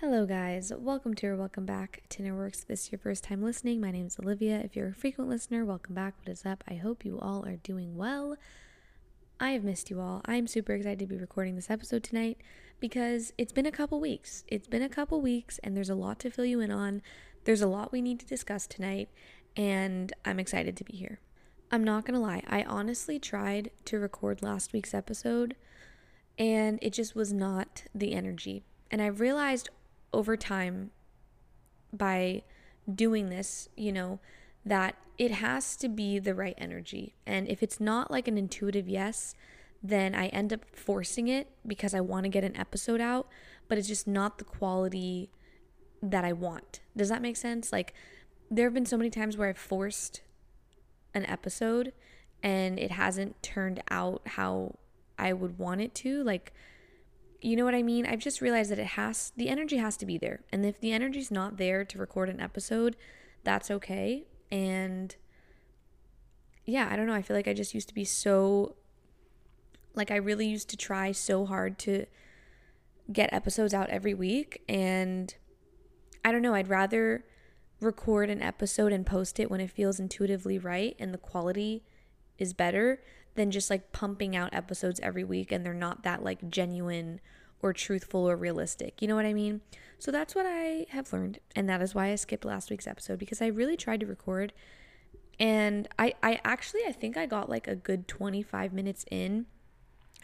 Hello, 0.00 0.24
guys. 0.24 0.72
Welcome 0.74 1.12
to 1.16 1.26
or 1.26 1.36
welcome 1.36 1.66
back 1.66 2.04
to 2.08 2.30
Works. 2.32 2.60
If 2.62 2.68
this 2.68 2.84
is 2.84 2.92
your 2.92 2.98
first 2.98 3.22
time 3.22 3.42
listening, 3.42 3.82
my 3.82 3.90
name 3.90 4.06
is 4.06 4.18
Olivia. 4.18 4.58
If 4.58 4.74
you're 4.74 4.88
a 4.88 4.94
frequent 4.94 5.28
listener, 5.28 5.62
welcome 5.62 5.94
back. 5.94 6.14
What 6.18 6.32
is 6.32 6.46
up? 6.46 6.64
I 6.66 6.76
hope 6.76 7.04
you 7.04 7.18
all 7.20 7.44
are 7.44 7.56
doing 7.56 7.98
well. 7.98 8.38
I 9.38 9.50
have 9.50 9.62
missed 9.62 9.90
you 9.90 10.00
all. 10.00 10.22
I'm 10.24 10.46
super 10.46 10.72
excited 10.72 11.00
to 11.00 11.06
be 11.06 11.18
recording 11.18 11.54
this 11.54 11.68
episode 11.68 12.02
tonight 12.02 12.38
because 12.80 13.34
it's 13.36 13.52
been 13.52 13.66
a 13.66 13.70
couple 13.70 14.00
weeks. 14.00 14.42
It's 14.48 14.66
been 14.66 14.80
a 14.80 14.88
couple 14.88 15.20
weeks, 15.20 15.60
and 15.62 15.76
there's 15.76 15.90
a 15.90 15.94
lot 15.94 16.18
to 16.20 16.30
fill 16.30 16.46
you 16.46 16.60
in 16.60 16.70
on. 16.70 17.02
There's 17.44 17.60
a 17.60 17.66
lot 17.68 17.92
we 17.92 18.00
need 18.00 18.20
to 18.20 18.26
discuss 18.26 18.66
tonight, 18.66 19.10
and 19.54 20.14
I'm 20.24 20.40
excited 20.40 20.78
to 20.78 20.84
be 20.84 20.96
here. 20.96 21.20
I'm 21.70 21.84
not 21.84 22.06
gonna 22.06 22.20
lie, 22.20 22.42
I 22.46 22.62
honestly 22.62 23.18
tried 23.18 23.70
to 23.84 23.98
record 23.98 24.40
last 24.40 24.72
week's 24.72 24.94
episode, 24.94 25.56
and 26.38 26.78
it 26.80 26.94
just 26.94 27.14
was 27.14 27.34
not 27.34 27.82
the 27.94 28.14
energy. 28.14 28.64
And 28.90 29.02
I 29.02 29.06
realized 29.06 29.68
over 30.12 30.36
time 30.36 30.90
by 31.92 32.42
doing 32.92 33.28
this, 33.28 33.68
you 33.76 33.92
know, 33.92 34.20
that 34.64 34.96
it 35.18 35.30
has 35.32 35.76
to 35.76 35.88
be 35.88 36.18
the 36.18 36.34
right 36.34 36.54
energy. 36.58 37.14
And 37.26 37.48
if 37.48 37.62
it's 37.62 37.80
not 37.80 38.10
like 38.10 38.28
an 38.28 38.38
intuitive 38.38 38.88
yes, 38.88 39.34
then 39.82 40.14
I 40.14 40.28
end 40.28 40.52
up 40.52 40.64
forcing 40.72 41.28
it 41.28 41.48
because 41.66 41.94
I 41.94 42.00
want 42.00 42.24
to 42.24 42.30
get 42.30 42.44
an 42.44 42.56
episode 42.56 43.00
out, 43.00 43.28
but 43.68 43.78
it's 43.78 43.88
just 43.88 44.06
not 44.06 44.38
the 44.38 44.44
quality 44.44 45.30
that 46.02 46.24
I 46.24 46.32
want. 46.32 46.80
Does 46.96 47.08
that 47.08 47.22
make 47.22 47.36
sense? 47.36 47.72
Like, 47.72 47.94
there 48.50 48.66
have 48.66 48.74
been 48.74 48.86
so 48.86 48.96
many 48.96 49.10
times 49.10 49.36
where 49.36 49.48
I've 49.48 49.58
forced 49.58 50.22
an 51.14 51.24
episode 51.26 51.92
and 52.42 52.78
it 52.78 52.92
hasn't 52.92 53.42
turned 53.42 53.82
out 53.90 54.22
how 54.26 54.76
I 55.18 55.32
would 55.32 55.58
want 55.58 55.80
it 55.80 55.94
to. 55.96 56.22
Like, 56.24 56.52
you 57.40 57.56
know 57.56 57.64
what 57.64 57.74
I 57.74 57.82
mean? 57.82 58.06
I've 58.06 58.20
just 58.20 58.40
realized 58.40 58.70
that 58.70 58.78
it 58.78 58.86
has 58.86 59.32
the 59.36 59.48
energy 59.48 59.78
has 59.78 59.96
to 59.98 60.06
be 60.06 60.18
there. 60.18 60.40
And 60.52 60.64
if 60.64 60.80
the 60.80 60.92
energy's 60.92 61.30
not 61.30 61.56
there 61.56 61.84
to 61.84 61.98
record 61.98 62.28
an 62.28 62.40
episode, 62.40 62.96
that's 63.44 63.70
okay. 63.70 64.24
And 64.50 65.14
yeah, 66.66 66.88
I 66.90 66.96
don't 66.96 67.06
know. 67.06 67.14
I 67.14 67.22
feel 67.22 67.36
like 67.36 67.48
I 67.48 67.54
just 67.54 67.74
used 67.74 67.88
to 67.88 67.94
be 67.94 68.04
so 68.04 68.76
like 69.94 70.10
I 70.10 70.16
really 70.16 70.46
used 70.46 70.68
to 70.70 70.76
try 70.76 71.12
so 71.12 71.46
hard 71.46 71.78
to 71.80 72.06
get 73.12 73.32
episodes 73.32 73.74
out 73.74 73.90
every 73.90 74.14
week 74.14 74.62
and 74.68 75.34
I 76.24 76.32
don't 76.32 76.42
know, 76.42 76.54
I'd 76.54 76.68
rather 76.68 77.24
record 77.80 78.28
an 78.28 78.42
episode 78.42 78.92
and 78.92 79.06
post 79.06 79.40
it 79.40 79.50
when 79.50 79.60
it 79.60 79.70
feels 79.70 79.98
intuitively 79.98 80.58
right 80.58 80.94
and 80.98 81.14
the 81.14 81.18
quality 81.18 81.82
is 82.38 82.52
better 82.52 83.02
than 83.34 83.50
just 83.50 83.70
like 83.70 83.92
pumping 83.92 84.34
out 84.34 84.52
episodes 84.52 85.00
every 85.00 85.24
week 85.24 85.52
and 85.52 85.64
they're 85.64 85.74
not 85.74 86.02
that 86.02 86.22
like 86.22 86.50
genuine 86.50 87.20
or 87.62 87.72
truthful 87.72 88.28
or 88.28 88.36
realistic. 88.36 89.00
You 89.00 89.08
know 89.08 89.14
what 89.14 89.26
I 89.26 89.34
mean? 89.34 89.60
So 89.98 90.10
that's 90.10 90.34
what 90.34 90.46
I 90.46 90.86
have 90.90 91.12
learned. 91.12 91.38
And 91.54 91.68
that 91.68 91.82
is 91.82 91.94
why 91.94 92.10
I 92.10 92.14
skipped 92.14 92.44
last 92.44 92.70
week's 92.70 92.86
episode 92.86 93.18
because 93.18 93.42
I 93.42 93.46
really 93.46 93.76
tried 93.76 94.00
to 94.00 94.06
record 94.06 94.52
and 95.38 95.88
I 95.98 96.14
I 96.22 96.40
actually 96.44 96.82
I 96.86 96.92
think 96.92 97.16
I 97.16 97.26
got 97.26 97.48
like 97.48 97.66
a 97.66 97.74
good 97.74 98.06
25 98.06 98.72
minutes 98.72 99.04
in 99.10 99.46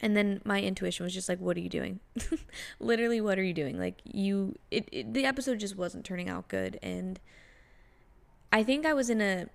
and 0.02 0.14
then 0.14 0.42
my 0.44 0.60
intuition 0.60 1.04
was 1.04 1.14
just 1.14 1.28
like 1.28 1.40
what 1.40 1.56
are 1.56 1.60
you 1.60 1.70
doing? 1.70 2.00
Literally 2.80 3.20
what 3.20 3.38
are 3.38 3.42
you 3.42 3.54
doing? 3.54 3.78
Like 3.78 4.00
you 4.04 4.54
it, 4.70 4.88
it 4.92 5.14
the 5.14 5.24
episode 5.24 5.58
just 5.58 5.76
wasn't 5.76 6.04
turning 6.04 6.28
out 6.28 6.48
good 6.48 6.78
and 6.82 7.18
I 8.52 8.62
think 8.62 8.86
I 8.86 8.94
was 8.94 9.10
in 9.10 9.20
a 9.20 9.46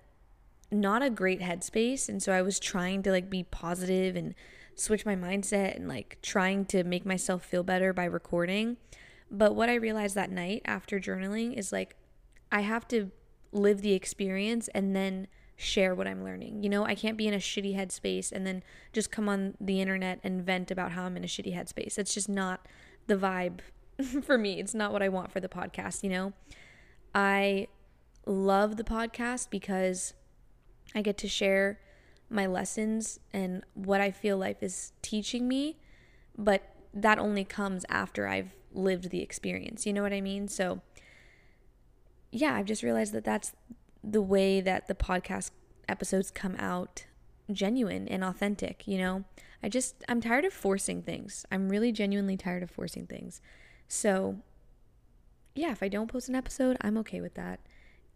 not 0.72 1.02
a 1.02 1.10
great 1.10 1.40
headspace 1.40 2.08
and 2.08 2.22
so 2.22 2.32
I 2.32 2.42
was 2.42 2.58
trying 2.58 3.02
to 3.04 3.10
like 3.10 3.28
be 3.28 3.44
positive 3.44 4.16
and 4.16 4.34
switch 4.74 5.04
my 5.04 5.14
mindset 5.14 5.76
and 5.76 5.88
like 5.88 6.18
trying 6.22 6.64
to 6.66 6.84
make 6.84 7.04
myself 7.04 7.44
feel 7.44 7.62
better 7.62 7.92
by 7.92 8.04
recording. 8.04 8.76
But 9.30 9.54
what 9.54 9.68
I 9.68 9.74
realized 9.74 10.14
that 10.14 10.30
night 10.30 10.62
after 10.64 10.98
journaling 10.98 11.56
is 11.56 11.72
like 11.72 11.96
I 12.50 12.60
have 12.60 12.86
to 12.88 13.10
live 13.52 13.82
the 13.82 13.92
experience 13.92 14.68
and 14.68 14.96
then 14.96 15.26
share 15.56 15.94
what 15.94 16.06
I'm 16.06 16.24
learning. 16.24 16.62
You 16.62 16.68
know, 16.68 16.84
I 16.84 16.94
can't 16.94 17.16
be 17.16 17.28
in 17.28 17.34
a 17.34 17.38
shitty 17.38 17.76
headspace 17.76 18.32
and 18.32 18.46
then 18.46 18.62
just 18.92 19.10
come 19.10 19.28
on 19.28 19.54
the 19.60 19.80
internet 19.80 20.20
and 20.24 20.44
vent 20.44 20.70
about 20.70 20.92
how 20.92 21.04
I'm 21.04 21.16
in 21.16 21.24
a 21.24 21.28
shitty 21.28 21.54
headspace. 21.54 21.98
It's 21.98 22.14
just 22.14 22.28
not 22.28 22.66
the 23.06 23.16
vibe 23.16 23.60
for 24.22 24.36
me. 24.36 24.58
It's 24.58 24.74
not 24.74 24.92
what 24.92 25.02
I 25.02 25.08
want 25.08 25.30
for 25.30 25.40
the 25.40 25.48
podcast, 25.48 26.02
you 26.02 26.10
know? 26.10 26.32
I 27.14 27.68
love 28.26 28.76
the 28.76 28.84
podcast 28.84 29.50
because 29.50 30.14
I 30.94 31.02
get 31.02 31.18
to 31.18 31.28
share 31.28 31.78
my 32.28 32.46
lessons 32.46 33.20
and 33.32 33.62
what 33.74 34.00
I 34.00 34.10
feel 34.10 34.38
life 34.38 34.62
is 34.62 34.92
teaching 35.02 35.46
me, 35.46 35.78
but 36.36 36.62
that 36.94 37.18
only 37.18 37.44
comes 37.44 37.84
after 37.88 38.26
I've 38.26 38.54
lived 38.72 39.10
the 39.10 39.20
experience. 39.20 39.86
You 39.86 39.92
know 39.92 40.02
what 40.02 40.12
I 40.12 40.20
mean? 40.20 40.48
So, 40.48 40.80
yeah, 42.30 42.54
I've 42.54 42.66
just 42.66 42.82
realized 42.82 43.12
that 43.12 43.24
that's 43.24 43.52
the 44.02 44.22
way 44.22 44.60
that 44.60 44.88
the 44.88 44.94
podcast 44.94 45.50
episodes 45.88 46.30
come 46.30 46.56
out 46.58 47.06
genuine 47.50 48.08
and 48.08 48.24
authentic, 48.24 48.86
you 48.86 48.98
know? 48.98 49.24
I 49.62 49.68
just, 49.68 50.02
I'm 50.08 50.20
tired 50.20 50.44
of 50.44 50.52
forcing 50.52 51.02
things. 51.02 51.46
I'm 51.52 51.68
really 51.68 51.92
genuinely 51.92 52.36
tired 52.36 52.62
of 52.62 52.70
forcing 52.70 53.06
things. 53.06 53.40
So, 53.86 54.38
yeah, 55.54 55.70
if 55.70 55.82
I 55.82 55.88
don't 55.88 56.10
post 56.10 56.28
an 56.28 56.34
episode, 56.34 56.76
I'm 56.80 56.96
okay 56.98 57.20
with 57.20 57.34
that. 57.34 57.60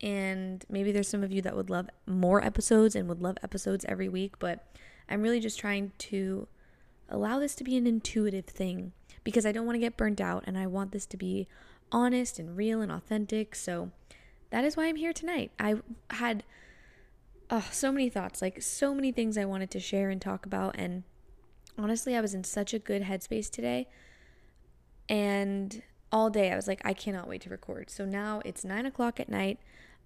And 0.03 0.65
maybe 0.69 0.93
there's 0.93 1.09
some 1.09 1.25
of 1.25 1.33
you 1.33 1.41
that 1.43 1.57
would 1.57 1.71
love 1.71 1.89
more 2.07 2.45
episodes 2.45 2.95
and 2.95 3.09
would 3.09 3.23
love 3.23 3.39
episodes 3.43 3.85
every 3.89 4.09
week, 4.09 4.39
but 4.39 4.67
I'm 5.09 5.23
really 5.23 5.41
just 5.41 5.59
trying 5.59 5.93
to 5.99 6.49
allow 7.09 7.39
this 7.39 7.55
to 7.55 7.65
be 7.65 7.77
an 7.77 7.87
intuitive 7.87 8.47
thing 8.47 8.93
because 9.25 9.47
I 9.47 9.53
don't 9.53 9.67
want 9.67 9.77
to 9.77 9.81
get 9.81 9.97
burnt 9.97 10.21
out 10.21 10.45
and 10.47 10.59
I 10.59 10.67
want 10.67 10.93
this 10.93 11.07
to 11.07 11.17
be 11.17 11.49
honest 11.93 12.39
and 12.39 12.57
real 12.57 12.81
and 12.81 12.93
authentic. 12.93 13.55
So 13.55 13.91
that 14.51 14.65
is 14.65 14.77
why 14.77 14.87
I'm 14.87 14.97
here 14.97 15.13
tonight. 15.13 15.51
I 15.59 15.77
had 16.11 16.45
oh, 17.51 17.67
so 17.71 17.93
many 17.93 18.09
thoughts, 18.09 18.43
like 18.43 18.61
so 18.63 18.95
many 18.95 19.13
things 19.13 19.39
I 19.39 19.45
wanted 19.45 19.71
to 19.73 19.81
share 19.81 20.11
and 20.11 20.21
talk 20.21 20.47
about. 20.47 20.75
And 20.79 21.05
honestly, 21.79 22.17
I 22.17 22.21
was 22.21 22.35
in 22.35 22.45
such 22.45 22.75
a 22.75 22.79
good 22.79 23.03
headspace 23.03 23.51
today. 23.51 23.89
And 25.09 25.83
all 26.11 26.31
day 26.31 26.53
I 26.53 26.57
was 26.57 26.67
like, 26.67 26.81
I 26.85 26.93
cannot 26.93 27.29
wait 27.29 27.43
to 27.43 27.51
record. 27.51 27.91
So 27.91 28.05
now 28.05 28.43
it's 28.45 28.65
nine 28.65 28.87
o'clock 28.87 29.21
at 29.21 29.29
night. 29.29 29.59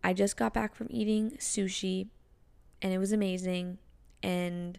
I 0.03 0.13
just 0.13 0.37
got 0.37 0.55
back 0.55 0.75
from 0.75 0.87
eating 0.91 1.33
sushi 1.33 2.09
and 2.83 2.93
it 2.93 2.99
was 2.99 3.13
amazing. 3.13 3.79
And 4.23 4.79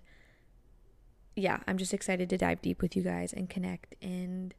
yeah, 1.35 1.59
I'm 1.67 1.77
just 1.77 1.93
excited 1.93 2.29
to 2.29 2.37
dive 2.37 2.61
deep 2.61 2.81
with 2.81 2.95
you 2.95 3.03
guys 3.03 3.33
and 3.33 3.49
connect 3.49 3.95
and 4.01 4.53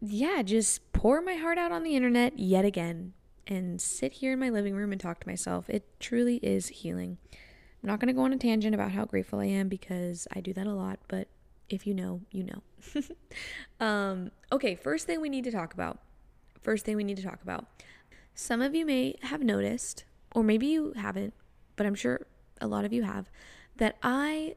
yeah, 0.00 0.42
just 0.42 0.92
pour 0.92 1.20
my 1.20 1.34
heart 1.34 1.58
out 1.58 1.72
on 1.72 1.82
the 1.82 1.94
internet 1.94 2.38
yet 2.38 2.64
again 2.64 3.12
and 3.46 3.80
sit 3.80 4.14
here 4.14 4.32
in 4.32 4.38
my 4.38 4.48
living 4.48 4.74
room 4.74 4.92
and 4.92 5.00
talk 5.00 5.20
to 5.20 5.28
myself. 5.28 5.68
It 5.68 5.84
truly 6.00 6.36
is 6.36 6.68
healing. 6.68 7.18
I'm 7.82 7.88
not 7.88 8.00
going 8.00 8.08
to 8.08 8.14
go 8.14 8.22
on 8.22 8.32
a 8.32 8.38
tangent 8.38 8.74
about 8.74 8.92
how 8.92 9.04
grateful 9.04 9.40
I 9.40 9.46
am 9.46 9.68
because 9.68 10.26
I 10.34 10.40
do 10.40 10.52
that 10.54 10.66
a 10.66 10.72
lot, 10.72 11.00
but 11.08 11.28
if 11.68 11.86
you 11.86 11.94
know, 11.94 12.20
you 12.30 12.44
know. 12.44 13.04
um, 13.86 14.30
okay, 14.52 14.74
first 14.74 15.06
thing 15.06 15.20
we 15.20 15.28
need 15.28 15.44
to 15.44 15.50
talk 15.50 15.74
about. 15.74 15.98
First 16.62 16.84
thing 16.84 16.96
we 16.96 17.04
need 17.04 17.16
to 17.16 17.22
talk 17.22 17.42
about. 17.42 17.66
Some 18.40 18.62
of 18.62 18.74
you 18.74 18.86
may 18.86 19.16
have 19.20 19.42
noticed, 19.42 20.04
or 20.34 20.42
maybe 20.42 20.66
you 20.66 20.94
haven't, 20.96 21.34
but 21.76 21.84
I'm 21.84 21.94
sure 21.94 22.26
a 22.58 22.66
lot 22.66 22.86
of 22.86 22.92
you 22.92 23.02
have, 23.02 23.30
that 23.76 23.98
I 24.02 24.54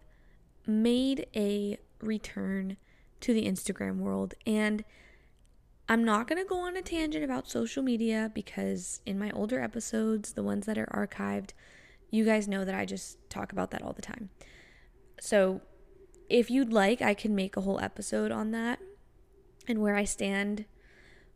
made 0.66 1.27
a 1.35 1.77
return 2.01 2.77
to 3.19 3.33
the 3.33 3.45
Instagram 3.45 3.97
world. 3.97 4.35
And 4.47 4.85
I'm 5.89 6.05
not 6.05 6.29
going 6.29 6.41
to 6.41 6.47
go 6.47 6.59
on 6.59 6.77
a 6.77 6.81
tangent 6.81 7.25
about 7.25 7.49
social 7.49 7.83
media 7.83 8.31
because 8.33 9.01
in 9.05 9.19
my 9.19 9.31
older 9.31 9.59
episodes, 9.59 10.31
the 10.31 10.44
ones 10.44 10.65
that 10.65 10.77
are 10.77 10.88
archived, 10.88 11.50
you 12.09 12.23
guys 12.23 12.47
know 12.47 12.63
that 12.63 12.73
I 12.73 12.85
just 12.85 13.17
talk 13.29 13.51
about 13.51 13.71
that 13.71 13.81
all 13.81 13.91
the 13.91 14.01
time. 14.01 14.29
So 15.19 15.59
if 16.29 16.50
you'd 16.50 16.71
like, 16.71 17.01
I 17.01 17.13
can 17.13 17.35
make 17.35 17.57
a 17.57 17.61
whole 17.61 17.81
episode 17.81 18.31
on 18.31 18.51
that 18.51 18.79
and 19.67 19.81
where 19.81 19.97
I 19.97 20.05
stand 20.05 20.63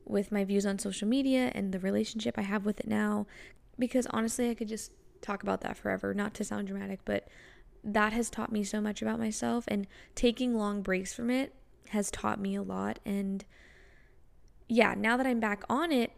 with 0.10 0.32
my 0.32 0.44
views 0.44 0.66
on 0.66 0.80
social 0.80 1.08
media 1.08 1.52
and 1.54 1.72
the 1.72 1.80
relationship 1.80 2.36
I 2.38 2.44
have 2.44 2.66
with 2.66 2.80
it 2.80 2.88
now. 2.88 3.28
Because 3.78 4.08
honestly, 4.12 4.50
I 4.50 4.56
could 4.56 4.68
just 4.68 4.92
talk 5.22 5.44
about 5.44 5.62
that 5.62 5.78
forever, 5.78 6.14
not 6.14 6.34
to 6.36 6.44
sound 6.44 6.68
dramatic, 6.68 7.00
but 7.06 7.28
that 7.84 8.14
has 8.14 8.30
taught 8.30 8.52
me 8.52 8.64
so 8.64 8.82
much 8.82 9.02
about 9.02 9.20
myself. 9.20 9.66
And 9.68 9.88
taking 10.16 10.56
long 10.56 10.82
breaks 10.82 11.14
from 11.14 11.30
it 11.30 11.54
has 11.90 12.12
taught 12.12 12.40
me 12.40 12.56
a 12.56 12.62
lot. 12.62 13.00
And 13.06 13.46
yeah, 14.68 14.96
now 14.98 15.18
that 15.18 15.28
I'm 15.28 15.40
back 15.40 15.64
on 15.70 15.92
it, 15.92 16.12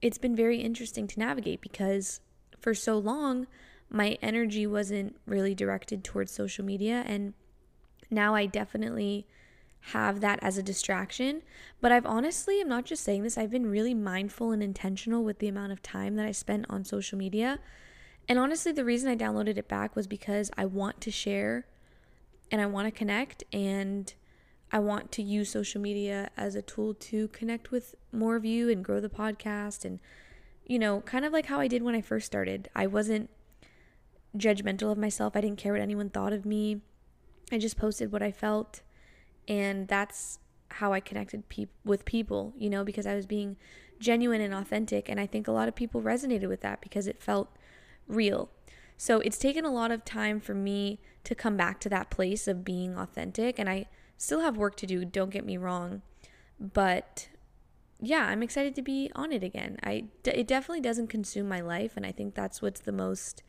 it's 0.00 0.18
been 0.18 0.36
very 0.36 0.58
interesting 0.58 1.06
to 1.08 1.18
navigate 1.18 1.60
because 1.60 2.20
for 2.58 2.74
so 2.74 2.98
long, 2.98 3.46
my 3.90 4.18
energy 4.22 4.66
wasn't 4.66 5.16
really 5.26 5.54
directed 5.54 6.02
towards 6.02 6.32
social 6.32 6.64
media. 6.64 7.04
And 7.06 7.34
now 8.10 8.34
I 8.34 8.46
definitely 8.46 9.26
have 9.92 10.20
that 10.20 10.38
as 10.42 10.56
a 10.56 10.62
distraction. 10.62 11.42
But 11.80 11.92
I've 11.92 12.06
honestly, 12.06 12.60
I'm 12.60 12.68
not 12.68 12.84
just 12.84 13.04
saying 13.04 13.22
this, 13.22 13.36
I've 13.36 13.50
been 13.50 13.66
really 13.66 13.94
mindful 13.94 14.52
and 14.52 14.62
intentional 14.62 15.22
with 15.22 15.38
the 15.38 15.48
amount 15.48 15.72
of 15.72 15.82
time 15.82 16.16
that 16.16 16.26
I 16.26 16.32
spent 16.32 16.66
on 16.70 16.84
social 16.84 17.18
media. 17.18 17.58
And 18.28 18.38
honestly, 18.38 18.72
the 18.72 18.84
reason 18.84 19.10
I 19.10 19.16
downloaded 19.16 19.58
it 19.58 19.68
back 19.68 19.94
was 19.94 20.06
because 20.06 20.50
I 20.56 20.64
want 20.64 21.00
to 21.02 21.10
share 21.10 21.66
and 22.50 22.60
I 22.60 22.66
want 22.66 22.86
to 22.86 22.90
connect 22.90 23.44
and 23.52 24.12
I 24.72 24.78
want 24.78 25.12
to 25.12 25.22
use 25.22 25.50
social 25.50 25.80
media 25.80 26.30
as 26.36 26.54
a 26.54 26.62
tool 26.62 26.94
to 26.94 27.28
connect 27.28 27.70
with 27.70 27.94
more 28.10 28.36
of 28.36 28.44
you 28.44 28.70
and 28.70 28.82
grow 28.84 29.00
the 29.00 29.10
podcast 29.10 29.84
and 29.84 30.00
you 30.66 30.78
know, 30.78 31.02
kind 31.02 31.26
of 31.26 31.32
like 31.32 31.46
how 31.46 31.60
I 31.60 31.68
did 31.68 31.82
when 31.82 31.94
I 31.94 32.00
first 32.00 32.24
started. 32.24 32.70
I 32.74 32.86
wasn't 32.86 33.28
judgmental 34.34 34.90
of 34.90 34.96
myself. 34.96 35.36
I 35.36 35.42
didn't 35.42 35.58
care 35.58 35.72
what 35.72 35.82
anyone 35.82 36.08
thought 36.08 36.32
of 36.32 36.46
me. 36.46 36.80
I 37.52 37.58
just 37.58 37.76
posted 37.76 38.10
what 38.10 38.22
I 38.22 38.32
felt 38.32 38.80
and 39.48 39.88
that's 39.88 40.38
how 40.70 40.92
I 40.92 41.00
connected 41.00 41.48
pe- 41.48 41.66
with 41.84 42.04
people, 42.04 42.52
you 42.56 42.68
know, 42.68 42.84
because 42.84 43.06
I 43.06 43.14
was 43.14 43.26
being 43.26 43.56
genuine 43.98 44.40
and 44.40 44.54
authentic 44.54 45.08
and 45.08 45.20
I 45.20 45.26
think 45.26 45.46
a 45.46 45.52
lot 45.52 45.68
of 45.68 45.74
people 45.74 46.02
resonated 46.02 46.48
with 46.48 46.60
that 46.62 46.80
because 46.80 47.06
it 47.06 47.22
felt 47.22 47.56
real. 48.08 48.50
So 48.96 49.20
it's 49.20 49.38
taken 49.38 49.64
a 49.64 49.72
lot 49.72 49.90
of 49.90 50.04
time 50.04 50.40
for 50.40 50.54
me 50.54 51.00
to 51.24 51.34
come 51.34 51.56
back 51.56 51.80
to 51.80 51.88
that 51.90 52.10
place 52.10 52.46
of 52.48 52.64
being 52.64 52.96
authentic 52.96 53.58
and 53.58 53.68
I 53.68 53.86
still 54.16 54.40
have 54.40 54.56
work 54.56 54.76
to 54.76 54.86
do, 54.86 55.04
don't 55.04 55.30
get 55.30 55.44
me 55.44 55.56
wrong. 55.56 56.02
But 56.60 57.28
yeah, 58.00 58.26
I'm 58.26 58.42
excited 58.42 58.74
to 58.76 58.82
be 58.82 59.10
on 59.14 59.32
it 59.32 59.42
again. 59.42 59.78
I 59.82 60.04
it 60.24 60.46
definitely 60.46 60.80
doesn't 60.80 61.08
consume 61.08 61.48
my 61.48 61.60
life 61.60 61.92
and 61.96 62.04
I 62.04 62.12
think 62.12 62.34
that's 62.34 62.60
what's 62.60 62.80
the 62.80 62.92
most 62.92 63.42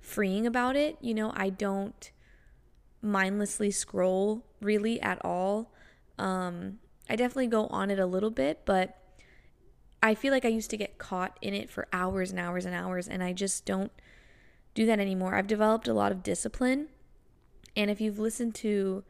freeing 0.00 0.46
about 0.46 0.76
it. 0.76 0.96
You 1.00 1.14
know, 1.14 1.32
I 1.34 1.50
don't 1.50 2.10
mindlessly 3.02 3.70
scroll 3.70 4.44
really 4.60 5.00
at 5.00 5.18
all. 5.24 5.72
Um 6.18 6.78
I 7.08 7.16
definitely 7.16 7.46
go 7.46 7.66
on 7.68 7.90
it 7.90 7.98
a 7.98 8.06
little 8.06 8.30
bit, 8.30 8.62
but 8.64 8.96
I 10.02 10.14
feel 10.14 10.32
like 10.32 10.44
I 10.44 10.48
used 10.48 10.70
to 10.70 10.76
get 10.76 10.98
caught 10.98 11.38
in 11.40 11.54
it 11.54 11.70
for 11.70 11.86
hours 11.92 12.30
and 12.30 12.40
hours 12.40 12.64
and 12.64 12.74
hours 12.74 13.08
and 13.08 13.22
I 13.22 13.32
just 13.32 13.64
don't 13.64 13.92
do 14.74 14.86
that 14.86 14.98
anymore. 14.98 15.34
I've 15.34 15.46
developed 15.46 15.88
a 15.88 15.94
lot 15.94 16.12
of 16.12 16.22
discipline. 16.22 16.88
And 17.74 17.90
if 17.90 18.00
you've 18.00 18.18
listened 18.18 18.54
to 18.56 19.04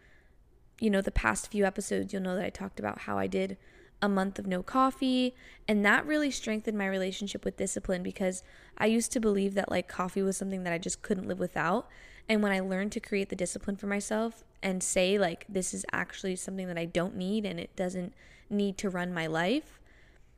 you 0.80 0.90
know 0.90 1.00
the 1.00 1.10
past 1.10 1.50
few 1.50 1.64
episodes, 1.64 2.12
you'll 2.12 2.22
know 2.22 2.36
that 2.36 2.44
I 2.44 2.50
talked 2.50 2.78
about 2.78 3.00
how 3.00 3.18
I 3.18 3.26
did 3.26 3.56
a 4.02 4.08
month 4.08 4.38
of 4.38 4.46
no 4.46 4.62
coffee. 4.62 5.34
And 5.66 5.84
that 5.84 6.06
really 6.06 6.30
strengthened 6.30 6.76
my 6.76 6.86
relationship 6.86 7.44
with 7.44 7.56
discipline 7.56 8.02
because 8.02 8.42
I 8.76 8.86
used 8.86 9.12
to 9.12 9.20
believe 9.20 9.54
that 9.54 9.70
like 9.70 9.88
coffee 9.88 10.22
was 10.22 10.36
something 10.36 10.64
that 10.64 10.72
I 10.72 10.78
just 10.78 11.02
couldn't 11.02 11.28
live 11.28 11.38
without. 11.38 11.88
And 12.28 12.42
when 12.42 12.52
I 12.52 12.60
learned 12.60 12.92
to 12.92 13.00
create 13.00 13.28
the 13.28 13.36
discipline 13.36 13.76
for 13.76 13.86
myself 13.86 14.42
and 14.62 14.82
say, 14.82 15.18
like, 15.18 15.44
this 15.48 15.72
is 15.72 15.84
actually 15.92 16.36
something 16.36 16.66
that 16.66 16.78
I 16.78 16.84
don't 16.84 17.16
need 17.16 17.44
and 17.44 17.60
it 17.60 17.74
doesn't 17.76 18.14
need 18.50 18.78
to 18.78 18.90
run 18.90 19.14
my 19.14 19.26
life, 19.26 19.80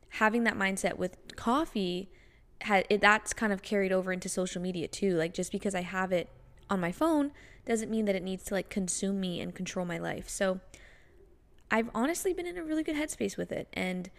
having 0.09 0.43
that 0.43 0.57
mindset 0.57 0.97
with 0.97 1.17
coffee, 1.35 2.09
it, 2.67 3.01
that's 3.01 3.33
kind 3.33 3.53
of 3.53 3.61
carried 3.61 3.91
over 3.91 4.11
into 4.11 4.29
social 4.29 4.61
media 4.61 4.87
too. 4.87 5.15
Like, 5.17 5.33
just 5.33 5.51
because 5.51 5.73
I 5.73 5.81
have 5.81 6.11
it 6.11 6.29
on 6.69 6.79
my 6.79 6.91
phone 6.91 7.31
doesn't 7.65 7.89
mean 7.89 8.05
that 8.05 8.15
it 8.15 8.23
needs 8.23 8.43
to 8.45 8.53
like 8.53 8.69
consume 8.69 9.19
me 9.19 9.39
and 9.39 9.55
control 9.55 9.85
my 9.85 9.97
life. 9.97 10.29
So, 10.29 10.59
I've 11.71 11.89
honestly 11.93 12.33
been 12.33 12.47
in 12.47 12.57
a 12.57 12.63
really 12.63 12.83
good 12.83 12.95
headspace 12.95 13.37
with 13.37 13.51
it 13.51 13.67
and 13.73 14.09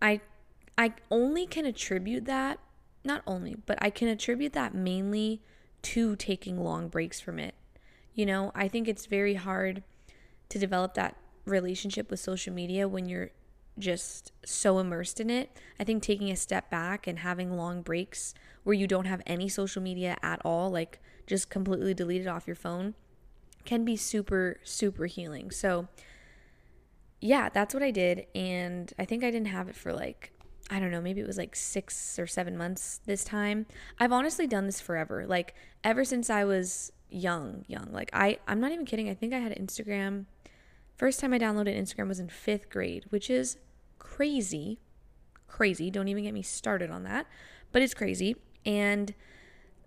I 0.00 0.20
I 0.78 0.92
only 1.10 1.46
can 1.46 1.64
attribute 1.64 2.26
that 2.26 2.58
not 3.04 3.22
only, 3.26 3.56
but 3.66 3.78
I 3.80 3.90
can 3.90 4.08
attribute 4.08 4.52
that 4.52 4.74
mainly 4.74 5.40
to 5.86 6.16
taking 6.16 6.58
long 6.58 6.88
breaks 6.88 7.20
from 7.20 7.38
it. 7.38 7.54
You 8.12 8.26
know, 8.26 8.50
I 8.56 8.66
think 8.66 8.88
it's 8.88 9.06
very 9.06 9.34
hard 9.34 9.84
to 10.48 10.58
develop 10.58 10.94
that 10.94 11.16
relationship 11.44 12.10
with 12.10 12.18
social 12.18 12.52
media 12.52 12.88
when 12.88 13.08
you're 13.08 13.30
just 13.78 14.32
so 14.44 14.78
immersed 14.80 15.20
in 15.20 15.30
it. 15.30 15.56
I 15.78 15.84
think 15.84 16.02
taking 16.02 16.30
a 16.30 16.36
step 16.36 16.70
back 16.70 17.06
and 17.06 17.20
having 17.20 17.56
long 17.56 17.82
breaks 17.82 18.34
where 18.64 18.74
you 18.74 18.88
don't 18.88 19.04
have 19.04 19.22
any 19.26 19.48
social 19.48 19.80
media 19.80 20.16
at 20.22 20.40
all, 20.44 20.70
like 20.70 20.98
just 21.24 21.50
completely 21.50 21.94
deleted 21.94 22.26
off 22.26 22.48
your 22.48 22.56
phone, 22.56 22.94
can 23.64 23.84
be 23.84 23.96
super, 23.96 24.58
super 24.64 25.06
healing. 25.06 25.52
So, 25.52 25.86
yeah, 27.20 27.48
that's 27.48 27.74
what 27.74 27.82
I 27.82 27.92
did. 27.92 28.26
And 28.34 28.92
I 28.98 29.04
think 29.04 29.22
I 29.22 29.30
didn't 29.30 29.48
have 29.48 29.68
it 29.68 29.76
for 29.76 29.92
like, 29.92 30.32
I 30.70 30.80
don't 30.80 30.90
know, 30.90 31.00
maybe 31.00 31.20
it 31.20 31.26
was 31.26 31.38
like 31.38 31.54
six 31.54 32.18
or 32.18 32.26
seven 32.26 32.56
months 32.58 33.00
this 33.06 33.22
time. 33.22 33.66
I've 34.00 34.12
honestly 34.12 34.46
done 34.46 34.66
this 34.66 34.80
forever. 34.80 35.24
Like, 35.26 35.54
ever 35.84 36.04
since 36.04 36.28
I 36.28 36.44
was 36.44 36.92
young, 37.08 37.64
young. 37.68 37.88
Like, 37.92 38.10
I, 38.12 38.38
I'm 38.48 38.60
not 38.60 38.72
even 38.72 38.84
kidding. 38.84 39.08
I 39.08 39.14
think 39.14 39.32
I 39.32 39.38
had 39.38 39.52
Instagram. 39.56 40.24
First 40.96 41.20
time 41.20 41.32
I 41.32 41.38
downloaded 41.38 41.78
Instagram 41.78 42.08
was 42.08 42.18
in 42.18 42.28
fifth 42.28 42.68
grade, 42.68 43.04
which 43.10 43.30
is 43.30 43.58
crazy. 43.98 44.80
Crazy. 45.46 45.90
Don't 45.90 46.08
even 46.08 46.24
get 46.24 46.34
me 46.34 46.42
started 46.42 46.90
on 46.90 47.04
that. 47.04 47.26
But 47.70 47.82
it's 47.82 47.94
crazy. 47.94 48.36
And 48.64 49.14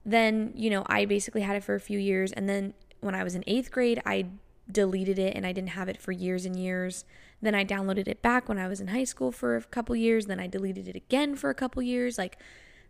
then, 0.06 0.54
you 0.56 0.70
know, 0.70 0.84
I 0.88 1.06
basically 1.06 1.42
had 1.42 1.58
it 1.58 1.64
for 1.64 1.76
a 1.76 1.80
few 1.80 2.00
years. 2.00 2.32
And 2.32 2.48
then 2.48 2.74
when 3.02 3.16
I 3.16 3.24
was 3.24 3.36
in 3.36 3.44
eighth 3.48 3.72
grade, 3.72 4.02
I 4.06 4.28
deleted 4.72 5.20
it 5.20 5.36
and 5.36 5.46
I 5.46 5.52
didn't 5.52 5.70
have 5.70 5.90
it 5.90 6.00
for 6.00 6.12
years 6.12 6.46
and 6.46 6.58
years. 6.58 7.04
Then 7.42 7.56
I 7.56 7.64
downloaded 7.64 8.08
it 8.08 8.22
back 8.22 8.50
when 8.50 8.58
I 8.58 8.68
was 8.68 8.82
in 8.82 8.88
high 8.88 9.06
school 9.06 9.32
for 9.32 9.56
a 9.56 9.64
couple 9.64 9.96
years. 9.96 10.26
Then 10.26 10.40
I 10.40 10.48
deleted 10.48 10.88
it 10.88 10.96
again 10.96 11.36
for 11.36 11.50
a 11.50 11.56
couple 11.56 11.82
years. 11.82 12.18
Like 12.18 12.38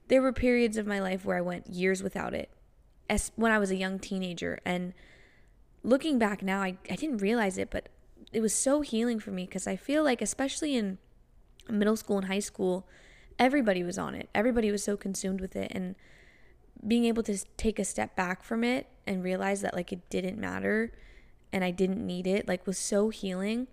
there 0.07 0.21
were 0.21 0.33
periods 0.33 0.77
of 0.77 0.87
my 0.87 0.99
life 0.99 1.23
where 1.23 1.37
I 1.37 1.41
went 1.41 1.67
years 1.67 2.01
without 2.01 2.33
it 2.33 2.49
as 3.09 3.31
when 3.35 3.51
I 3.51 3.59
was 3.59 3.71
a 3.71 3.75
young 3.75 3.99
teenager. 3.99 4.59
And 4.65 4.93
looking 5.83 6.19
back 6.19 6.41
now, 6.41 6.61
I, 6.61 6.77
I 6.89 6.95
didn't 6.95 7.17
realize 7.17 7.57
it, 7.57 7.69
but 7.69 7.89
it 8.31 8.41
was 8.41 8.53
so 8.53 8.81
healing 8.81 9.19
for 9.19 9.31
me 9.31 9.45
because 9.45 9.67
I 9.67 9.75
feel 9.75 10.03
like, 10.03 10.21
especially 10.21 10.75
in 10.75 10.97
middle 11.69 11.95
school 11.95 12.17
and 12.17 12.27
high 12.27 12.39
school, 12.39 12.87
everybody 13.37 13.83
was 13.83 13.97
on 13.97 14.15
it. 14.15 14.29
Everybody 14.35 14.71
was 14.71 14.83
so 14.83 14.97
consumed 14.97 15.41
with 15.41 15.55
it. 15.55 15.71
And 15.73 15.95
being 16.85 17.05
able 17.05 17.23
to 17.23 17.37
take 17.57 17.79
a 17.79 17.85
step 17.85 18.15
back 18.15 18.43
from 18.43 18.63
it 18.63 18.87
and 19.05 19.23
realize 19.23 19.61
that 19.61 19.73
like 19.73 19.91
it 19.91 20.09
didn't 20.09 20.37
matter 20.37 20.93
and 21.51 21.63
I 21.63 21.71
didn't 21.71 22.05
need 22.05 22.27
it, 22.27 22.47
like 22.47 22.67
was 22.67 22.77
so 22.77 23.09
healing. 23.09 23.67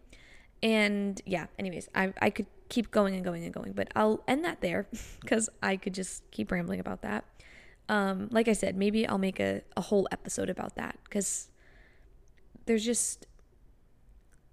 And 0.63 1.21
yeah, 1.27 1.47
anyways, 1.59 1.89
I 1.95 2.13
I 2.21 2.31
could 2.31 2.47
keep 2.69 2.91
going 2.91 3.15
and 3.15 3.25
going 3.25 3.45
and 3.45 3.53
going, 3.53 3.73
but 3.73 3.89
I'll 3.95 4.23
end 4.27 4.45
that 4.45 4.61
there 4.61 4.87
because 5.21 5.49
I 5.63 5.77
could 5.77 5.95
just 5.95 6.29
keep 6.31 6.51
rambling 6.51 6.81
about 6.81 7.03
that. 7.03 7.25
Um, 7.89 8.29
like 8.33 8.49
I 8.49 8.53
said, 8.53 8.77
maybe 8.77 9.07
I'll 9.07 9.19
make 9.19 9.39
a, 9.39 9.63
a 9.77 9.81
whole 9.81 10.09
episode 10.11 10.51
about 10.51 10.75
that 10.75 10.99
because 11.05 11.49
there's 12.65 12.85
just 12.85 13.27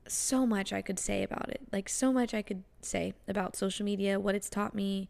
so 0.08 0.46
much 0.46 0.72
I 0.72 0.84
could 0.84 1.00
say 1.00 1.24
about 1.24 1.50
it. 1.50 1.62
Like 1.72 1.90
so 1.90 2.14
much 2.14 2.36
I 2.36 2.44
could 2.44 2.64
say 2.82 3.16
about 3.28 3.56
social 3.56 3.86
media, 3.86 4.20
what 4.20 4.36
it's 4.36 4.50
taught 4.50 4.76
me, 4.76 5.10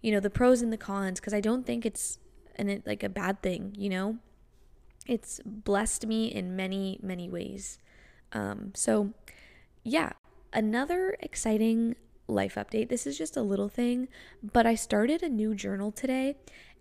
you 0.00 0.12
know, 0.12 0.20
the 0.20 0.30
pros 0.30 0.62
and 0.62 0.72
the 0.72 0.76
cons, 0.76 1.18
because 1.18 1.34
I 1.34 1.40
don't 1.40 1.66
think 1.66 1.84
it's 1.84 2.18
and 2.54 2.70
it 2.70 2.86
like 2.86 3.02
a 3.02 3.08
bad 3.08 3.42
thing, 3.42 3.74
you 3.76 3.88
know? 3.88 4.18
it's 5.06 5.40
blessed 5.44 6.06
me 6.06 6.26
in 6.26 6.56
many, 6.56 6.98
many 7.02 7.28
ways. 7.28 7.78
Um, 8.32 8.72
so, 8.74 9.12
yeah, 9.84 10.12
another 10.52 11.16
exciting 11.20 11.94
life 12.26 12.54
update. 12.54 12.88
This 12.88 13.06
is 13.06 13.18
just 13.18 13.36
a 13.36 13.42
little 13.42 13.68
thing, 13.68 14.08
but 14.42 14.66
I 14.66 14.74
started 14.74 15.22
a 15.22 15.28
new 15.28 15.54
journal 15.54 15.92
today, 15.92 16.36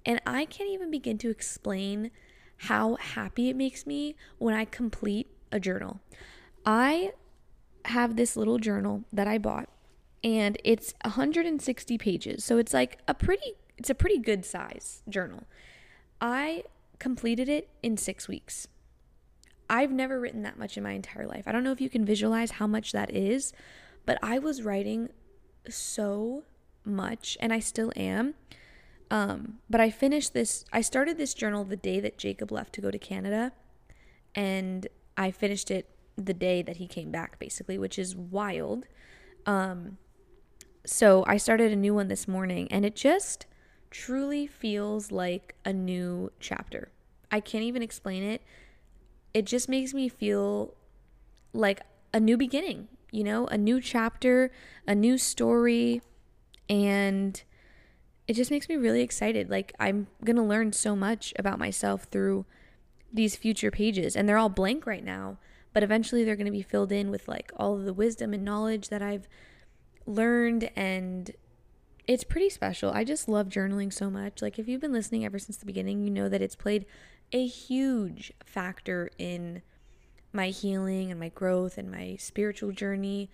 and 0.05 0.21
I 0.25 0.45
can't 0.45 0.69
even 0.69 0.89
begin 0.89 1.17
to 1.19 1.29
explain 1.29 2.11
how 2.57 2.95
happy 2.95 3.49
it 3.49 3.55
makes 3.55 3.85
me 3.85 4.15
when 4.37 4.55
I 4.55 4.63
complete 4.65 5.27
a 5.51 5.59
journal. 5.59 5.99
I 6.65 7.11
have 7.85 8.15
this 8.15 8.37
little 8.37 8.57
journal 8.57 9.03
that 9.11 9.27
I 9.27 9.37
bought, 9.37 9.67
and 10.23 10.57
it's 10.63 10.93
160 11.03 11.97
pages. 11.97 12.43
So 12.45 12.57
it's 12.57 12.73
like 12.73 12.99
a 13.07 13.13
pretty 13.13 13.53
it's 13.77 13.89
a 13.89 13.95
pretty 13.95 14.19
good 14.19 14.45
size 14.45 15.01
journal. 15.09 15.43
I 16.21 16.63
completed 16.99 17.49
it 17.49 17.69
in 17.81 17.97
six 17.97 18.27
weeks. 18.27 18.67
I've 19.73 19.91
never 19.91 20.19
written 20.19 20.43
that 20.43 20.59
much 20.59 20.77
in 20.77 20.83
my 20.83 20.91
entire 20.91 21.25
life. 21.25 21.45
I 21.47 21.51
don't 21.51 21.63
know 21.63 21.71
if 21.71 21.81
you 21.81 21.89
can 21.89 22.05
visualize 22.05 22.51
how 22.51 22.67
much 22.67 22.91
that 22.91 23.09
is, 23.09 23.53
but 24.05 24.19
I 24.21 24.37
was 24.37 24.61
writing 24.61 25.09
so 25.67 26.43
much 26.85 27.39
and 27.39 27.51
I 27.51 27.57
still 27.57 27.91
am. 27.95 28.35
Um, 29.09 29.55
but 29.67 29.81
I 29.81 29.89
finished 29.89 30.35
this, 30.35 30.63
I 30.71 30.81
started 30.81 31.17
this 31.17 31.33
journal 31.33 31.63
the 31.63 31.75
day 31.75 31.99
that 32.01 32.19
Jacob 32.19 32.51
left 32.51 32.73
to 32.73 32.81
go 32.81 32.91
to 32.91 32.99
Canada, 32.99 33.51
and 34.35 34.85
I 35.17 35.31
finished 35.31 35.71
it 35.71 35.89
the 36.15 36.35
day 36.35 36.61
that 36.61 36.77
he 36.77 36.85
came 36.85 37.09
back, 37.09 37.39
basically, 37.39 37.79
which 37.79 37.97
is 37.97 38.15
wild. 38.15 38.85
Um, 39.47 39.97
so 40.85 41.23
I 41.27 41.37
started 41.37 41.71
a 41.71 41.75
new 41.75 41.95
one 41.95 42.09
this 42.09 42.27
morning, 42.27 42.67
and 42.71 42.85
it 42.85 42.95
just 42.95 43.47
truly 43.89 44.45
feels 44.45 45.11
like 45.11 45.55
a 45.65 45.73
new 45.73 46.31
chapter. 46.39 46.91
I 47.31 47.39
can't 47.39 47.63
even 47.63 47.81
explain 47.81 48.21
it. 48.21 48.43
It 49.33 49.45
just 49.45 49.67
makes 49.67 49.93
me 49.93 50.09
feel 50.09 50.75
like 51.53 51.81
a 52.13 52.19
new 52.19 52.37
beginning, 52.37 52.87
you 53.11 53.23
know, 53.23 53.47
a 53.47 53.57
new 53.57 53.81
chapter, 53.81 54.51
a 54.87 54.95
new 54.95 55.17
story. 55.17 56.01
And 56.69 57.41
it 58.27 58.33
just 58.33 58.51
makes 58.51 58.69
me 58.69 58.75
really 58.75 59.01
excited. 59.01 59.49
Like, 59.49 59.73
I'm 59.79 60.07
going 60.23 60.35
to 60.35 60.43
learn 60.43 60.73
so 60.73 60.95
much 60.95 61.33
about 61.37 61.59
myself 61.59 62.03
through 62.03 62.45
these 63.11 63.35
future 63.35 63.71
pages. 63.71 64.15
And 64.15 64.27
they're 64.27 64.37
all 64.37 64.49
blank 64.49 64.85
right 64.85 65.03
now, 65.03 65.37
but 65.73 65.83
eventually 65.83 66.23
they're 66.23 66.35
going 66.35 66.45
to 66.45 66.51
be 66.51 66.61
filled 66.61 66.91
in 66.91 67.11
with 67.11 67.27
like 67.27 67.51
all 67.57 67.75
of 67.75 67.85
the 67.85 67.93
wisdom 67.93 68.33
and 68.33 68.43
knowledge 68.43 68.89
that 68.89 69.01
I've 69.01 69.27
learned 70.05 70.69
and 70.75 71.31
it's 72.07 72.23
pretty 72.23 72.49
special. 72.49 72.91
I 72.91 73.03
just 73.03 73.29
love 73.29 73.47
journaling 73.47 73.91
so 73.93 74.09
much. 74.09 74.41
Like, 74.41 74.59
if 74.59 74.67
you've 74.67 74.81
been 74.81 74.91
listening 74.91 75.23
ever 75.23 75.39
since 75.39 75.57
the 75.57 75.65
beginning, 75.65 76.01
you 76.01 76.09
know 76.09 76.27
that 76.27 76.41
it's 76.41 76.55
played 76.55 76.85
a 77.33 77.45
huge 77.45 78.31
factor 78.45 79.09
in 79.17 79.63
my 80.31 80.49
healing 80.49 81.11
and 81.11 81.19
my 81.19 81.29
growth 81.29 81.77
and 81.77 81.91
my 81.91 82.15
spiritual 82.19 82.71
journey. 82.71 83.29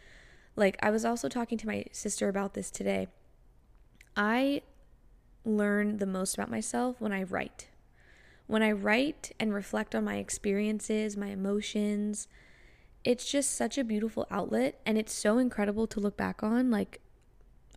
Like, 0.55 0.77
I 0.81 0.89
was 0.89 1.05
also 1.05 1.29
talking 1.29 1.57
to 1.59 1.67
my 1.67 1.85
sister 1.91 2.27
about 2.29 2.53
this 2.53 2.71
today. 2.71 3.07
I 4.15 4.61
learn 5.45 5.97
the 5.97 6.05
most 6.05 6.33
about 6.33 6.49
myself 6.49 6.99
when 6.99 7.11
I 7.11 7.23
write. 7.23 7.67
When 8.47 8.63
I 8.63 8.71
write 8.71 9.31
and 9.39 9.53
reflect 9.53 9.93
on 9.93 10.05
my 10.05 10.15
experiences, 10.15 11.15
my 11.15 11.27
emotions, 11.27 12.27
it's 13.03 13.29
just 13.29 13.53
such 13.55 13.77
a 13.77 13.83
beautiful 13.83 14.27
outlet 14.31 14.79
and 14.85 14.97
it's 14.97 15.13
so 15.13 15.37
incredible 15.37 15.87
to 15.87 15.99
look 15.99 16.17
back 16.17 16.41
on. 16.41 16.71
Like, 16.71 16.99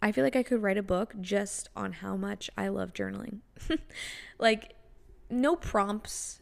I 0.01 0.11
feel 0.11 0.25
like 0.25 0.35
I 0.35 0.43
could 0.43 0.63
write 0.63 0.79
a 0.79 0.83
book 0.83 1.15
just 1.21 1.69
on 1.77 1.93
how 1.93 2.17
much 2.17 2.51
I 2.57 2.69
love 2.69 2.93
journaling. 2.93 3.41
like, 4.39 4.75
no 5.33 5.57
prompts, 5.57 6.41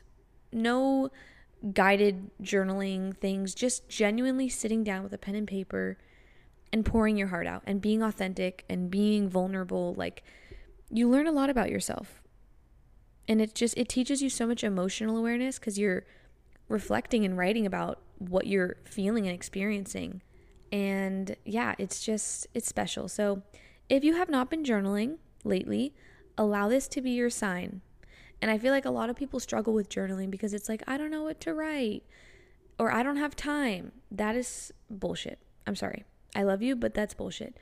no 0.52 1.10
guided 1.72 2.30
journaling 2.42 3.16
things, 3.16 3.54
just 3.54 3.88
genuinely 3.88 4.48
sitting 4.48 4.82
down 4.82 5.02
with 5.02 5.12
a 5.12 5.18
pen 5.18 5.34
and 5.34 5.46
paper 5.46 5.98
and 6.72 6.84
pouring 6.84 7.16
your 7.16 7.28
heart 7.28 7.46
out 7.46 7.62
and 7.66 7.80
being 7.80 8.02
authentic 8.02 8.64
and 8.68 8.90
being 8.90 9.28
vulnerable. 9.28 9.94
Like, 9.94 10.22
you 10.90 11.08
learn 11.08 11.26
a 11.26 11.32
lot 11.32 11.50
about 11.50 11.70
yourself. 11.70 12.22
And 13.28 13.40
it 13.40 13.54
just, 13.54 13.76
it 13.76 13.88
teaches 13.88 14.22
you 14.22 14.30
so 14.30 14.46
much 14.46 14.64
emotional 14.64 15.16
awareness 15.16 15.58
because 15.58 15.78
you're 15.78 16.04
reflecting 16.68 17.24
and 17.24 17.36
writing 17.36 17.66
about 17.66 18.00
what 18.18 18.46
you're 18.46 18.76
feeling 18.84 19.26
and 19.26 19.34
experiencing. 19.34 20.22
And 20.72 21.36
yeah, 21.44 21.74
it's 21.78 22.04
just, 22.04 22.46
it's 22.54 22.68
special. 22.68 23.08
So 23.08 23.42
if 23.88 24.02
you 24.02 24.14
have 24.14 24.28
not 24.28 24.50
been 24.50 24.64
journaling 24.64 25.18
lately, 25.44 25.94
allow 26.36 26.68
this 26.68 26.88
to 26.88 27.00
be 27.00 27.10
your 27.10 27.30
sign. 27.30 27.82
And 28.42 28.50
I 28.50 28.58
feel 28.58 28.72
like 28.72 28.84
a 28.84 28.90
lot 28.90 29.10
of 29.10 29.16
people 29.16 29.40
struggle 29.40 29.74
with 29.74 29.88
journaling 29.88 30.30
because 30.30 30.54
it's 30.54 30.68
like, 30.68 30.82
I 30.86 30.96
don't 30.96 31.10
know 31.10 31.22
what 31.22 31.40
to 31.42 31.54
write 31.54 32.04
or 32.78 32.90
I 32.90 33.02
don't 33.02 33.16
have 33.16 33.36
time. 33.36 33.92
That 34.10 34.36
is 34.36 34.72
bullshit. 34.88 35.38
I'm 35.66 35.76
sorry. 35.76 36.04
I 36.34 36.42
love 36.42 36.62
you, 36.62 36.76
but 36.76 36.94
that's 36.94 37.12
bullshit. 37.12 37.56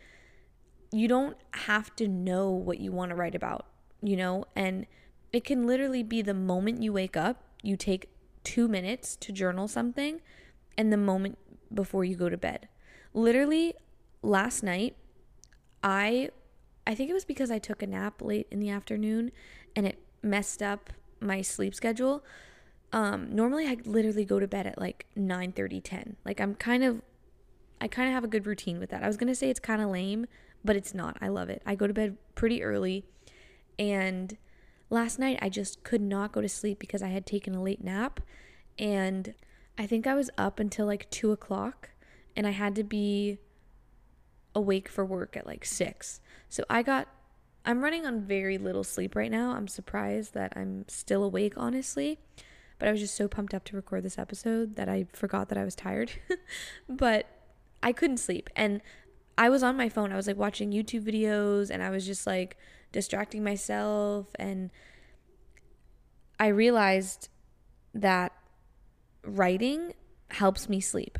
You 0.92 1.08
don't 1.08 1.37
have 1.52 1.94
to 1.97 2.06
know 2.06 2.50
what 2.50 2.78
you 2.78 2.92
want 2.92 3.11
to 3.11 3.16
write 3.16 3.35
about, 3.35 3.66
you 4.02 4.16
know? 4.16 4.44
And 4.54 4.87
it 5.32 5.44
can 5.44 5.66
literally 5.66 6.02
be 6.02 6.23
the 6.23 6.35
moment 6.35 6.82
you 6.82 6.92
wake 6.92 7.16
up, 7.16 7.42
you 7.62 7.76
take 7.76 8.08
two 8.44 8.68
minutes 8.68 9.16
to 9.16 9.32
journal 9.32 9.68
something, 9.68 10.20
and 10.76 10.92
the 10.92 10.97
moment 10.97 11.38
before 11.75 12.04
you 12.04 12.16
go 12.16 12.28
to 12.28 12.37
bed. 12.37 12.68
Literally, 13.12 13.75
last 14.23 14.62
night, 14.62 14.97
I 15.82 16.30
I 16.87 16.94
think 16.94 17.11
it 17.11 17.14
was 17.14 17.25
because 17.25 17.50
I 17.50 17.58
took 17.58 17.82
a 17.82 17.87
nap 17.87 18.23
late 18.23 18.47
in 18.50 18.61
the 18.61 18.70
afternoon 18.70 19.30
and 19.76 19.87
it 19.87 19.99
messed 20.22 20.62
up 20.62 20.90
my 21.20 21.42
sleep 21.42 21.75
schedule. 21.75 22.25
Um, 22.92 23.34
normally 23.34 23.66
I 23.66 23.76
literally 23.84 24.25
go 24.25 24.40
to 24.40 24.48
bed 24.48 24.66
at 24.66 24.78
like 24.78 25.06
9 25.14 25.52
30, 25.52 25.80
10. 25.80 26.16
Like 26.25 26.40
I'm 26.40 26.54
kind 26.54 26.84
of 26.84 27.02
I 27.80 27.87
kind 27.87 28.08
of 28.08 28.14
have 28.14 28.25
a 28.25 28.28
good 28.28 28.46
routine 28.46 28.78
with 28.78 28.90
that. 28.90 29.02
I 29.02 29.06
was 29.06 29.16
gonna 29.16 29.34
say 29.34 29.50
it's 29.50 29.60
kind 29.60 29.82
of 29.82 29.90
lame, 29.90 30.26
but 30.64 30.76
it's 30.76 30.94
not. 30.94 31.16
I 31.20 31.28
love 31.28 31.48
it. 31.48 31.62
I 31.66 31.75
go 31.75 31.87
to 31.87 31.94
bed 31.94 32.16
pretty 32.34 32.62
early 32.62 33.04
and 33.78 34.37
last 34.90 35.18
night 35.18 35.38
I 35.40 35.48
just 35.48 35.84
could 35.84 36.00
not 36.00 36.32
go 36.32 36.40
to 36.40 36.48
sleep 36.48 36.78
because 36.78 37.02
I 37.02 37.08
had 37.08 37.26
taken 37.26 37.54
a 37.54 37.62
late 37.62 37.82
nap 37.82 38.20
and 38.78 39.34
I 39.76 39.87
think 39.87 40.06
I 40.06 40.14
was 40.14 40.30
up 40.37 40.58
until 40.58 40.87
like 40.87 41.08
two 41.10 41.30
o'clock 41.30 41.90
and 42.34 42.46
I 42.46 42.50
had 42.50 42.75
to 42.76 42.84
be 42.84 43.38
awake 44.54 44.88
for 44.88 45.04
work 45.04 45.37
at 45.37 45.46
like 45.46 45.64
six. 45.64 46.20
So 46.48 46.64
I 46.68 46.82
got, 46.82 47.08
I'm 47.64 47.82
running 47.82 48.06
on 48.06 48.22
very 48.22 48.58
little 48.58 48.84
sleep 48.84 49.14
right 49.14 49.30
now. 49.30 49.52
I'm 49.52 49.68
surprised 49.68 50.34
that 50.34 50.52
I'm 50.56 50.84
still 50.88 51.22
awake, 51.22 51.54
honestly. 51.56 52.18
But 52.78 52.88
I 52.88 52.92
was 52.92 53.00
just 53.00 53.16
so 53.16 53.28
pumped 53.28 53.54
up 53.54 53.64
to 53.64 53.76
record 53.76 54.04
this 54.04 54.18
episode 54.18 54.76
that 54.76 54.88
I 54.88 55.06
forgot 55.12 55.48
that 55.48 55.58
I 55.58 55.64
was 55.64 55.74
tired. 55.74 56.12
but 56.88 57.26
I 57.82 57.92
couldn't 57.92 58.18
sleep. 58.18 58.48
And 58.54 58.80
I 59.36 59.48
was 59.48 59.62
on 59.62 59.76
my 59.76 59.88
phone. 59.88 60.12
I 60.12 60.16
was 60.16 60.26
like 60.26 60.36
watching 60.36 60.70
YouTube 60.70 61.04
videos 61.04 61.70
and 61.70 61.82
I 61.82 61.90
was 61.90 62.06
just 62.06 62.26
like 62.26 62.56
distracting 62.92 63.42
myself. 63.42 64.28
And 64.38 64.70
I 66.38 66.48
realized 66.48 67.28
that 67.94 68.32
writing 69.24 69.92
helps 70.30 70.68
me 70.68 70.80
sleep 70.80 71.18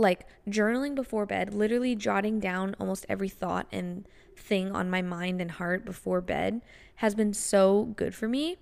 like 0.00 0.26
journaling 0.48 0.94
before 0.94 1.26
bed, 1.26 1.54
literally 1.54 1.94
jotting 1.94 2.40
down 2.40 2.74
almost 2.80 3.06
every 3.08 3.28
thought 3.28 3.66
and 3.70 4.06
thing 4.36 4.72
on 4.72 4.90
my 4.90 5.02
mind 5.02 5.40
and 5.40 5.52
heart 5.52 5.84
before 5.84 6.20
bed 6.20 6.60
has 6.96 7.14
been 7.14 7.32
so 7.32 7.92
good 7.96 8.14
for 8.14 8.26
me 8.26 8.56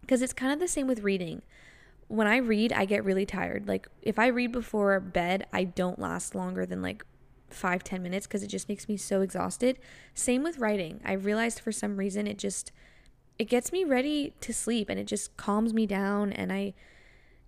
because 0.00 0.22
it's 0.22 0.32
kind 0.32 0.52
of 0.52 0.58
the 0.58 0.68
same 0.68 0.86
with 0.86 1.02
reading. 1.02 1.42
When 2.08 2.26
I 2.26 2.38
read, 2.38 2.72
I 2.72 2.86
get 2.86 3.04
really 3.04 3.26
tired. 3.26 3.68
Like 3.68 3.86
if 4.02 4.18
I 4.18 4.28
read 4.28 4.52
before 4.52 4.98
bed, 4.98 5.46
I 5.52 5.64
don't 5.64 5.98
last 5.98 6.34
longer 6.34 6.64
than 6.64 6.80
like 6.80 7.04
five 7.50 7.84
ten 7.84 8.02
minutes 8.02 8.26
because 8.26 8.42
it 8.42 8.48
just 8.48 8.68
makes 8.68 8.88
me 8.88 8.96
so 8.96 9.20
exhausted. 9.20 9.78
Same 10.14 10.42
with 10.42 10.58
writing. 10.58 11.00
I 11.04 11.12
realized 11.12 11.60
for 11.60 11.72
some 11.72 11.96
reason 11.96 12.26
it 12.26 12.38
just 12.38 12.72
it 13.38 13.44
gets 13.44 13.70
me 13.70 13.84
ready 13.84 14.34
to 14.40 14.52
sleep 14.52 14.88
and 14.88 14.98
it 14.98 15.06
just 15.06 15.36
calms 15.36 15.72
me 15.72 15.86
down 15.86 16.32
and 16.32 16.52
I 16.52 16.74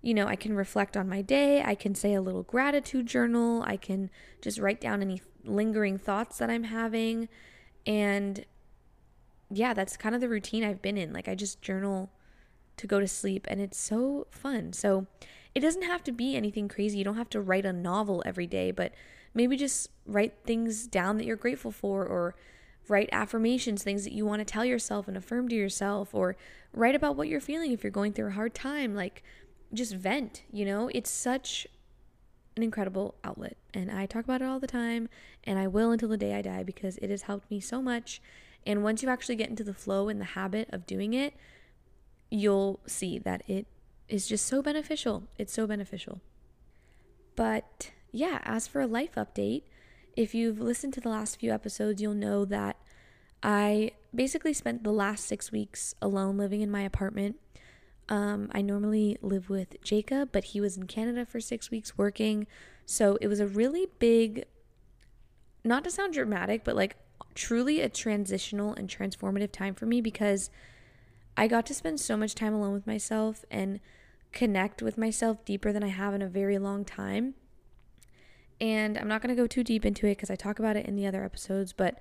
you 0.02 0.14
know, 0.14 0.26
I 0.26 0.36
can 0.36 0.54
reflect 0.54 0.96
on 0.96 1.08
my 1.08 1.22
day. 1.22 1.62
I 1.62 1.74
can 1.74 1.94
say 1.94 2.14
a 2.14 2.22
little 2.22 2.42
gratitude 2.42 3.06
journal. 3.06 3.62
I 3.66 3.76
can 3.76 4.10
just 4.40 4.58
write 4.58 4.80
down 4.80 5.02
any 5.02 5.20
lingering 5.44 5.98
thoughts 5.98 6.38
that 6.38 6.50
I'm 6.50 6.64
having. 6.64 7.28
And 7.86 8.44
yeah, 9.50 9.74
that's 9.74 9.96
kind 9.96 10.14
of 10.14 10.20
the 10.20 10.28
routine 10.28 10.64
I've 10.64 10.82
been 10.82 10.96
in. 10.96 11.12
Like, 11.12 11.28
I 11.28 11.34
just 11.34 11.60
journal 11.60 12.10
to 12.76 12.86
go 12.86 13.00
to 13.00 13.08
sleep, 13.08 13.46
and 13.50 13.60
it's 13.60 13.78
so 13.78 14.26
fun. 14.30 14.72
So, 14.72 15.06
it 15.54 15.60
doesn't 15.60 15.82
have 15.82 16.04
to 16.04 16.12
be 16.12 16.36
anything 16.36 16.68
crazy. 16.68 16.98
You 16.98 17.04
don't 17.04 17.16
have 17.16 17.30
to 17.30 17.40
write 17.40 17.66
a 17.66 17.72
novel 17.72 18.22
every 18.24 18.46
day, 18.46 18.70
but 18.70 18.92
maybe 19.34 19.56
just 19.56 19.90
write 20.06 20.34
things 20.44 20.86
down 20.86 21.16
that 21.18 21.26
you're 21.26 21.36
grateful 21.36 21.72
for, 21.72 22.06
or 22.06 22.36
write 22.88 23.08
affirmations, 23.12 23.82
things 23.82 24.04
that 24.04 24.12
you 24.12 24.24
want 24.24 24.40
to 24.40 24.44
tell 24.44 24.64
yourself 24.64 25.08
and 25.08 25.16
affirm 25.16 25.48
to 25.48 25.56
yourself, 25.56 26.14
or 26.14 26.36
write 26.72 26.94
about 26.94 27.16
what 27.16 27.28
you're 27.28 27.40
feeling 27.40 27.72
if 27.72 27.82
you're 27.82 27.90
going 27.90 28.12
through 28.12 28.28
a 28.28 28.32
hard 28.32 28.54
time. 28.54 28.94
Like, 28.94 29.22
just 29.72 29.94
vent, 29.94 30.42
you 30.52 30.64
know? 30.64 30.90
It's 30.94 31.10
such 31.10 31.66
an 32.56 32.62
incredible 32.62 33.14
outlet. 33.24 33.56
And 33.72 33.90
I 33.90 34.06
talk 34.06 34.24
about 34.24 34.42
it 34.42 34.46
all 34.46 34.60
the 34.60 34.66
time, 34.66 35.08
and 35.44 35.58
I 35.58 35.66
will 35.66 35.92
until 35.92 36.08
the 36.08 36.16
day 36.16 36.34
I 36.34 36.42
die 36.42 36.62
because 36.62 36.96
it 36.98 37.10
has 37.10 37.22
helped 37.22 37.50
me 37.50 37.60
so 37.60 37.80
much. 37.80 38.20
And 38.66 38.82
once 38.82 39.02
you 39.02 39.08
actually 39.08 39.36
get 39.36 39.48
into 39.48 39.64
the 39.64 39.74
flow 39.74 40.08
and 40.08 40.20
the 40.20 40.26
habit 40.26 40.68
of 40.72 40.86
doing 40.86 41.14
it, 41.14 41.34
you'll 42.30 42.80
see 42.86 43.18
that 43.18 43.42
it 43.48 43.66
is 44.08 44.26
just 44.26 44.46
so 44.46 44.62
beneficial. 44.62 45.24
It's 45.38 45.52
so 45.52 45.66
beneficial. 45.66 46.20
But 47.36 47.92
yeah, 48.12 48.40
as 48.42 48.66
for 48.66 48.80
a 48.80 48.86
life 48.86 49.14
update, 49.14 49.62
if 50.16 50.34
you've 50.34 50.60
listened 50.60 50.92
to 50.94 51.00
the 51.00 51.08
last 51.08 51.38
few 51.38 51.52
episodes, 51.52 52.02
you'll 52.02 52.14
know 52.14 52.44
that 52.44 52.76
I 53.42 53.92
basically 54.14 54.52
spent 54.52 54.84
the 54.84 54.92
last 54.92 55.24
six 55.24 55.50
weeks 55.50 55.94
alone 56.02 56.36
living 56.36 56.60
in 56.60 56.70
my 56.70 56.82
apartment 56.82 57.36
um, 58.10 58.50
I 58.52 58.60
normally 58.60 59.16
live 59.22 59.48
with 59.48 59.82
Jacob, 59.82 60.30
but 60.32 60.46
he 60.46 60.60
was 60.60 60.76
in 60.76 60.86
Canada 60.86 61.24
for 61.24 61.40
six 61.40 61.70
weeks 61.70 61.96
working. 61.96 62.48
So 62.84 63.16
it 63.20 63.28
was 63.28 63.38
a 63.38 63.46
really 63.46 63.86
big, 64.00 64.46
not 65.64 65.84
to 65.84 65.90
sound 65.90 66.12
dramatic, 66.12 66.64
but 66.64 66.74
like 66.74 66.96
truly 67.34 67.80
a 67.80 67.88
transitional 67.88 68.74
and 68.74 68.88
transformative 68.88 69.52
time 69.52 69.74
for 69.74 69.86
me 69.86 70.00
because 70.00 70.50
I 71.36 71.46
got 71.46 71.64
to 71.66 71.74
spend 71.74 72.00
so 72.00 72.16
much 72.16 72.34
time 72.34 72.52
alone 72.52 72.72
with 72.72 72.86
myself 72.86 73.44
and 73.48 73.78
connect 74.32 74.82
with 74.82 74.98
myself 74.98 75.44
deeper 75.44 75.72
than 75.72 75.84
I 75.84 75.88
have 75.88 76.12
in 76.12 76.20
a 76.20 76.28
very 76.28 76.58
long 76.58 76.84
time. 76.84 77.34
And 78.60 78.98
I'm 78.98 79.08
not 79.08 79.22
going 79.22 79.34
to 79.34 79.40
go 79.40 79.46
too 79.46 79.62
deep 79.62 79.86
into 79.86 80.06
it 80.06 80.16
because 80.16 80.30
I 80.30 80.36
talk 80.36 80.58
about 80.58 80.76
it 80.76 80.84
in 80.84 80.96
the 80.96 81.06
other 81.06 81.24
episodes, 81.24 81.72
but 81.72 81.98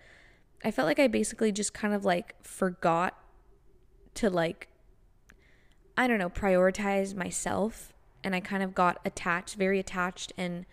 I 0.64 0.72
felt 0.72 0.88
like 0.88 1.00
I 1.00 1.08
basically 1.08 1.52
just 1.52 1.74
kind 1.74 1.94
of 1.94 2.04
like 2.04 2.36
forgot 2.44 3.16
to 4.16 4.30
like 4.32 4.68
I 6.00 6.08
don't 6.08 6.18
know, 6.18 6.30
prioritize 6.30 7.14
myself 7.14 7.92
and 8.24 8.34
I 8.34 8.40
kind 8.40 8.64
of 8.64 8.74
got 8.74 9.02
attached, 9.04 9.56
very 9.56 9.80
attached 9.80 10.32
and 10.38 10.66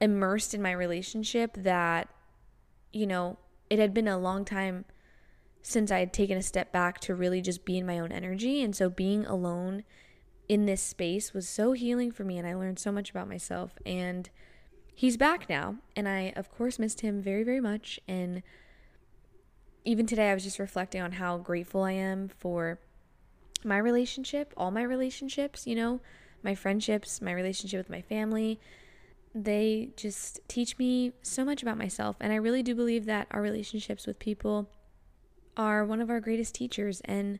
immersed 0.00 0.52
in 0.52 0.60
my 0.60 0.72
relationship 0.72 1.56
that, 1.58 2.08
you 2.92 3.06
know, 3.06 3.38
it 3.70 3.78
had 3.78 3.94
been 3.94 4.08
a 4.08 4.18
long 4.18 4.44
time 4.44 4.84
since 5.62 5.92
I 5.92 6.00
had 6.00 6.12
taken 6.12 6.36
a 6.36 6.42
step 6.42 6.72
back 6.72 6.98
to 7.02 7.14
really 7.14 7.40
just 7.40 7.64
be 7.64 7.78
in 7.78 7.86
my 7.86 8.00
own 8.00 8.10
energy. 8.10 8.60
And 8.60 8.74
so 8.74 8.90
being 8.90 9.24
alone 9.24 9.84
in 10.48 10.66
this 10.66 10.82
space 10.82 11.32
was 11.32 11.48
so 11.48 11.70
healing 11.70 12.10
for 12.10 12.24
me 12.24 12.36
and 12.36 12.46
I 12.46 12.54
learned 12.54 12.80
so 12.80 12.90
much 12.90 13.10
about 13.10 13.28
myself. 13.28 13.78
And 13.86 14.28
he's 14.92 15.16
back 15.16 15.48
now. 15.48 15.76
And 15.94 16.08
I, 16.08 16.32
of 16.34 16.50
course, 16.50 16.80
missed 16.80 17.02
him 17.02 17.22
very, 17.22 17.44
very 17.44 17.60
much. 17.60 18.00
And 18.08 18.42
even 19.84 20.04
today, 20.04 20.32
I 20.32 20.34
was 20.34 20.42
just 20.42 20.58
reflecting 20.58 21.00
on 21.00 21.12
how 21.12 21.38
grateful 21.38 21.84
I 21.84 21.92
am 21.92 22.26
for 22.26 22.80
my 23.64 23.78
relationship, 23.78 24.52
all 24.56 24.70
my 24.70 24.82
relationships, 24.82 25.66
you 25.66 25.74
know, 25.74 26.00
my 26.42 26.54
friendships, 26.54 27.20
my 27.20 27.32
relationship 27.32 27.78
with 27.78 27.90
my 27.90 28.02
family, 28.02 28.60
they 29.34 29.90
just 29.96 30.40
teach 30.48 30.78
me 30.78 31.12
so 31.22 31.44
much 31.44 31.62
about 31.62 31.78
myself. 31.78 32.16
And 32.20 32.32
I 32.32 32.36
really 32.36 32.62
do 32.62 32.74
believe 32.74 33.04
that 33.06 33.26
our 33.30 33.42
relationships 33.42 34.06
with 34.06 34.18
people 34.18 34.68
are 35.56 35.84
one 35.84 36.00
of 36.00 36.10
our 36.10 36.20
greatest 36.20 36.54
teachers. 36.54 37.00
And 37.04 37.38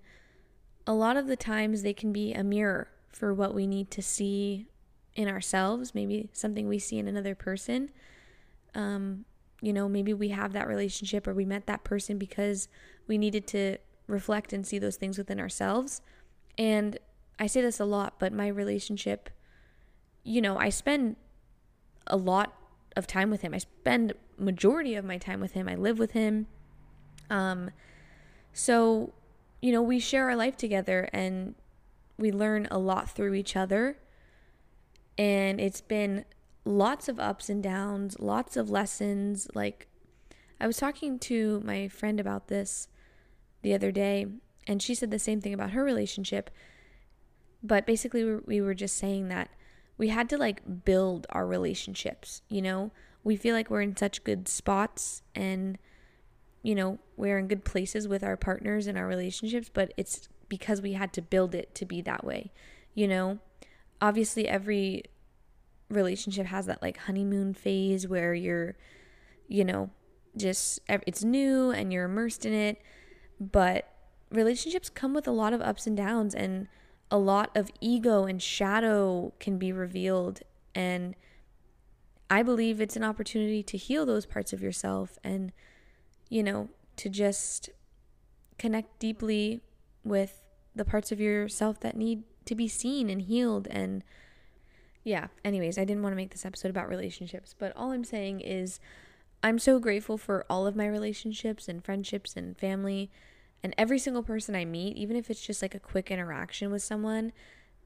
a 0.86 0.92
lot 0.92 1.16
of 1.16 1.26
the 1.26 1.36
times 1.36 1.82
they 1.82 1.94
can 1.94 2.12
be 2.12 2.32
a 2.32 2.44
mirror 2.44 2.88
for 3.08 3.32
what 3.32 3.54
we 3.54 3.66
need 3.66 3.90
to 3.92 4.02
see 4.02 4.66
in 5.14 5.28
ourselves, 5.28 5.94
maybe 5.94 6.28
something 6.32 6.68
we 6.68 6.78
see 6.78 6.98
in 6.98 7.08
another 7.08 7.34
person. 7.34 7.90
Um, 8.74 9.24
you 9.60 9.72
know, 9.72 9.88
maybe 9.88 10.14
we 10.14 10.28
have 10.28 10.52
that 10.52 10.68
relationship 10.68 11.26
or 11.26 11.34
we 11.34 11.44
met 11.44 11.66
that 11.66 11.84
person 11.84 12.18
because 12.18 12.68
we 13.06 13.18
needed 13.18 13.46
to 13.48 13.78
reflect 14.08 14.52
and 14.52 14.66
see 14.66 14.78
those 14.78 14.96
things 14.96 15.16
within 15.18 15.38
ourselves. 15.38 16.02
And 16.56 16.98
I 17.38 17.46
say 17.46 17.60
this 17.60 17.78
a 17.78 17.84
lot, 17.84 18.14
but 18.18 18.32
my 18.32 18.48
relationship, 18.48 19.30
you 20.24 20.40
know, 20.40 20.58
I 20.58 20.70
spend 20.70 21.14
a 22.06 22.16
lot 22.16 22.54
of 22.96 23.06
time 23.06 23.30
with 23.30 23.42
him. 23.42 23.54
I 23.54 23.58
spend 23.58 24.14
majority 24.36 24.96
of 24.96 25.04
my 25.04 25.18
time 25.18 25.40
with 25.40 25.52
him. 25.52 25.68
I 25.68 25.76
live 25.76 25.98
with 25.98 26.12
him. 26.12 26.46
Um 27.30 27.70
so, 28.52 29.12
you 29.60 29.70
know, 29.70 29.82
we 29.82 30.00
share 30.00 30.30
our 30.30 30.36
life 30.36 30.56
together 30.56 31.08
and 31.12 31.54
we 32.16 32.32
learn 32.32 32.66
a 32.70 32.78
lot 32.78 33.08
through 33.10 33.34
each 33.34 33.54
other. 33.54 33.98
And 35.16 35.60
it's 35.60 35.80
been 35.80 36.24
lots 36.64 37.08
of 37.08 37.20
ups 37.20 37.48
and 37.48 37.62
downs, 37.62 38.18
lots 38.18 38.56
of 38.56 38.70
lessons. 38.70 39.48
Like, 39.54 39.86
I 40.60 40.66
was 40.66 40.76
talking 40.76 41.18
to 41.20 41.60
my 41.64 41.88
friend 41.88 42.18
about 42.18 42.48
this 42.48 42.88
the 43.62 43.74
other 43.74 43.90
day, 43.90 44.26
and 44.66 44.82
she 44.82 44.94
said 44.94 45.10
the 45.10 45.18
same 45.18 45.40
thing 45.40 45.54
about 45.54 45.70
her 45.70 45.82
relationship. 45.82 46.50
But 47.62 47.86
basically, 47.86 48.24
we 48.24 48.60
were 48.60 48.74
just 48.74 48.96
saying 48.96 49.28
that 49.28 49.50
we 49.96 50.08
had 50.08 50.28
to 50.28 50.38
like 50.38 50.84
build 50.84 51.26
our 51.30 51.46
relationships, 51.46 52.42
you 52.48 52.62
know? 52.62 52.92
We 53.24 53.36
feel 53.36 53.54
like 53.54 53.68
we're 53.68 53.82
in 53.82 53.96
such 53.96 54.22
good 54.22 54.46
spots 54.46 55.22
and, 55.34 55.76
you 56.62 56.74
know, 56.74 56.98
we're 57.16 57.36
in 57.36 57.48
good 57.48 57.64
places 57.64 58.06
with 58.06 58.22
our 58.22 58.36
partners 58.36 58.86
and 58.86 58.96
our 58.96 59.06
relationships, 59.06 59.68
but 59.72 59.92
it's 59.96 60.28
because 60.48 60.80
we 60.80 60.92
had 60.92 61.12
to 61.14 61.22
build 61.22 61.54
it 61.54 61.74
to 61.74 61.84
be 61.84 62.00
that 62.02 62.24
way, 62.24 62.52
you 62.94 63.08
know? 63.08 63.38
Obviously, 64.00 64.46
every 64.46 65.02
relationship 65.90 66.46
has 66.46 66.66
that 66.66 66.80
like 66.80 66.96
honeymoon 66.98 67.54
phase 67.54 68.06
where 68.06 68.34
you're, 68.34 68.76
you 69.48 69.64
know, 69.64 69.90
just 70.36 70.80
it's 70.88 71.24
new 71.24 71.72
and 71.72 71.92
you're 71.92 72.04
immersed 72.04 72.46
in 72.46 72.52
it. 72.52 72.80
But 73.40 73.90
relationships 74.30 74.90
come 74.90 75.14
with 75.14 75.26
a 75.26 75.32
lot 75.32 75.52
of 75.52 75.60
ups 75.60 75.86
and 75.86 75.96
downs, 75.96 76.34
and 76.34 76.68
a 77.10 77.18
lot 77.18 77.56
of 77.56 77.70
ego 77.80 78.24
and 78.24 78.42
shadow 78.42 79.32
can 79.40 79.58
be 79.58 79.72
revealed. 79.72 80.40
And 80.74 81.14
I 82.30 82.42
believe 82.42 82.80
it's 82.80 82.96
an 82.96 83.04
opportunity 83.04 83.62
to 83.62 83.76
heal 83.76 84.04
those 84.04 84.26
parts 84.26 84.52
of 84.52 84.62
yourself 84.62 85.18
and, 85.24 85.52
you 86.28 86.42
know, 86.42 86.68
to 86.96 87.08
just 87.08 87.70
connect 88.58 88.98
deeply 88.98 89.60
with 90.04 90.42
the 90.74 90.84
parts 90.84 91.10
of 91.10 91.20
yourself 91.20 91.80
that 91.80 91.96
need 91.96 92.24
to 92.44 92.54
be 92.54 92.68
seen 92.68 93.08
and 93.08 93.22
healed 93.22 93.66
and 93.70 94.02
yeah, 95.04 95.28
anyways, 95.44 95.78
I 95.78 95.84
didn't 95.84 96.02
want 96.02 96.12
to 96.12 96.16
make 96.16 96.32
this 96.32 96.44
episode 96.44 96.68
about 96.68 96.88
relationships, 96.88 97.54
but 97.58 97.72
all 97.74 97.92
I'm 97.92 98.04
saying 98.04 98.40
is 98.40 98.78
I'm 99.48 99.58
so 99.58 99.78
grateful 99.78 100.18
for 100.18 100.44
all 100.50 100.66
of 100.66 100.76
my 100.76 100.86
relationships 100.86 101.68
and 101.68 101.82
friendships 101.82 102.36
and 102.36 102.54
family 102.54 103.10
and 103.62 103.74
every 103.78 103.98
single 103.98 104.22
person 104.22 104.54
I 104.54 104.66
meet, 104.66 104.98
even 104.98 105.16
if 105.16 105.30
it's 105.30 105.40
just 105.40 105.62
like 105.62 105.74
a 105.74 105.80
quick 105.80 106.10
interaction 106.10 106.70
with 106.70 106.82
someone, 106.82 107.32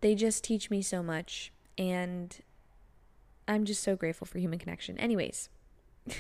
they 0.01 0.17
just 0.17 0.43
teach 0.43 0.71
me 0.71 0.83
so 0.83 1.05
much 1.05 1.53
and 1.79 2.37
I'm 3.47 3.65
just 3.65 3.81
so 3.81 3.95
grateful 3.95 4.27
for 4.27 4.41
human 4.41 4.59
connection. 4.59 4.99
Anyways, 4.99 5.51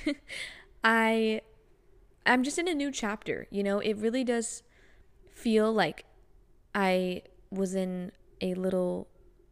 I 0.84 1.40
I'm 2.24 2.44
just 2.44 2.58
in 2.60 2.68
a 2.68 2.74
new 2.74 2.92
chapter, 2.92 3.48
you 3.50 3.64
know, 3.64 3.80
it 3.80 3.96
really 3.96 4.22
does 4.22 4.62
feel 5.34 5.72
like 5.72 6.04
I 6.72 7.22
was 7.50 7.74
in 7.74 8.12
a 8.40 8.54
little 8.54 9.08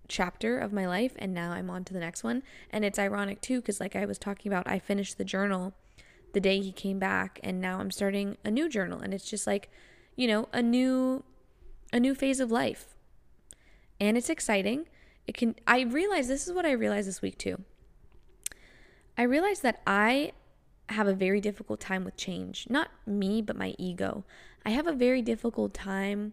chapter 0.06 0.56
of 0.56 0.72
my 0.72 0.86
life 0.86 1.14
and 1.18 1.34
now 1.34 1.50
I'm 1.50 1.68
on 1.68 1.82
to 1.86 1.92
the 1.92 1.98
next 1.98 2.22
one. 2.22 2.44
And 2.70 2.84
it's 2.84 2.98
ironic 2.98 3.40
too 3.40 3.60
cuz 3.60 3.80
like 3.80 3.96
I 3.96 4.04
was 4.04 4.18
talking 4.18 4.52
about 4.52 4.68
I 4.68 4.78
finished 4.78 5.18
the 5.18 5.24
journal 5.24 5.74
the 6.32 6.40
day 6.40 6.60
he 6.60 6.72
came 6.72 6.98
back 6.98 7.40
and 7.42 7.60
now 7.60 7.80
I'm 7.80 7.90
starting 7.90 8.36
a 8.44 8.50
new 8.50 8.68
journal 8.68 9.00
and 9.00 9.12
it's 9.12 9.28
just 9.28 9.46
like, 9.46 9.70
you 10.16 10.26
know, 10.26 10.48
a 10.52 10.62
new 10.62 11.24
a 11.92 11.98
new 11.98 12.14
phase 12.14 12.40
of 12.40 12.50
life. 12.50 12.94
And 13.98 14.16
it's 14.16 14.30
exciting. 14.30 14.86
It 15.26 15.36
can 15.36 15.56
I 15.66 15.80
realize 15.82 16.28
this 16.28 16.46
is 16.46 16.52
what 16.52 16.66
I 16.66 16.72
realized 16.72 17.08
this 17.08 17.22
week 17.22 17.38
too. 17.38 17.62
I 19.18 19.22
realized 19.22 19.62
that 19.62 19.82
I 19.86 20.32
have 20.88 21.06
a 21.06 21.14
very 21.14 21.40
difficult 21.40 21.80
time 21.80 22.04
with 22.04 22.16
change. 22.16 22.66
Not 22.68 22.88
me, 23.06 23.42
but 23.42 23.56
my 23.56 23.74
ego. 23.78 24.24
I 24.64 24.70
have 24.70 24.86
a 24.86 24.92
very 24.92 25.22
difficult 25.22 25.72
time 25.72 26.32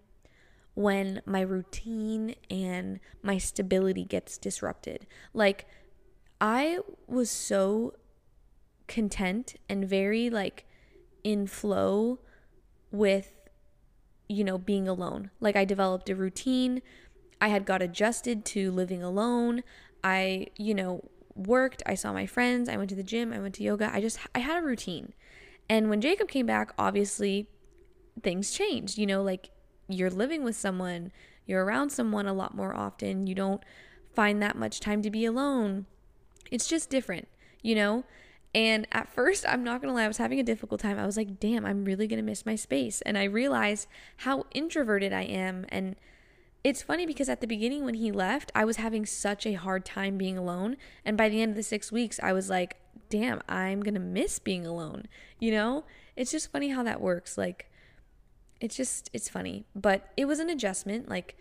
when 0.73 1.21
my 1.25 1.41
routine 1.41 2.35
and 2.49 2.99
my 3.21 3.37
stability 3.37 4.03
gets 4.03 4.37
disrupted. 4.37 5.07
Like, 5.33 5.65
I 6.39 6.79
was 7.07 7.29
so 7.29 7.93
content 8.87 9.55
and 9.69 9.87
very 9.87 10.29
like 10.29 10.65
in 11.23 11.47
flow 11.47 12.19
with, 12.91 13.49
you 14.29 14.43
know, 14.43 14.57
being 14.57 14.87
alone. 14.87 15.31
Like, 15.39 15.55
I 15.55 15.65
developed 15.65 16.09
a 16.09 16.15
routine. 16.15 16.81
I 17.39 17.49
had 17.49 17.65
got 17.65 17.81
adjusted 17.81 18.45
to 18.45 18.71
living 18.71 19.03
alone. 19.03 19.63
I, 20.03 20.47
you 20.57 20.73
know, 20.73 21.09
worked. 21.35 21.83
I 21.85 21.95
saw 21.95 22.13
my 22.13 22.25
friends. 22.25 22.69
I 22.69 22.77
went 22.77 22.89
to 22.89 22.95
the 22.95 23.03
gym. 23.03 23.33
I 23.33 23.39
went 23.39 23.55
to 23.55 23.63
yoga. 23.63 23.91
I 23.93 24.01
just, 24.01 24.19
I 24.33 24.39
had 24.39 24.57
a 24.57 24.65
routine. 24.65 25.13
And 25.69 25.89
when 25.89 26.01
Jacob 26.01 26.29
came 26.29 26.45
back, 26.45 26.73
obviously 26.77 27.47
things 28.23 28.51
changed. 28.51 28.97
You 28.97 29.05
know, 29.05 29.21
like 29.21 29.51
you're 29.87 30.09
living 30.09 30.43
with 30.43 30.55
someone, 30.55 31.11
you're 31.45 31.63
around 31.63 31.89
someone 31.89 32.25
a 32.25 32.33
lot 32.33 32.55
more 32.55 32.75
often, 32.75 33.27
you 33.27 33.35
don't 33.35 33.63
find 34.13 34.41
that 34.41 34.57
much 34.57 34.79
time 34.79 35.01
to 35.01 35.09
be 35.09 35.25
alone. 35.25 35.85
It's 36.51 36.67
just 36.67 36.89
different, 36.89 37.27
you 37.61 37.75
know? 37.75 38.03
And 38.55 38.87
at 38.91 39.07
first, 39.13 39.45
I'm 39.47 39.63
not 39.63 39.81
gonna 39.81 39.93
lie, 39.93 40.05
I 40.05 40.07
was 40.07 40.17
having 40.17 40.39
a 40.39 40.43
difficult 40.43 40.81
time. 40.81 40.97
I 40.97 41.05
was 41.05 41.17
like, 41.17 41.39
damn, 41.39 41.65
I'm 41.65 41.85
really 41.85 42.07
gonna 42.07 42.23
miss 42.23 42.45
my 42.45 42.55
space. 42.55 43.01
And 43.01 43.17
I 43.17 43.25
realized 43.25 43.87
how 44.17 44.45
introverted 44.53 45.13
I 45.13 45.23
am. 45.23 45.65
And 45.69 45.95
it's 46.63 46.81
funny 46.81 47.05
because 47.05 47.29
at 47.29 47.41
the 47.41 47.47
beginning, 47.47 47.85
when 47.85 47.93
he 47.93 48.11
left, 48.11 48.51
I 48.55 48.65
was 48.65 48.77
having 48.77 49.05
such 49.05 49.45
a 49.45 49.53
hard 49.53 49.85
time 49.85 50.17
being 50.17 50.37
alone. 50.37 50.77
And 51.05 51.17
by 51.17 51.29
the 51.29 51.41
end 51.41 51.51
of 51.51 51.55
the 51.55 51.63
six 51.63 51.91
weeks, 51.91 52.19
I 52.21 52.33
was 52.33 52.49
like, 52.49 52.77
damn, 53.09 53.41
I'm 53.47 53.81
gonna 53.83 53.99
miss 53.99 54.39
being 54.39 54.65
alone. 54.65 55.07
You 55.39 55.51
know? 55.51 55.85
It's 56.15 56.31
just 56.31 56.51
funny 56.51 56.69
how 56.69 56.81
that 56.83 56.99
works. 56.99 57.37
Like, 57.37 57.69
it's 58.59 58.75
just 58.75 59.09
it's 59.13 59.29
funny 59.29 59.65
but 59.75 60.09
it 60.17 60.25
was 60.25 60.39
an 60.39 60.49
adjustment 60.49 61.07
like 61.09 61.35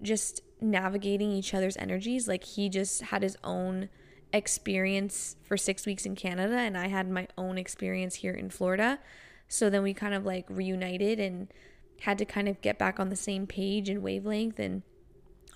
just 0.00 0.40
navigating 0.60 1.32
each 1.32 1.54
other's 1.54 1.76
energies 1.76 2.28
like 2.28 2.44
he 2.44 2.68
just 2.68 3.02
had 3.02 3.22
his 3.22 3.36
own 3.42 3.88
experience 4.32 5.36
for 5.42 5.56
6 5.56 5.86
weeks 5.86 6.06
in 6.06 6.14
Canada 6.14 6.56
and 6.56 6.76
I 6.76 6.88
had 6.88 7.08
my 7.08 7.28
own 7.36 7.58
experience 7.58 8.16
here 8.16 8.32
in 8.32 8.50
Florida 8.50 8.98
so 9.48 9.68
then 9.68 9.82
we 9.82 9.92
kind 9.92 10.14
of 10.14 10.24
like 10.24 10.46
reunited 10.48 11.20
and 11.20 11.52
had 12.00 12.18
to 12.18 12.24
kind 12.24 12.48
of 12.48 12.60
get 12.60 12.78
back 12.78 12.98
on 12.98 13.10
the 13.10 13.16
same 13.16 13.46
page 13.46 13.88
and 13.88 14.02
wavelength 14.02 14.58
and 14.58 14.82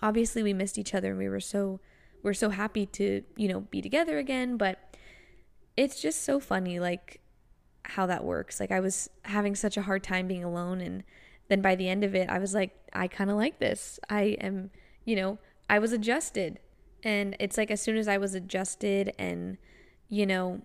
obviously 0.02 0.42
we 0.42 0.52
missed 0.52 0.78
each 0.78 0.94
other 0.94 1.10
and 1.10 1.18
we 1.18 1.28
were 1.28 1.40
so 1.40 1.80
we're 2.22 2.34
so 2.34 2.50
happy 2.50 2.86
to 2.86 3.22
you 3.36 3.48
know 3.48 3.60
be 3.60 3.80
together 3.80 4.18
again 4.18 4.56
but 4.56 4.94
it's 5.76 6.00
just 6.00 6.22
so 6.22 6.40
funny 6.40 6.78
like 6.78 7.20
how 7.90 8.06
that 8.06 8.24
works. 8.24 8.60
Like 8.60 8.70
I 8.70 8.80
was 8.80 9.08
having 9.22 9.54
such 9.54 9.76
a 9.76 9.82
hard 9.82 10.02
time 10.02 10.26
being 10.26 10.44
alone 10.44 10.80
and 10.80 11.04
then 11.48 11.60
by 11.60 11.74
the 11.76 11.88
end 11.88 12.04
of 12.04 12.14
it 12.14 12.28
I 12.28 12.38
was 12.38 12.54
like 12.54 12.76
I 12.92 13.08
kind 13.08 13.30
of 13.30 13.36
like 13.36 13.58
this. 13.58 14.00
I 14.08 14.36
am, 14.40 14.70
you 15.04 15.16
know, 15.16 15.38
I 15.68 15.78
was 15.78 15.92
adjusted. 15.92 16.58
And 17.02 17.36
it's 17.38 17.56
like 17.56 17.70
as 17.70 17.80
soon 17.80 17.96
as 17.96 18.08
I 18.08 18.18
was 18.18 18.34
adjusted 18.34 19.12
and 19.18 19.58
you 20.08 20.26
know, 20.26 20.62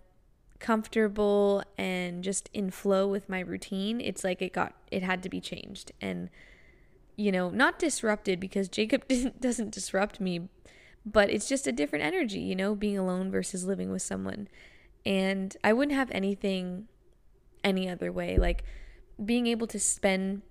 comfortable 0.59 1.63
and 1.77 2.23
just 2.23 2.49
in 2.53 2.69
flow 2.69 3.07
with 3.07 3.27
my 3.27 3.39
routine, 3.39 3.99
it's 3.99 4.23
like 4.23 4.41
it 4.41 4.53
got 4.53 4.73
it 4.91 5.03
had 5.03 5.23
to 5.23 5.29
be 5.29 5.41
changed 5.41 5.91
and 6.01 6.29
you 7.15 7.31
know, 7.31 7.49
not 7.49 7.77
disrupted 7.77 8.39
because 8.39 8.67
Jacob 8.67 9.03
doesn't 9.39 9.71
disrupt 9.71 10.19
me, 10.19 10.47
but 11.05 11.29
it's 11.29 11.47
just 11.47 11.67
a 11.67 11.71
different 11.71 12.05
energy, 12.05 12.39
you 12.39 12.55
know, 12.55 12.73
being 12.73 12.97
alone 12.97 13.29
versus 13.29 13.65
living 13.65 13.91
with 13.91 14.01
someone. 14.01 14.47
And 15.05 15.55
I 15.63 15.73
wouldn't 15.73 15.95
have 15.95 16.09
anything 16.11 16.87
any 17.63 17.89
other 17.89 18.11
way. 18.11 18.37
Like 18.37 18.63
being 19.23 19.47
able 19.47 19.67
to 19.67 19.79
spend 19.79 20.41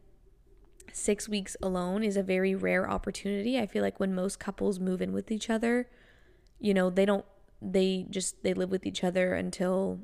six 0.92 1.28
weeks 1.28 1.56
alone 1.62 2.02
is 2.02 2.16
a 2.16 2.22
very 2.22 2.54
rare 2.54 2.88
opportunity. 2.88 3.58
I 3.58 3.66
feel 3.66 3.82
like 3.82 4.00
when 4.00 4.14
most 4.14 4.38
couples 4.38 4.78
move 4.78 5.00
in 5.02 5.12
with 5.12 5.30
each 5.30 5.50
other, 5.50 5.88
you 6.58 6.74
know, 6.74 6.90
they 6.90 7.04
don't, 7.04 7.24
they 7.62 8.06
just, 8.08 8.42
they 8.42 8.54
live 8.54 8.70
with 8.70 8.86
each 8.86 9.04
other 9.04 9.34
until 9.34 10.00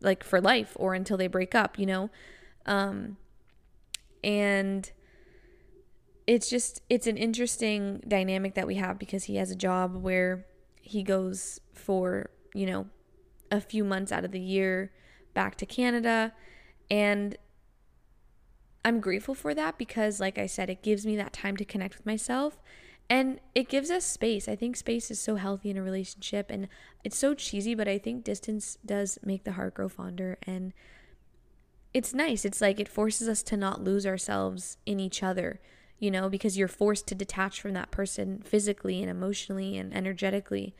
like 0.00 0.22
for 0.22 0.40
life 0.40 0.76
or 0.76 0.94
until 0.94 1.16
they 1.16 1.26
break 1.26 1.54
up, 1.54 1.78
you 1.78 1.86
know? 1.86 2.10
Um, 2.66 3.16
and 4.22 4.90
it's 6.26 6.48
just, 6.48 6.82
it's 6.88 7.06
an 7.06 7.16
interesting 7.16 8.02
dynamic 8.06 8.54
that 8.54 8.66
we 8.66 8.76
have 8.76 8.98
because 8.98 9.24
he 9.24 9.36
has 9.36 9.50
a 9.50 9.56
job 9.56 9.96
where 9.96 10.46
he 10.80 11.02
goes 11.02 11.60
for, 11.72 12.30
you 12.54 12.66
know, 12.66 12.86
a 13.50 13.60
few 13.60 13.84
months 13.84 14.12
out 14.12 14.24
of 14.24 14.32
the 14.32 14.40
year 14.40 14.92
back 15.34 15.56
to 15.56 15.66
Canada. 15.66 16.32
And 16.90 17.36
I'm 18.84 19.00
grateful 19.00 19.34
for 19.34 19.54
that 19.54 19.78
because, 19.78 20.20
like 20.20 20.38
I 20.38 20.46
said, 20.46 20.68
it 20.68 20.82
gives 20.82 21.06
me 21.06 21.16
that 21.16 21.32
time 21.32 21.56
to 21.56 21.64
connect 21.64 21.96
with 21.96 22.06
myself. 22.06 22.60
And 23.08 23.40
it 23.54 23.68
gives 23.68 23.90
us 23.90 24.04
space. 24.04 24.48
I 24.48 24.56
think 24.56 24.76
space 24.76 25.10
is 25.10 25.20
so 25.20 25.36
healthy 25.36 25.70
in 25.70 25.76
a 25.76 25.82
relationship 25.82 26.50
and 26.50 26.68
it's 27.02 27.18
so 27.18 27.34
cheesy, 27.34 27.74
but 27.74 27.88
I 27.88 27.98
think 27.98 28.24
distance 28.24 28.78
does 28.84 29.18
make 29.22 29.44
the 29.44 29.52
heart 29.52 29.74
grow 29.74 29.88
fonder 29.88 30.38
and 30.46 30.72
it's 31.92 32.12
nice. 32.12 32.44
It's 32.44 32.60
like 32.60 32.80
it 32.80 32.88
forces 32.88 33.28
us 33.28 33.42
to 33.44 33.56
not 33.56 33.84
lose 33.84 34.06
ourselves 34.06 34.78
in 34.84 34.98
each 34.98 35.22
other, 35.22 35.60
you 35.98 36.10
know, 36.10 36.28
because 36.28 36.58
you're 36.58 36.66
forced 36.66 37.06
to 37.08 37.14
detach 37.14 37.60
from 37.60 37.72
that 37.74 37.90
person 37.90 38.42
physically 38.44 39.00
and 39.00 39.10
emotionally 39.10 39.76
and 39.76 39.94
energetically. 39.94 40.74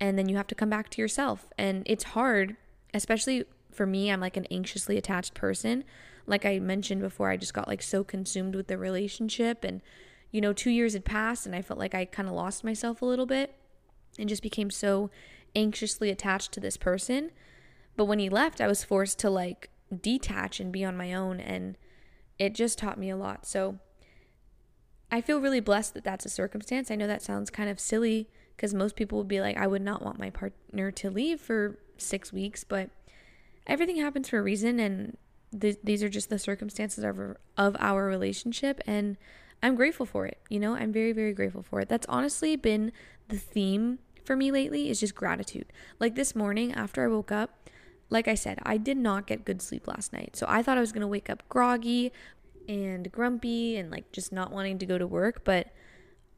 And 0.00 0.18
then 0.18 0.28
you 0.28 0.36
have 0.36 0.48
to 0.48 0.54
come 0.54 0.70
back 0.70 0.88
to 0.90 1.02
yourself. 1.02 1.46
And 1.56 1.82
it's 1.86 2.04
hard, 2.04 2.56
especially 2.92 3.44
for 3.70 3.86
me. 3.86 4.10
I'm 4.10 4.20
like 4.20 4.36
an 4.36 4.46
anxiously 4.50 4.96
attached 4.96 5.34
person. 5.34 5.84
Like 6.30 6.46
I 6.46 6.58
mentioned 6.60 7.02
before, 7.02 7.28
I 7.28 7.36
just 7.36 7.52
got 7.52 7.68
like 7.68 7.82
so 7.82 8.04
consumed 8.04 8.54
with 8.54 8.68
the 8.68 8.78
relationship 8.78 9.64
and 9.64 9.82
you 10.30 10.40
know, 10.40 10.52
two 10.52 10.70
years 10.70 10.92
had 10.92 11.04
passed 11.04 11.44
and 11.44 11.54
I 11.54 11.62
felt 11.62 11.80
like 11.80 11.94
I 11.94 12.04
kind 12.04 12.28
of 12.28 12.34
lost 12.34 12.62
myself 12.62 13.02
a 13.02 13.04
little 13.04 13.26
bit 13.26 13.56
and 14.18 14.28
just 14.28 14.42
became 14.42 14.70
so 14.70 15.10
anxiously 15.56 16.08
attached 16.08 16.52
to 16.52 16.60
this 16.60 16.76
person. 16.76 17.32
But 17.96 18.04
when 18.04 18.20
he 18.20 18.28
left, 18.28 18.60
I 18.60 18.68
was 18.68 18.84
forced 18.84 19.18
to 19.20 19.30
like 19.30 19.70
detach 20.00 20.60
and 20.60 20.72
be 20.72 20.84
on 20.84 20.96
my 20.96 21.12
own. 21.12 21.40
And 21.40 21.76
it 22.38 22.54
just 22.54 22.78
taught 22.78 22.98
me 22.98 23.10
a 23.10 23.16
lot. 23.16 23.44
So 23.44 23.78
I 25.10 25.20
feel 25.20 25.40
really 25.40 25.60
blessed 25.60 25.94
that 25.94 26.04
that's 26.04 26.24
a 26.24 26.30
circumstance. 26.30 26.90
I 26.90 26.94
know 26.94 27.08
that 27.08 27.22
sounds 27.22 27.50
kind 27.50 27.68
of 27.68 27.80
silly 27.80 28.28
because 28.56 28.72
most 28.72 28.94
people 28.94 29.18
would 29.18 29.28
be 29.28 29.40
like, 29.40 29.56
I 29.56 29.66
would 29.66 29.82
not 29.82 30.02
want 30.02 30.18
my 30.18 30.30
partner 30.30 30.92
to 30.92 31.10
leave 31.10 31.40
for 31.40 31.78
six 31.98 32.32
weeks, 32.32 32.62
but 32.62 32.90
everything 33.66 33.96
happens 33.96 34.28
for 34.28 34.38
a 34.38 34.42
reason. 34.42 34.78
And 34.78 35.16
th- 35.58 35.78
these 35.82 36.02
are 36.02 36.08
just 36.08 36.30
the 36.30 36.38
circumstances 36.38 37.04
of, 37.04 37.36
of 37.56 37.76
our 37.78 38.06
relationship. 38.06 38.80
And 38.86 39.16
I'm 39.62 39.74
grateful 39.74 40.06
for 40.06 40.26
it. 40.26 40.38
You 40.48 40.60
know, 40.60 40.74
I'm 40.74 40.92
very, 40.92 41.12
very 41.12 41.32
grateful 41.32 41.62
for 41.62 41.80
it. 41.80 41.88
That's 41.88 42.06
honestly 42.08 42.56
been 42.56 42.92
the 43.28 43.38
theme 43.38 43.98
for 44.24 44.36
me 44.36 44.50
lately 44.50 44.90
is 44.90 45.00
just 45.00 45.14
gratitude. 45.14 45.66
Like 45.98 46.14
this 46.14 46.34
morning 46.34 46.72
after 46.72 47.04
I 47.04 47.08
woke 47.08 47.32
up, 47.32 47.68
like 48.10 48.28
I 48.28 48.34
said, 48.34 48.58
I 48.64 48.76
did 48.76 48.96
not 48.96 49.26
get 49.26 49.44
good 49.44 49.62
sleep 49.62 49.86
last 49.86 50.12
night. 50.12 50.36
So 50.36 50.46
I 50.48 50.62
thought 50.62 50.76
I 50.76 50.80
was 50.80 50.92
going 50.92 51.02
to 51.02 51.08
wake 51.08 51.30
up 51.30 51.42
groggy 51.48 52.12
and 52.68 53.10
grumpy 53.10 53.76
and 53.76 53.90
like 53.90 54.12
just 54.12 54.32
not 54.32 54.52
wanting 54.52 54.78
to 54.78 54.86
go 54.86 54.98
to 54.98 55.06
work, 55.06 55.44
but 55.44 55.68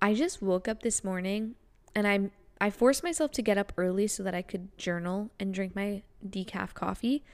I 0.00 0.14
just 0.14 0.42
woke 0.42 0.68
up 0.68 0.82
this 0.82 1.04
morning 1.04 1.54
and 1.94 2.06
I 2.06 2.30
I 2.60 2.70
forced 2.70 3.02
myself 3.02 3.32
to 3.32 3.42
get 3.42 3.58
up 3.58 3.72
early 3.76 4.06
so 4.06 4.22
that 4.22 4.36
I 4.36 4.42
could 4.42 4.76
journal 4.78 5.32
and 5.40 5.52
drink 5.52 5.74
my 5.74 6.02
decaf 6.24 6.74
coffee. 6.74 7.24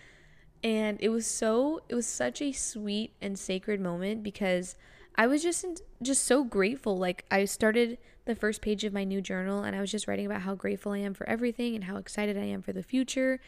And 0.62 0.99
it 1.01 1.11
was 1.11 1.27
so 1.27 1.83
it 1.88 1.94
was 1.94 2.07
such 2.07 2.42
a 2.42 2.53
sweet 2.53 3.12
and 3.21 3.38
sacred 3.38 3.81
moment 3.81 4.23
because 4.23 4.75
I 5.16 5.27
was 5.27 5.42
just 5.42 5.64
just 6.03 6.25
so 6.25 6.44
grateful. 6.44 6.97
Like 6.97 7.25
I 7.31 7.44
started 7.44 7.99
the 8.25 8.35
first 8.35 8.61
page 8.61 8.85
of 8.85 8.92
my 8.92 9.05
new 9.05 9.21
journal 9.21 9.62
and 9.62 9.75
I 9.75 9.81
was 9.81 9.90
just 9.90 10.07
writing 10.07 10.27
about 10.27 10.42
how 10.42 10.55
grateful 10.55 10.92
I 10.92 10.99
am 10.99 11.14
for 11.14 11.29
everything 11.29 11.75
and 11.75 11.85
how 11.85 11.97
excited 11.97 12.37
I 12.37 12.44
am 12.44 12.62
for 12.62 12.73
the 12.73 12.83
future 12.83 13.40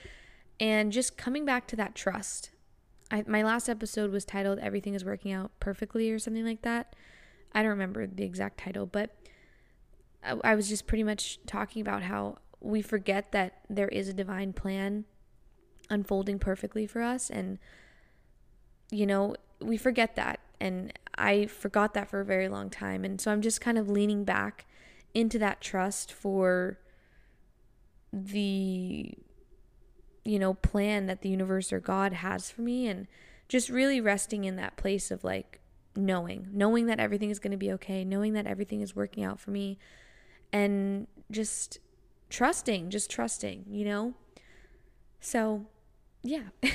and 0.58 0.92
just 0.92 1.16
coming 1.16 1.44
back 1.44 1.66
to 1.68 1.76
that 1.76 1.94
trust. 1.94 2.50
I, 3.10 3.24
my 3.26 3.42
last 3.42 3.68
episode 3.68 4.10
was 4.10 4.24
titled 4.24 4.58
Everything 4.58 4.94
is 4.94 5.04
Working 5.04 5.32
Out 5.32 5.50
Perfectly 5.60 6.10
or 6.10 6.18
something 6.18 6.44
like 6.44 6.62
that. 6.62 6.94
I 7.52 7.62
don't 7.62 7.70
remember 7.70 8.06
the 8.06 8.24
exact 8.24 8.58
title, 8.58 8.86
but 8.86 9.16
I, 10.22 10.36
I 10.44 10.54
was 10.54 10.68
just 10.68 10.86
pretty 10.86 11.02
much 11.02 11.40
talking 11.46 11.82
about 11.82 12.02
how 12.02 12.38
we 12.60 12.82
forget 12.82 13.32
that 13.32 13.60
there 13.68 13.88
is 13.88 14.08
a 14.08 14.12
divine 14.12 14.52
plan 14.52 15.04
unfolding 15.90 16.38
perfectly 16.38 16.86
for 16.86 17.02
us 17.02 17.28
and 17.28 17.58
you 18.92 19.06
know, 19.06 19.36
we 19.60 19.76
forget 19.76 20.16
that 20.16 20.40
and 20.60 20.92
I 21.16 21.46
forgot 21.46 21.94
that 21.94 22.08
for 22.08 22.20
a 22.20 22.24
very 22.24 22.48
long 22.48 22.70
time. 22.70 23.04
And 23.04 23.20
so 23.20 23.30
I'm 23.30 23.40
just 23.40 23.60
kind 23.60 23.78
of 23.78 23.88
leaning 23.88 24.24
back 24.24 24.66
into 25.14 25.38
that 25.38 25.60
trust 25.60 26.12
for 26.12 26.78
the 28.12 29.14
you 30.24 30.38
know 30.38 30.54
plan 30.54 31.06
that 31.06 31.22
the 31.22 31.28
universe 31.28 31.72
or 31.72 31.80
God 31.80 32.12
has 32.12 32.50
for 32.50 32.62
me 32.62 32.86
and 32.88 33.06
just 33.48 33.68
really 33.68 34.00
resting 34.00 34.44
in 34.44 34.56
that 34.56 34.76
place 34.76 35.10
of 35.10 35.24
like 35.24 35.60
knowing 35.96 36.48
knowing 36.52 36.86
that 36.86 37.00
everything 37.00 37.30
is 37.30 37.38
going 37.38 37.50
to 37.52 37.56
be 37.56 37.72
okay 37.72 38.04
knowing 38.04 38.32
that 38.32 38.46
everything 38.46 38.80
is 38.80 38.94
working 38.94 39.24
out 39.24 39.40
for 39.40 39.50
me 39.50 39.78
and 40.52 41.06
just 41.30 41.78
trusting 42.28 42.90
just 42.90 43.10
trusting 43.10 43.64
you 43.68 43.84
know 43.84 44.14
so 45.20 45.66
yeah 46.22 46.42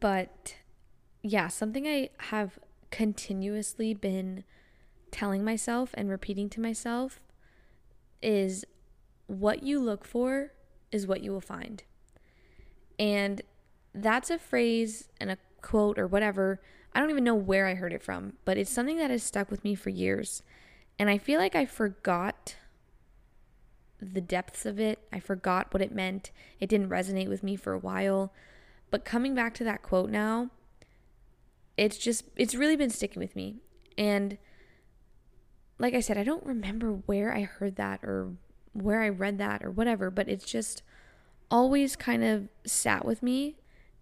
but 0.00 0.56
yeah, 1.22 1.48
something 1.48 1.86
I 1.86 2.10
have 2.18 2.58
continuously 2.90 3.94
been 3.94 4.44
telling 5.10 5.44
myself 5.44 5.90
and 5.94 6.08
repeating 6.08 6.48
to 6.50 6.60
myself 6.60 7.20
is 8.22 8.64
what 9.26 9.62
you 9.62 9.78
look 9.78 10.04
for 10.04 10.52
is 10.90 11.06
what 11.06 11.22
you 11.22 11.32
will 11.32 11.40
find. 11.40 11.84
And 12.98 13.42
that's 13.94 14.30
a 14.30 14.38
phrase 14.38 15.08
and 15.20 15.30
a 15.30 15.38
quote 15.60 15.98
or 15.98 16.06
whatever. 16.06 16.60
I 16.94 17.00
don't 17.00 17.10
even 17.10 17.24
know 17.24 17.34
where 17.34 17.66
I 17.66 17.74
heard 17.74 17.92
it 17.92 18.02
from, 18.02 18.34
but 18.44 18.58
it's 18.58 18.70
something 18.70 18.98
that 18.98 19.10
has 19.10 19.22
stuck 19.22 19.50
with 19.50 19.64
me 19.64 19.74
for 19.74 19.90
years. 19.90 20.42
And 20.98 21.08
I 21.08 21.18
feel 21.18 21.40
like 21.40 21.54
I 21.54 21.66
forgot 21.66 22.56
the 24.02 24.20
depths 24.20 24.66
of 24.66 24.80
it. 24.80 24.98
I 25.12 25.20
forgot 25.20 25.72
what 25.72 25.82
it 25.82 25.94
meant. 25.94 26.30
It 26.60 26.68
didn't 26.68 26.90
resonate 26.90 27.28
with 27.28 27.42
me 27.42 27.56
for 27.56 27.72
a 27.72 27.78
while. 27.78 28.32
But 28.90 29.04
coming 29.04 29.34
back 29.34 29.54
to 29.54 29.64
that 29.64 29.82
quote 29.82 30.10
now, 30.10 30.50
it's 31.76 31.96
just 31.96 32.24
it's 32.36 32.54
really 32.54 32.76
been 32.76 32.90
sticking 32.90 33.20
with 33.20 33.34
me 33.34 33.56
and 33.96 34.38
like 35.78 35.94
i 35.94 36.00
said 36.00 36.18
i 36.18 36.24
don't 36.24 36.44
remember 36.44 36.92
where 37.06 37.34
i 37.34 37.42
heard 37.42 37.76
that 37.76 38.02
or 38.02 38.32
where 38.72 39.02
i 39.02 39.08
read 39.08 39.38
that 39.38 39.64
or 39.64 39.70
whatever 39.70 40.10
but 40.10 40.28
it's 40.28 40.44
just 40.44 40.82
always 41.50 41.96
kind 41.96 42.22
of 42.24 42.48
sat 42.64 43.04
with 43.04 43.22
me 43.22 43.56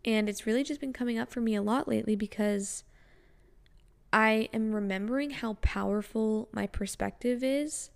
and 0.04 0.28
it's 0.28 0.46
really 0.46 0.64
just 0.64 0.80
been 0.80 0.92
coming 0.92 1.18
up 1.18 1.30
for 1.30 1.40
me 1.40 1.54
a 1.54 1.62
lot 1.62 1.88
lately 1.88 2.16
because 2.16 2.84
i 4.12 4.48
am 4.52 4.72
remembering 4.72 5.30
how 5.30 5.54
powerful 5.54 6.48
my 6.52 6.66
perspective 6.66 7.42
is 7.42 7.90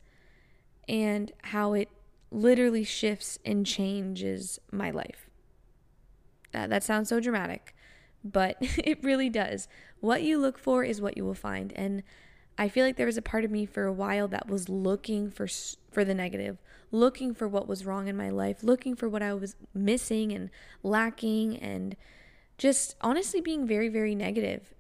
and 0.89 1.33
how 1.45 1.73
it 1.73 1.89
literally 2.31 2.85
shifts 2.85 3.39
and 3.45 3.65
changes 3.65 4.59
my 4.73 4.91
life 4.91 5.29
that, 6.53 6.71
that 6.71 6.83
sounds 6.83 7.09
so 7.09 7.21
dramatic 7.21 7.75
but 8.25 8.57
it 8.61 9.05
really 9.05 9.29
does. 9.29 9.69
What 10.01 10.23
you 10.23 10.39
look 10.39 10.59
for 10.59 10.83
is 10.83 11.01
what 11.01 11.17
you 11.17 11.25
will 11.25 11.35
find. 11.35 11.73
And 11.75 12.03
I 12.57 12.69
feel 12.69 12.85
like 12.87 12.97
there 12.97 13.07
was 13.07 13.19
a 13.19 13.23
part 13.23 13.45
of 13.45 13.51
me 13.51 13.67
for 13.67 13.85
a 13.85 13.93
while 13.93 14.29
that 14.29 14.49
was 14.49 14.69
looking 14.69 15.31
for 15.31 15.47
for 15.91 16.05
the 16.05 16.15
negative, 16.15 16.59
looking 16.91 17.35
for 17.35 17.47
what 17.47 17.69
was 17.69 17.85
wrong 17.85 18.09
in 18.09 18.17
my 18.17 18.31
life, 18.31 18.63
looking 18.63 18.97
for 18.97 19.09
what 19.09 19.23
I 19.23 19.35
was 19.35 19.57
missing 19.75 20.33
and 20.33 20.51
lacking 20.83 21.57
and 21.59 21.97
just 22.57 22.97
honestly 23.01 23.41
being 23.41 23.67
very 23.67 23.89
very 23.89 24.15
negative. 24.15 24.73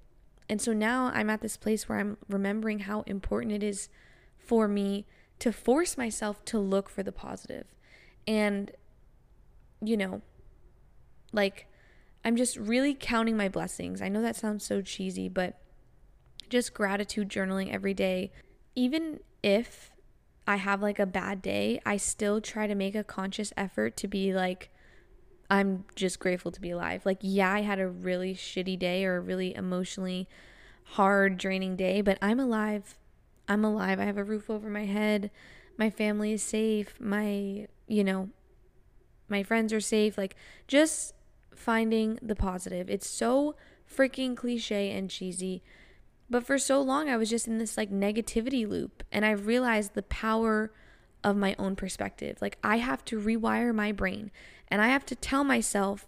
And 0.48 0.60
so 0.60 0.72
now 0.72 1.10
I'm 1.14 1.30
at 1.30 1.40
this 1.40 1.56
place 1.56 1.88
where 1.88 1.98
I'm 1.98 2.16
remembering 2.28 2.80
how 2.80 3.02
important 3.02 3.52
it 3.52 3.62
is 3.62 3.88
for 4.36 4.68
me 4.68 5.06
to 5.38 5.52
force 5.52 5.96
myself 5.96 6.44
to 6.46 6.58
look 6.58 6.88
for 6.88 7.02
the 7.02 7.12
positive. 7.12 7.66
And 8.26 8.70
you 9.82 9.96
know, 9.96 10.22
like 11.32 11.66
I'm 12.24 12.36
just 12.36 12.56
really 12.56 12.94
counting 12.94 13.36
my 13.36 13.48
blessings. 13.48 14.00
I 14.00 14.08
know 14.08 14.22
that 14.22 14.36
sounds 14.36 14.64
so 14.64 14.80
cheesy, 14.80 15.28
but 15.28 15.60
just 16.48 16.72
gratitude 16.72 17.28
journaling 17.28 17.72
every 17.72 17.92
day. 17.94 18.32
Even 18.74 19.20
if 19.42 19.90
I 20.46 20.56
have 20.56 20.80
like 20.80 20.98
a 20.98 21.06
bad 21.06 21.42
day, 21.42 21.80
I 21.84 21.96
still 21.98 22.40
try 22.40 22.66
to 22.66 22.74
make 22.74 22.94
a 22.94 23.04
conscious 23.04 23.52
effort 23.56 23.96
to 23.98 24.08
be 24.08 24.32
like, 24.32 24.70
I'm 25.50 25.84
just 25.94 26.18
grateful 26.18 26.50
to 26.52 26.60
be 26.60 26.70
alive. 26.70 27.04
Like, 27.04 27.18
yeah, 27.20 27.52
I 27.52 27.60
had 27.60 27.78
a 27.78 27.88
really 27.88 28.34
shitty 28.34 28.78
day 28.78 29.04
or 29.04 29.16
a 29.16 29.20
really 29.20 29.54
emotionally 29.54 30.28
hard, 30.84 31.36
draining 31.38 31.76
day, 31.76 32.00
but 32.00 32.18
I'm 32.22 32.40
alive. 32.40 32.96
I'm 33.48 33.64
alive. 33.64 34.00
I 34.00 34.04
have 34.04 34.16
a 34.16 34.24
roof 34.24 34.48
over 34.48 34.68
my 34.68 34.84
head. 34.84 35.30
My 35.76 35.90
family 35.90 36.32
is 36.32 36.42
safe. 36.42 36.94
My, 37.00 37.66
you 37.86 38.04
know, 38.04 38.30
my 39.28 39.42
friends 39.42 39.72
are 39.72 39.80
safe. 39.80 40.16
Like, 40.16 40.36
just 40.66 41.14
finding 41.54 42.18
the 42.22 42.34
positive. 42.34 42.88
It's 42.88 43.08
so 43.08 43.54
freaking 43.90 44.36
cliche 44.36 44.90
and 44.90 45.10
cheesy. 45.10 45.62
But 46.30 46.46
for 46.46 46.58
so 46.58 46.80
long, 46.80 47.08
I 47.08 47.16
was 47.16 47.30
just 47.30 47.46
in 47.46 47.58
this 47.58 47.76
like 47.76 47.90
negativity 47.90 48.68
loop. 48.68 49.02
And 49.12 49.24
I 49.24 49.32
realized 49.32 49.94
the 49.94 50.02
power 50.02 50.72
of 51.22 51.36
my 51.36 51.54
own 51.58 51.76
perspective. 51.76 52.38
Like, 52.40 52.58
I 52.62 52.78
have 52.78 53.04
to 53.06 53.20
rewire 53.20 53.74
my 53.74 53.92
brain 53.92 54.30
and 54.68 54.80
I 54.80 54.88
have 54.88 55.06
to 55.06 55.14
tell 55.14 55.44
myself 55.44 56.06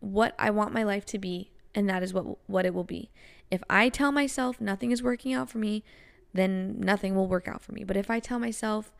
what 0.00 0.34
I 0.38 0.50
want 0.50 0.72
my 0.72 0.82
life 0.82 1.04
to 1.06 1.18
be. 1.18 1.50
And 1.74 1.88
that 1.88 2.02
is 2.02 2.12
what, 2.12 2.48
what 2.48 2.66
it 2.66 2.74
will 2.74 2.84
be. 2.84 3.10
If 3.50 3.62
I 3.70 3.88
tell 3.88 4.12
myself 4.12 4.60
nothing 4.60 4.90
is 4.90 5.02
working 5.02 5.32
out 5.32 5.50
for 5.50 5.58
me, 5.58 5.84
then 6.32 6.78
nothing 6.80 7.14
will 7.14 7.26
work 7.26 7.48
out 7.48 7.62
for 7.62 7.72
me. 7.72 7.84
But 7.84 7.96
if 7.96 8.10
I 8.10 8.20
tell 8.20 8.38
myself, 8.38 8.92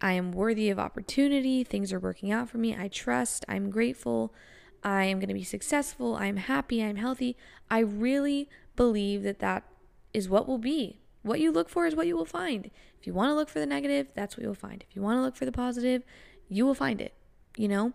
I 0.00 0.12
am 0.12 0.32
worthy 0.32 0.70
of 0.70 0.78
opportunity, 0.78 1.64
things 1.64 1.92
are 1.92 2.00
working 2.00 2.30
out 2.30 2.48
for 2.50 2.58
me, 2.58 2.76
I 2.76 2.88
trust, 2.88 3.44
I'm 3.48 3.70
grateful, 3.70 4.34
I 4.82 5.04
am 5.04 5.18
going 5.18 5.28
to 5.28 5.34
be 5.34 5.44
successful, 5.44 6.16
I'm 6.16 6.36
happy, 6.36 6.82
I'm 6.82 6.96
healthy. 6.96 7.36
I 7.70 7.78
really 7.78 8.48
believe 8.76 9.22
that 9.22 9.38
that 9.38 9.64
is 10.12 10.28
what 10.28 10.46
will 10.46 10.58
be. 10.58 11.00
What 11.22 11.40
you 11.40 11.50
look 11.50 11.70
for 11.70 11.86
is 11.86 11.96
what 11.96 12.06
you 12.06 12.16
will 12.16 12.26
find. 12.26 12.70
If 13.00 13.06
you 13.06 13.14
want 13.14 13.30
to 13.30 13.34
look 13.34 13.48
for 13.48 13.60
the 13.60 13.66
negative, 13.66 14.08
that's 14.14 14.36
what 14.36 14.44
you'll 14.44 14.54
find. 14.54 14.84
If 14.88 14.94
you 14.94 15.00
want 15.00 15.16
to 15.16 15.22
look 15.22 15.36
for 15.36 15.46
the 15.46 15.52
positive, 15.52 16.02
you 16.48 16.66
will 16.66 16.74
find 16.74 17.00
it, 17.00 17.14
you 17.56 17.68
know? 17.68 17.94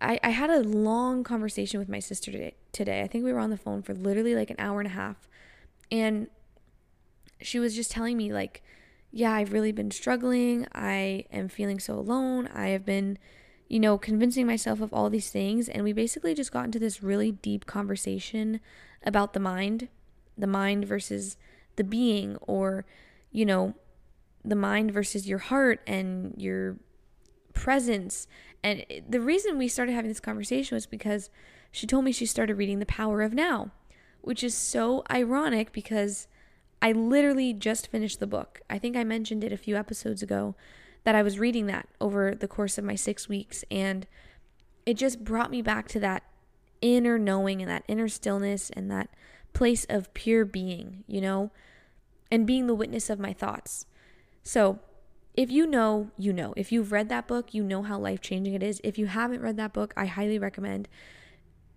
I, 0.00 0.18
I 0.24 0.30
had 0.30 0.50
a 0.50 0.60
long 0.60 1.22
conversation 1.22 1.78
with 1.78 1.88
my 1.88 2.00
sister 2.00 2.32
today, 2.32 2.54
today. 2.72 3.02
I 3.02 3.06
think 3.06 3.24
we 3.24 3.32
were 3.32 3.38
on 3.38 3.50
the 3.50 3.56
phone 3.56 3.82
for 3.82 3.94
literally 3.94 4.34
like 4.34 4.50
an 4.50 4.56
hour 4.58 4.80
and 4.80 4.88
a 4.88 4.92
half. 4.92 5.28
And 5.92 6.26
she 7.44 7.58
was 7.58 7.74
just 7.74 7.90
telling 7.90 8.16
me, 8.16 8.32
like, 8.32 8.62
yeah, 9.10 9.32
I've 9.32 9.52
really 9.52 9.72
been 9.72 9.90
struggling. 9.90 10.66
I 10.72 11.26
am 11.30 11.48
feeling 11.48 11.78
so 11.78 11.98
alone. 11.98 12.48
I 12.48 12.68
have 12.68 12.84
been, 12.84 13.18
you 13.68 13.78
know, 13.78 13.98
convincing 13.98 14.46
myself 14.46 14.80
of 14.80 14.92
all 14.92 15.10
these 15.10 15.30
things. 15.30 15.68
And 15.68 15.84
we 15.84 15.92
basically 15.92 16.34
just 16.34 16.52
got 16.52 16.64
into 16.64 16.78
this 16.78 17.02
really 17.02 17.32
deep 17.32 17.66
conversation 17.66 18.60
about 19.04 19.34
the 19.34 19.40
mind, 19.40 19.88
the 20.36 20.46
mind 20.46 20.86
versus 20.86 21.36
the 21.76 21.84
being, 21.84 22.36
or, 22.40 22.86
you 23.30 23.44
know, 23.44 23.74
the 24.44 24.56
mind 24.56 24.90
versus 24.92 25.28
your 25.28 25.38
heart 25.38 25.80
and 25.86 26.34
your 26.36 26.76
presence. 27.52 28.26
And 28.64 28.84
the 29.08 29.20
reason 29.20 29.58
we 29.58 29.68
started 29.68 29.92
having 29.92 30.10
this 30.10 30.20
conversation 30.20 30.74
was 30.74 30.86
because 30.86 31.28
she 31.70 31.86
told 31.86 32.04
me 32.04 32.12
she 32.12 32.26
started 32.26 32.56
reading 32.56 32.78
The 32.78 32.86
Power 32.86 33.22
of 33.22 33.34
Now, 33.34 33.72
which 34.20 34.42
is 34.42 34.54
so 34.54 35.02
ironic 35.10 35.72
because 35.72 36.28
I 36.82 36.90
literally 36.90 37.52
just 37.52 37.86
finished 37.86 38.18
the 38.18 38.26
book. 38.26 38.60
I 38.68 38.78
think 38.78 38.96
I 38.96 39.04
mentioned 39.04 39.44
it 39.44 39.52
a 39.52 39.56
few 39.56 39.76
episodes 39.76 40.20
ago 40.20 40.56
that 41.04 41.14
I 41.14 41.22
was 41.22 41.38
reading 41.38 41.66
that 41.66 41.88
over 42.00 42.34
the 42.34 42.48
course 42.48 42.76
of 42.76 42.84
my 42.84 42.96
six 42.96 43.28
weeks. 43.28 43.64
And 43.70 44.04
it 44.84 44.94
just 44.94 45.22
brought 45.22 45.52
me 45.52 45.62
back 45.62 45.86
to 45.88 46.00
that 46.00 46.24
inner 46.80 47.18
knowing 47.18 47.62
and 47.62 47.70
that 47.70 47.84
inner 47.86 48.08
stillness 48.08 48.68
and 48.70 48.90
that 48.90 49.08
place 49.52 49.86
of 49.88 50.12
pure 50.12 50.44
being, 50.44 51.04
you 51.06 51.20
know, 51.20 51.52
and 52.32 52.46
being 52.46 52.66
the 52.66 52.74
witness 52.74 53.08
of 53.08 53.20
my 53.20 53.32
thoughts. 53.32 53.86
So, 54.42 54.80
if 55.34 55.50
you 55.50 55.66
know, 55.66 56.10
you 56.18 56.32
know. 56.32 56.52
If 56.56 56.72
you've 56.72 56.92
read 56.92 57.08
that 57.08 57.28
book, 57.28 57.54
you 57.54 57.62
know 57.62 57.82
how 57.82 57.98
life 57.98 58.20
changing 58.20 58.54
it 58.54 58.62
is. 58.62 58.80
If 58.82 58.98
you 58.98 59.06
haven't 59.06 59.40
read 59.40 59.56
that 59.56 59.72
book, 59.72 59.94
I 59.96 60.06
highly 60.06 60.38
recommend. 60.38 60.88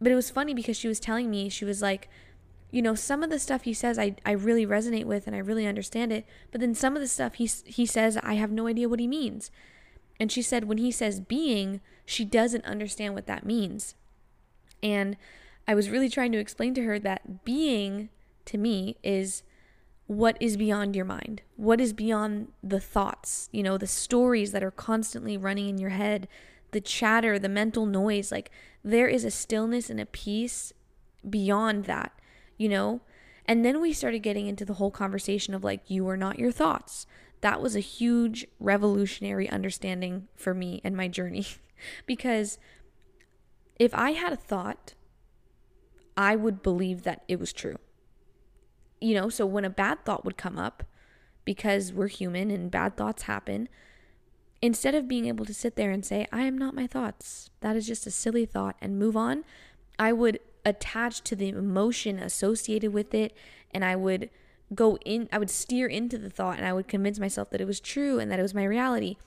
But 0.02 0.12
it 0.12 0.16
was 0.16 0.32
funny 0.32 0.54
because 0.54 0.78
she 0.78 0.88
was 0.88 1.00
telling 1.00 1.30
me, 1.30 1.48
she 1.48 1.64
was 1.64 1.82
like, 1.82 2.10
you 2.76 2.82
know, 2.82 2.94
some 2.94 3.24
of 3.24 3.30
the 3.30 3.40
stuff 3.40 3.64
he 3.64 3.74
says 3.74 3.98
I, 3.98 4.18
I 4.26 4.34
really 4.34 4.66
resonate 4.66 5.06
with 5.06 5.28
and 5.28 5.36
I 5.36 5.40
really 5.40 5.66
understand 5.66 6.12
it. 6.12 6.26
But 6.52 6.60
then 6.60 6.76
some 6.76 6.98
of 6.98 7.02
the 7.02 7.08
stuff 7.08 7.36
he, 7.36 7.50
he 7.64 7.86
says, 7.86 8.18
I 8.22 8.34
have 8.34 8.52
no 8.52 8.68
idea 8.68 8.90
what 8.90 9.00
he 9.00 9.08
means. 9.08 9.50
And 10.20 10.30
she 10.30 10.42
said 10.42 10.66
when 10.66 10.78
he 10.78 10.92
says 10.92 11.22
being, 11.22 11.80
she 12.06 12.26
doesn't 12.26 12.66
understand 12.66 13.14
what 13.14 13.28
that 13.28 13.46
means. 13.46 13.96
And 14.84 15.16
I 15.66 15.74
was 15.74 15.90
really 15.90 16.10
trying 16.10 16.34
to 16.34 16.38
explain 16.38 16.74
to 16.74 16.84
her 16.84 17.00
that 17.00 17.46
being 17.46 18.10
to 18.44 18.58
me 18.58 18.98
is 19.02 19.44
what 20.08 20.36
is 20.42 20.58
beyond 20.58 20.98
your 20.98 21.06
mind, 21.06 21.44
what 21.56 21.80
is 21.80 21.94
beyond 21.94 22.50
the 22.62 22.82
thoughts, 22.82 23.48
you 23.54 23.64
know, 23.64 23.78
the 23.78 23.88
stories 23.88 24.52
that 24.52 24.66
are 24.66 24.70
constantly 24.70 25.38
running 25.38 25.70
in 25.70 25.78
your 25.78 25.92
head, 25.92 26.28
the 26.72 26.82
chatter, 26.82 27.40
the 27.40 27.48
mental 27.48 27.86
noise. 27.86 28.34
Like 28.34 28.52
there 28.84 29.08
is 29.08 29.24
a 29.24 29.32
stillness 29.32 29.90
and 29.90 30.02
a 30.02 30.06
peace 30.06 30.74
beyond 31.30 31.86
that 31.86 32.12
you 32.58 32.70
know? 32.70 33.02
And 33.46 33.64
then 33.64 33.80
we 33.80 33.94
started 33.94 34.20
getting 34.20 34.48
into 34.48 34.66
the 34.66 34.76
whole 34.76 34.92
conversation 34.92 35.54
of 35.54 35.64
like, 35.64 35.90
you 35.90 36.08
are 36.10 36.18
not 36.18 36.40
your 36.40 36.52
thoughts. 36.52 37.06
That 37.42 37.62
was 37.62 37.76
a 37.76 37.82
huge 37.82 38.48
revolutionary 38.60 39.50
understanding 39.50 40.28
for 40.36 40.54
me 40.54 40.82
and 40.84 40.98
my 40.98 41.08
journey. 41.08 41.46
because 42.06 42.58
if 43.78 43.94
I 43.94 44.12
had 44.12 44.34
a 44.34 44.38
thought, 44.38 44.94
I 46.18 46.36
would 46.36 46.64
believe 46.64 47.04
that 47.04 47.24
it 47.28 47.40
was 47.40 47.54
true. 47.54 47.78
You 49.02 49.14
know, 49.16 49.30
so 49.30 49.46
when 49.46 49.66
a 49.66 49.70
bad 49.70 50.04
thought 50.06 50.26
would 50.26 50.38
come 50.38 50.58
up, 50.58 50.84
because 51.44 51.94
we're 51.94 52.08
human 52.08 52.50
and 52.50 52.72
bad 52.72 52.98
thoughts 52.98 53.24
happen, 53.24 53.70
instead 54.62 54.96
of 54.96 55.08
being 55.08 55.28
able 55.28 55.46
to 55.46 55.54
sit 55.54 55.76
there 55.76 55.92
and 55.92 56.04
say, 56.04 56.26
I 56.32 56.44
am 56.44 56.58
not 56.58 56.74
my 56.74 56.88
thoughts, 56.88 57.52
that 57.60 57.76
is 57.76 57.86
just 57.86 58.08
a 58.08 58.12
silly 58.12 58.46
thought, 58.46 58.76
and 58.82 58.98
move 58.98 59.16
on, 59.16 59.44
I 60.00 60.14
would 60.14 60.40
attached 60.66 61.26
to 61.26 61.36
the 61.36 61.50
emotion 61.50 62.20
associated 62.20 62.92
with 62.92 63.14
it 63.14 63.36
and 63.72 63.86
I 63.86 63.96
would 63.96 64.30
go 64.74 64.98
in 65.06 65.30
I 65.32 65.38
would 65.38 65.50
steer 65.50 65.88
into 65.88 66.18
the 66.18 66.30
thought 66.30 66.58
and 66.58 66.66
I 66.66 66.74
would 66.74 66.88
convince 66.88 67.20
myself 67.20 67.52
that 67.52 67.62
it 67.62 67.68
was 67.68 67.80
true 67.80 68.20
and 68.20 68.32
that 68.32 68.40
it 68.40 68.42
was 68.42 68.54
my 68.54 68.64
reality. 68.64 69.18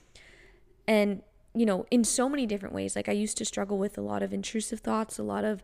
And 0.87 1.21
you 1.53 1.65
know, 1.65 1.85
in 1.89 2.03
so 2.03 2.29
many 2.29 2.45
different 2.45 2.75
ways. 2.75 2.95
Like 2.95 3.09
I 3.09 3.13
used 3.13 3.37
to 3.37 3.45
struggle 3.45 3.77
with 3.77 3.97
a 3.97 4.01
lot 4.01 4.21
of 4.21 4.33
intrusive 4.33 4.79
thoughts, 4.79 5.17
a 5.17 5.23
lot 5.23 5.43
of 5.43 5.63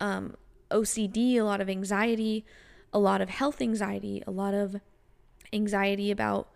um, 0.00 0.36
OCD, 0.70 1.36
a 1.36 1.42
lot 1.42 1.60
of 1.60 1.68
anxiety, 1.68 2.44
a 2.92 2.98
lot 2.98 3.20
of 3.20 3.30
health 3.30 3.60
anxiety, 3.60 4.22
a 4.26 4.30
lot 4.30 4.54
of 4.54 4.76
anxiety 5.52 6.10
about 6.10 6.48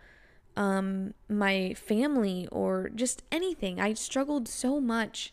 um, 0.56 1.14
my 1.28 1.74
family 1.74 2.46
or 2.52 2.90
just 2.94 3.22
anything. 3.32 3.80
I 3.80 3.94
struggled 3.94 4.48
so 4.48 4.80
much 4.80 5.32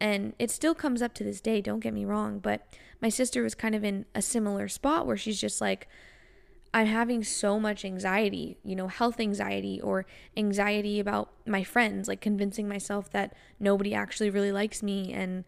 and 0.00 0.34
it 0.38 0.50
still 0.50 0.74
comes 0.74 1.02
up 1.02 1.14
to 1.14 1.24
this 1.24 1.40
day, 1.40 1.60
don't 1.60 1.80
get 1.80 1.94
me 1.94 2.04
wrong, 2.04 2.38
but 2.38 2.66
my 3.00 3.08
sister 3.08 3.42
was 3.42 3.54
kind 3.54 3.74
of 3.74 3.84
in 3.84 4.06
a 4.14 4.22
similar 4.22 4.68
spot 4.68 5.06
where 5.06 5.16
she's 5.16 5.40
just 5.40 5.60
like, 5.60 5.88
I'm 6.74 6.86
having 6.86 7.24
so 7.24 7.58
much 7.58 7.84
anxiety, 7.84 8.58
you 8.62 8.76
know, 8.76 8.88
health 8.88 9.20
anxiety 9.20 9.80
or 9.80 10.04
anxiety 10.36 11.00
about 11.00 11.32
my 11.46 11.64
friends, 11.64 12.08
like 12.08 12.20
convincing 12.20 12.68
myself 12.68 13.10
that 13.10 13.34
nobody 13.58 13.94
actually 13.94 14.30
really 14.30 14.52
likes 14.52 14.82
me 14.82 15.12
and, 15.12 15.44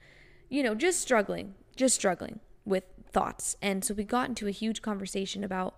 you 0.49 0.63
know, 0.63 0.75
just 0.75 1.01
struggling, 1.01 1.55
just 1.77 1.95
struggling 1.95 2.41
with 2.65 2.85
thoughts. 3.13 3.57
And 3.61 3.85
so 3.85 3.93
we 3.93 4.05
got 4.05 4.29
into 4.29 4.47
a 4.47 4.53
huge 4.53 4.81
conversation 4.81 5.45
about, 5.45 5.77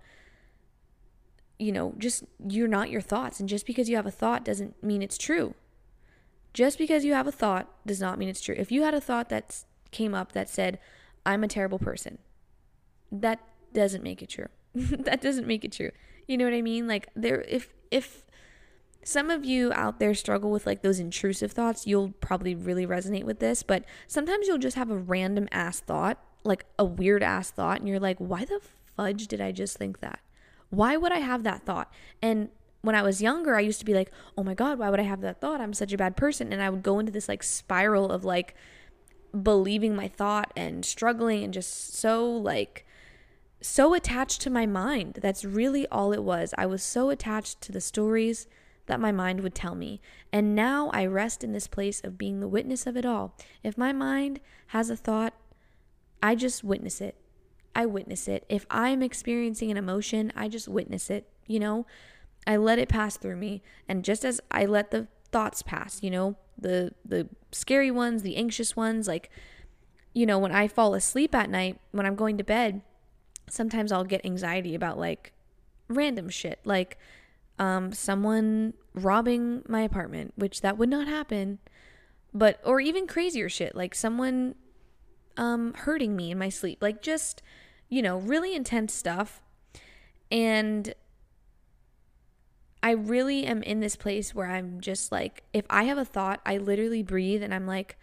you 1.59 1.73
know, 1.73 1.95
just 1.99 2.25
you're 2.49 2.69
not 2.69 2.91
your 2.91 3.01
thoughts. 3.01 3.41
And 3.41 3.49
just 3.49 3.67
because 3.67 3.89
you 3.89 3.97
have 3.97 4.07
a 4.07 4.11
thought 4.11 4.45
doesn't 4.45 4.83
mean 4.83 5.03
it's 5.03 5.19
true. 5.19 5.55
Just 6.53 6.79
because 6.79 7.05
you 7.05 7.15
have 7.15 7.27
a 7.27 7.33
thought 7.33 7.69
does 7.87 8.01
not 8.01 8.19
mean 8.19 8.29
it's 8.29 8.41
true. 8.41 8.55
If 8.59 8.71
you 8.71 8.83
had 8.83 8.95
a 8.95 9.01
thought 9.01 9.29
that 9.31 9.65
came 9.91 10.15
up 10.15 10.33
that 10.33 10.49
said, 10.49 10.79
I'm 11.25 11.45
a 11.45 11.49
terrible 11.49 11.79
person, 11.79 12.19
that 13.11 13.41
doesn't 13.73 14.05
make 14.05 14.23
it 14.23 14.29
true. 14.29 14.49
that 14.75 15.21
doesn't 15.21 15.47
make 15.47 15.65
it 15.65 15.73
true. 15.73 15.91
You 16.27 16.37
know 16.37 16.45
what 16.45 16.55
I 16.55 16.63
mean? 16.63 16.87
Like 16.87 17.09
there 17.15 17.43
if 17.43 17.73
if 17.91 18.25
some 19.05 19.31
of 19.31 19.45
you 19.45 19.73
out 19.75 19.99
there 19.99 20.15
struggle 20.15 20.51
with 20.51 20.67
like 20.67 20.83
those 20.83 21.01
intrusive 21.01 21.53
thoughts, 21.53 21.87
you'll 21.87 22.13
probably 22.21 22.55
really 22.55 22.87
resonate 22.87 23.25
with 23.25 23.41
this, 23.41 23.63
but 23.63 23.85
sometimes 24.07 24.47
you'll 24.47 24.59
just 24.59 24.77
have 24.77 24.91
a 24.91 24.97
random 24.97 25.49
ass 25.51 25.81
thought, 25.81 26.19
like 26.45 26.65
a 26.79 26.85
weird 26.85 27.23
ass 27.23 27.51
thought 27.51 27.81
and 27.81 27.89
you're 27.89 28.01
like, 28.01 28.19
"Why 28.19 28.45
the 28.45 28.61
fudge 28.97 29.27
did 29.27 29.41
I 29.41 29.53
just 29.53 29.77
think 29.77 30.01
that?" 30.01 30.21
Why 30.71 30.97
would 30.97 31.13
I 31.13 31.19
have 31.19 31.43
that 31.43 31.67
thought? 31.67 31.93
And 32.23 32.49
when 32.83 32.95
I 32.95 33.03
was 33.03 33.23
younger, 33.23 33.55
I 33.57 33.61
used 33.61 33.79
to 33.79 33.85
be 33.85 33.95
like, 33.95 34.11
oh 34.37 34.43
my 34.43 34.55
God, 34.55 34.79
why 34.79 34.91
would 34.91 35.01
I 35.01 35.05
have 35.05 35.21
that 35.23 35.41
thought? 35.41 35.61
I'm 35.61 35.73
such 35.73 35.93
a 35.93 35.99
bad 35.99 36.17
person. 36.17 36.53
And 36.53 36.61
I 36.61 36.69
would 36.69 36.83
go 36.83 36.99
into 36.99 37.13
this 37.13 37.29
like 37.29 37.43
spiral 37.43 38.11
of 38.11 38.25
like 38.25 38.55
believing 39.41 39.97
my 39.97 40.09
thought 40.09 40.53
and 40.57 40.85
struggling 40.85 41.45
and 41.45 41.55
just 41.55 41.95
so 41.95 42.29
like, 42.29 42.85
so 43.61 43.95
attached 43.95 44.41
to 44.43 44.51
my 44.51 44.67
mind. 44.67 45.21
That's 45.23 45.45
really 45.45 45.87
all 45.89 46.13
it 46.13 46.25
was. 46.25 46.53
I 46.59 46.67
was 46.67 46.83
so 46.83 47.11
attached 47.11 47.61
to 47.63 47.73
the 47.73 47.81
stories 47.81 48.49
that 48.87 49.01
my 49.01 49.13
mind 49.13 49.41
would 49.41 49.55
tell 49.55 49.77
me. 49.77 50.01
And 50.33 50.57
now 50.57 50.91
I 50.93 51.07
rest 51.07 51.45
in 51.45 51.53
this 51.53 51.69
place 51.69 52.01
of 52.03 52.19
being 52.19 52.41
the 52.41 52.49
witness 52.49 52.87
of 52.87 52.97
it 52.97 53.07
all. 53.07 53.37
If 53.63 53.79
my 53.79 53.93
mind 53.93 54.41
has 54.69 54.91
a 54.91 54.97
thought, 54.97 55.35
I 56.21 56.35
just 56.35 56.65
witness 56.65 57.01
it. 57.01 57.17
I 57.75 57.87
witness 57.87 58.27
it. 58.27 58.45
If 58.49 58.67
I'm 58.71 59.03
experiencing 59.03 59.71
an 59.71 59.77
emotion, 59.77 60.33
I 60.35 60.49
just 60.49 60.69
witness 60.69 61.11
it, 61.11 61.29
you 61.47 61.61
know? 61.61 61.87
I 62.47 62.57
let 62.57 62.79
it 62.79 62.89
pass 62.89 63.17
through 63.17 63.37
me. 63.37 63.63
And 63.89 64.05
just 64.05 64.25
as 64.25 64.41
I 64.51 64.65
let 64.65 64.91
the 64.91 65.07
thoughts 65.31 65.63
pass, 65.63 66.03
you 66.03 66.11
know, 66.11 66.37
the 66.59 66.93
the 67.05 67.29
scary 67.51 67.91
ones, 67.91 68.23
the 68.23 68.37
anxious 68.37 68.77
ones, 68.77 69.09
like 69.09 69.31
you 70.15 70.27
know, 70.27 70.39
when 70.39 70.53
I 70.53 70.69
fall 70.69 70.95
asleep 70.95 71.35
at 71.35 71.49
night, 71.49 71.81
when 71.91 72.05
I'm 72.05 72.17
going 72.17 72.37
to 72.37 72.45
bed, 72.45 72.83
sometimes 73.49 73.91
I'll 73.91 74.05
get 74.05 74.27
anxiety 74.27 74.75
about 74.75 74.99
like 74.99 75.33
random 75.89 76.29
shit, 76.29 76.61
like 76.65 76.99
um 77.59 77.93
someone 77.93 78.75
robbing 78.95 79.63
my 79.69 79.81
apartment, 79.83 80.33
which 80.37 80.61
that 80.61 80.79
would 80.79 80.89
not 80.89 81.09
happen. 81.09 81.59
But 82.35 82.61
or 82.65 82.81
even 82.81 83.07
crazier 83.07 83.49
shit, 83.49 83.75
like 83.75 83.95
someone 83.95 84.55
um 85.37 85.75
hurting 85.75 86.17
me 86.17 86.31
in 86.31 86.39
my 86.39 86.49
sleep, 86.49 86.79
like 86.83 87.03
just, 87.03 87.43
you 87.89 88.03
know, 88.03 88.19
really 88.19 88.55
intense 88.55 88.93
stuff. 88.93 89.43
And 90.31 90.95
I 92.83 92.91
really 92.91 93.45
am 93.45 93.63
in 93.63 93.81
this 93.81 93.95
place 93.95 94.35
where 94.35 94.49
I'm 94.49 94.81
just 94.81 95.13
like, 95.13 95.45
if 95.53 95.65
I 95.71 95.85
have 95.85 95.99
a 95.99 96.05
thought, 96.05 96.41
I 96.45 96.59
literally 96.59 97.03
breathe 97.03 97.43
and 97.43 97.55
I'm 97.55 97.67
like, 97.67 97.97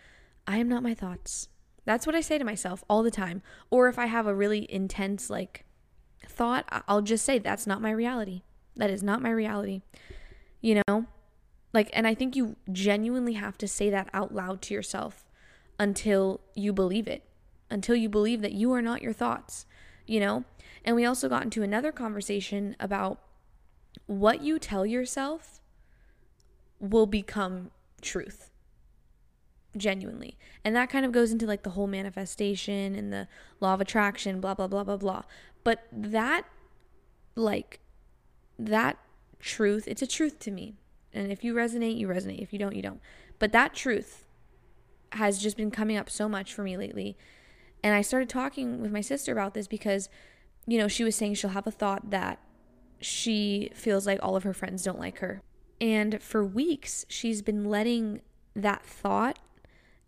I 0.48 0.58
am 0.58 0.70
not 0.70 0.84
my 0.84 0.94
thoughts. 0.94 1.50
That's 1.86 2.06
what 2.06 2.16
I 2.16 2.22
say 2.22 2.38
to 2.38 2.46
myself 2.46 2.84
all 2.90 3.04
the 3.04 3.12
time. 3.12 3.42
Or 3.70 3.90
if 3.90 4.00
I 4.00 4.06
have 4.06 4.26
a 4.26 4.34
really 4.34 4.72
intense, 4.72 5.30
like, 5.30 5.66
thought, 6.28 6.66
I'll 6.88 7.02
just 7.02 7.26
say, 7.26 7.40
that's 7.40 7.68
not 7.68 7.82
my 7.82 7.92
reality. 7.92 8.44
That 8.76 8.90
is 8.90 9.04
not 9.04 9.22
my 9.22 9.32
reality. 9.32 9.82
You 10.62 10.82
know? 10.88 11.06
Like, 11.74 11.90
and 11.94 12.08
I 12.08 12.16
think 12.16 12.36
you 12.36 12.56
genuinely 12.72 13.34
have 13.34 13.58
to 13.58 13.68
say 13.68 13.90
that 13.90 14.10
out 14.14 14.34
loud 14.34 14.62
to 14.64 14.74
yourself 14.74 15.26
until 15.78 16.42
you 16.56 16.72
believe 16.72 17.08
it, 17.08 17.24
until 17.70 17.96
you 17.96 18.08
believe 18.08 18.42
that 18.42 18.54
you 18.54 18.72
are 18.72 18.82
not 18.82 19.02
your 19.02 19.14
thoughts. 19.14 19.66
you 20.10 20.20
know? 20.20 20.44
And 20.84 20.96
we 20.96 21.06
also 21.06 21.30
got 21.30 21.44
into 21.44 21.62
another 21.62 21.92
conversation 21.92 22.76
about 22.80 23.20
what 24.06 24.42
you 24.42 24.60
tell 24.60 24.86
yourself 24.86 25.62
will 26.80 27.06
become 27.06 27.72
truth 28.02 28.50
genuinely. 29.78 30.38
And 30.64 30.76
that 30.76 30.90
kind 30.90 31.06
of 31.06 31.12
goes 31.12 31.32
into 31.32 31.46
like 31.46 31.64
the 31.64 31.72
whole 31.72 31.88
manifestation 31.88 32.96
and 32.96 33.14
the 33.14 33.28
law 33.60 33.74
of 33.74 33.82
attraction, 33.82 34.42
blah, 34.42 34.54
blah, 34.54 34.68
blah, 34.68 34.84
blah, 34.84 34.98
blah. 34.98 35.24
But 35.64 35.86
that, 35.92 36.44
like, 37.36 37.80
that 38.58 38.98
truth, 39.40 39.86
it's 39.88 40.02
a 40.02 40.08
truth 40.08 40.40
to 40.40 40.52
me. 40.52 40.76
And 41.14 41.32
if 41.32 41.44
you 41.44 41.54
resonate, 41.54 41.98
you 41.98 42.08
resonate. 42.08 42.42
If 42.42 42.54
you 42.54 42.60
don't, 42.60 42.76
you 42.76 42.82
don't. 42.82 43.02
But 43.40 43.52
that 43.52 43.74
truth 43.74 44.26
has 45.14 45.40
just 45.40 45.58
been 45.58 45.72
coming 45.72 45.98
up 45.98 46.10
so 46.10 46.30
much 46.30 46.54
for 46.54 46.64
me 46.64 46.78
lately. 46.78 47.18
And 47.84 47.96
I 47.96 48.02
started 48.02 48.30
talking 48.30 48.82
with 48.82 48.92
my 48.92 49.02
sister 49.02 49.32
about 49.32 49.54
this 49.54 49.68
because, 49.68 50.10
you 50.68 50.78
know, 50.78 50.88
she 50.88 51.04
was 51.04 51.16
saying 51.16 51.36
she'll 51.36 51.52
have 51.52 51.68
a 51.68 51.72
thought 51.72 52.12
that 52.12 52.40
she 53.02 53.72
feels 53.74 54.06
like 54.06 54.20
all 54.22 54.36
of 54.36 54.44
her 54.44 54.54
friends 54.54 54.84
don't 54.84 55.00
like 55.00 55.20
her. 55.20 55.42
And 55.82 56.22
for 56.22 56.44
weeks, 56.44 57.06
she's 57.08 57.42
been 57.42 57.66
letting 57.66 58.22
that 58.56 58.86
thought 58.86 59.40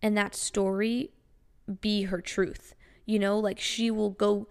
and 0.02 0.18
that 0.18 0.36
story 0.36 1.12
be 1.80 2.04
her 2.04 2.22
truth. 2.22 2.76
You 3.06 3.20
know, 3.20 3.40
like 3.40 3.60
she 3.60 3.90
will 3.90 4.10
go 4.10 4.48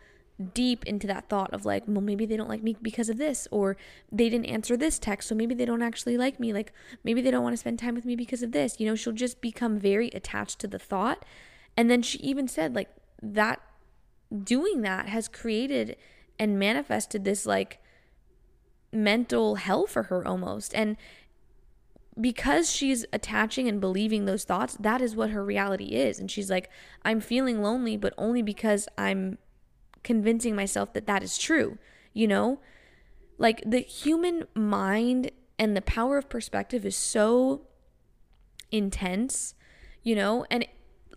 deep 0.54 0.84
into 0.86 1.06
that 1.06 1.28
thought 1.28 1.52
of 1.52 1.66
like, 1.66 1.84
well, 1.86 2.00
maybe 2.00 2.24
they 2.24 2.36
don't 2.36 2.48
like 2.48 2.62
me 2.62 2.74
because 2.80 3.10
of 3.10 3.18
this, 3.18 3.46
or 3.50 3.76
they 4.10 4.30
didn't 4.30 4.46
answer 4.46 4.76
this 4.76 4.98
text, 4.98 5.28
so 5.28 5.34
maybe 5.34 5.54
they 5.54 5.66
don't 5.66 5.82
actually 5.82 6.16
like 6.16 6.40
me. 6.40 6.52
Like, 6.52 6.72
maybe 7.04 7.20
they 7.20 7.30
don't 7.30 7.42
want 7.42 7.52
to 7.52 7.58
spend 7.58 7.78
time 7.78 7.94
with 7.94 8.06
me 8.06 8.16
because 8.16 8.42
of 8.42 8.52
this. 8.52 8.80
You 8.80 8.86
know, 8.86 8.94
she'll 8.94 9.12
just 9.12 9.40
become 9.40 9.78
very 9.78 10.08
attached 10.08 10.58
to 10.60 10.66
the 10.66 10.78
thought. 10.78 11.24
And 11.76 11.90
then 11.90 12.00
she 12.00 12.18
even 12.18 12.48
said, 12.48 12.74
like, 12.74 12.88
that 13.22 13.60
doing 14.44 14.80
that 14.82 15.08
has 15.08 15.28
created 15.28 15.96
and 16.38 16.58
manifested 16.58 17.24
this 17.24 17.44
like 17.44 17.82
mental 18.92 19.56
hell 19.56 19.86
for 19.86 20.04
her 20.04 20.26
almost. 20.26 20.74
And 20.74 20.96
because 22.20 22.70
she's 22.70 23.04
attaching 23.12 23.68
and 23.68 23.80
believing 23.80 24.24
those 24.24 24.44
thoughts, 24.44 24.76
that 24.80 25.00
is 25.00 25.16
what 25.16 25.30
her 25.30 25.44
reality 25.44 25.86
is. 25.86 26.18
And 26.18 26.30
she's 26.30 26.50
like, 26.50 26.70
I'm 27.04 27.20
feeling 27.20 27.62
lonely, 27.62 27.96
but 27.96 28.14
only 28.18 28.42
because 28.42 28.88
I'm 28.98 29.38
convincing 30.02 30.54
myself 30.54 30.92
that 30.92 31.06
that 31.06 31.22
is 31.22 31.38
true, 31.38 31.78
you 32.12 32.26
know? 32.26 32.60
Like 33.38 33.62
the 33.64 33.80
human 33.80 34.44
mind 34.54 35.30
and 35.58 35.76
the 35.76 35.82
power 35.82 36.18
of 36.18 36.28
perspective 36.28 36.84
is 36.84 36.96
so 36.96 37.62
intense, 38.70 39.54
you 40.02 40.14
know? 40.14 40.44
And 40.50 40.66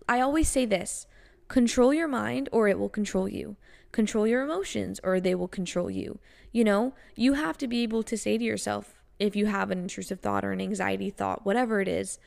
I 0.08 0.20
always 0.20 0.48
say 0.48 0.64
this 0.64 1.06
control 1.48 1.92
your 1.92 2.08
mind 2.08 2.48
or 2.52 2.68
it 2.68 2.78
will 2.78 2.88
control 2.88 3.28
you. 3.28 3.56
Control 3.94 4.26
your 4.26 4.42
emotions 4.42 4.98
or 5.04 5.20
they 5.20 5.36
will 5.36 5.46
control 5.46 5.88
you. 5.88 6.18
You 6.50 6.64
know, 6.64 6.94
you 7.14 7.34
have 7.34 7.56
to 7.58 7.68
be 7.68 7.84
able 7.84 8.02
to 8.02 8.18
say 8.18 8.36
to 8.36 8.42
yourself, 8.42 9.00
if 9.20 9.36
you 9.36 9.46
have 9.46 9.70
an 9.70 9.78
intrusive 9.78 10.18
thought 10.18 10.44
or 10.44 10.50
an 10.50 10.60
anxiety 10.60 11.10
thought, 11.10 11.46
whatever 11.46 11.80
it 11.80 11.86
is, 11.86 12.18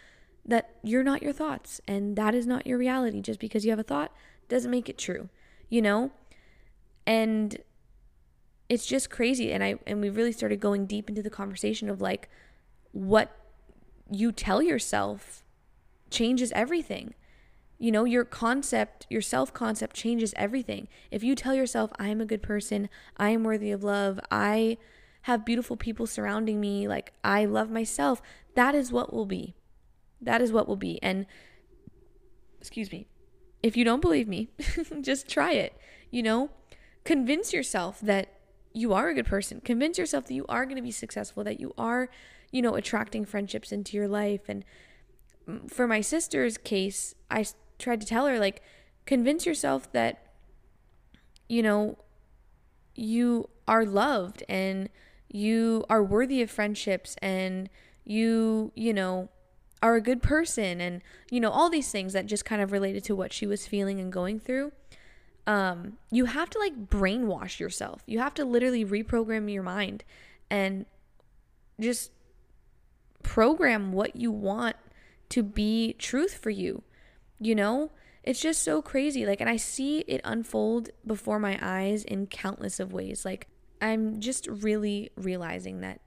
that 0.45 0.69
you're 0.81 1.03
not 1.03 1.21
your 1.21 1.33
thoughts 1.33 1.81
and 1.85 2.15
that 2.15 2.33
is 2.33 2.47
not 2.47 2.65
your 2.65 2.77
reality. 2.77 3.19
Just 3.19 3.41
because 3.41 3.65
you 3.65 3.71
have 3.71 3.79
a 3.79 3.83
thought 3.83 4.13
doesn't 4.47 4.71
make 4.71 4.87
it 4.87 4.97
true, 4.97 5.27
you 5.67 5.81
know? 5.81 6.11
And 7.05 7.57
it's 8.69 8.85
just 8.85 9.09
crazy 9.09 9.51
and 9.51 9.61
I 9.61 9.75
and 9.85 9.99
we 9.99 10.09
really 10.09 10.31
started 10.31 10.61
going 10.61 10.85
deep 10.85 11.09
into 11.09 11.21
the 11.21 11.29
conversation 11.29 11.89
of 11.89 11.99
like 11.99 12.29
what 12.93 13.35
you 14.09 14.31
tell 14.31 14.61
yourself 14.61 15.43
changes 16.09 16.53
everything. 16.53 17.13
You 17.79 17.91
know, 17.91 18.05
your 18.05 18.25
concept, 18.25 19.05
your 19.09 19.21
self 19.21 19.53
concept 19.53 19.95
changes 19.95 20.33
everything. 20.35 20.87
If 21.11 21.23
you 21.23 21.35
tell 21.35 21.53
yourself, 21.53 21.91
I 21.99 22.07
am 22.09 22.21
a 22.21 22.25
good 22.25 22.41
person, 22.41 22.89
I 23.17 23.29
am 23.29 23.43
worthy 23.43 23.71
of 23.71 23.83
love, 23.83 24.19
I 24.31 24.77
have 25.23 25.45
beautiful 25.45 25.77
people 25.77 26.07
surrounding 26.07 26.59
me, 26.59 26.87
like 26.87 27.13
I 27.23 27.45
love 27.45 27.69
myself, 27.69 28.21
that 28.55 28.73
is 28.73 28.91
what 28.91 29.13
will 29.13 29.25
be. 29.25 29.55
That 30.21 30.41
is 30.41 30.51
what 30.51 30.67
will 30.67 30.77
be. 30.77 31.01
And 31.03 31.25
excuse 32.59 32.91
me, 32.91 33.07
if 33.61 33.77
you 33.77 33.83
don't 33.83 34.01
believe 34.01 34.27
me, 34.27 34.49
just 35.01 35.27
try 35.27 35.51
it. 35.51 35.77
You 36.09 36.23
know, 36.23 36.49
convince 37.03 37.53
yourself 37.53 37.99
that 38.01 38.33
you 38.73 38.93
are 38.93 39.09
a 39.09 39.13
good 39.13 39.25
person. 39.25 39.61
Convince 39.61 39.97
yourself 39.97 40.27
that 40.27 40.33
you 40.33 40.45
are 40.47 40.65
going 40.65 40.77
to 40.77 40.81
be 40.81 40.91
successful, 40.91 41.43
that 41.43 41.59
you 41.59 41.73
are, 41.77 42.09
you 42.51 42.61
know, 42.61 42.75
attracting 42.75 43.25
friendships 43.25 43.71
into 43.71 43.97
your 43.97 44.07
life. 44.07 44.41
And 44.47 44.63
mm, 45.47 45.69
for 45.69 45.87
my 45.87 46.01
sister's 46.01 46.57
case, 46.57 47.15
I 47.29 47.45
tried 47.77 48.01
to 48.01 48.07
tell 48.07 48.27
her, 48.27 48.39
like, 48.39 48.61
convince 49.05 49.45
yourself 49.45 49.91
that, 49.91 50.25
you 51.47 51.61
know, 51.61 51.97
you 52.95 53.49
are 53.67 53.85
loved 53.85 54.43
and 54.49 54.89
you 55.29 55.85
are 55.89 56.03
worthy 56.03 56.41
of 56.41 56.49
friendships 56.49 57.15
and 57.21 57.69
you, 58.03 58.71
you 58.75 58.93
know, 58.93 59.29
are 59.81 59.95
a 59.95 60.01
good 60.01 60.23
person 60.23 60.81
and, 60.81 61.01
you 61.29 61.39
know, 61.39 61.51
all 61.51 61.69
these 61.69 61.91
things 61.91 62.13
that 62.13 62.25
just 62.25 62.45
kind 62.45 62.61
of 62.61 62.71
related 62.71 63.03
to 63.03 63.15
what 63.15 63.31
she 63.31 63.45
was 63.45 63.67
feeling 63.67 63.99
and 63.99 64.11
going 64.11 64.39
through. 64.39 64.71
Um, 65.45 65.97
you 66.11 66.25
have 66.25 66.49
to 66.51 66.59
like 66.59 66.89
brainwash 66.89 67.59
yourself. 67.59 68.01
You 68.05 68.19
have 68.19 68.33
to 68.35 68.45
literally 68.45 68.83
reprogram 68.83 69.51
your 69.51 69.63
mind 69.63 70.03
and 70.49 70.85
just 71.79 72.11
program 73.23 73.91
what 73.91 74.15
you 74.15 74.31
want 74.31 74.75
to 75.29 75.43
be 75.43 75.93
truth 75.93 76.37
for 76.37 76.49
you. 76.49 76.83
You 77.39 77.55
know, 77.55 77.91
it's 78.23 78.41
just 78.41 78.63
so 78.63 78.81
crazy. 78.81 79.25
Like, 79.25 79.41
and 79.41 79.49
I 79.49 79.57
see 79.57 79.99
it 79.99 80.21
unfold 80.23 80.89
before 81.05 81.39
my 81.39 81.57
eyes 81.61 82.03
in 82.03 82.27
countless 82.27 82.79
of 82.79 82.93
ways. 82.93 83.23
Like, 83.23 83.47
I'm 83.81 84.19
just 84.19 84.47
really 84.47 85.11
realizing 85.15 85.81
that 85.81 86.01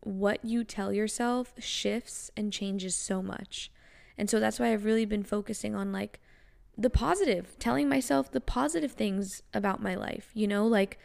what 0.00 0.44
you 0.44 0.64
tell 0.64 0.92
yourself 0.92 1.52
shifts 1.58 2.30
and 2.36 2.52
changes 2.52 2.96
so 2.96 3.22
much. 3.22 3.70
And 4.18 4.28
so 4.28 4.40
that's 4.40 4.58
why 4.58 4.72
I've 4.72 4.84
really 4.84 5.04
been 5.04 5.22
focusing 5.22 5.74
on 5.74 5.92
like 5.92 6.20
the 6.76 6.90
positive, 6.90 7.56
telling 7.58 7.88
myself 7.88 8.30
the 8.30 8.40
positive 8.40 8.92
things 8.92 9.42
about 9.54 9.82
my 9.82 9.94
life, 9.94 10.30
you 10.34 10.48
know, 10.48 10.66
like 10.66 10.98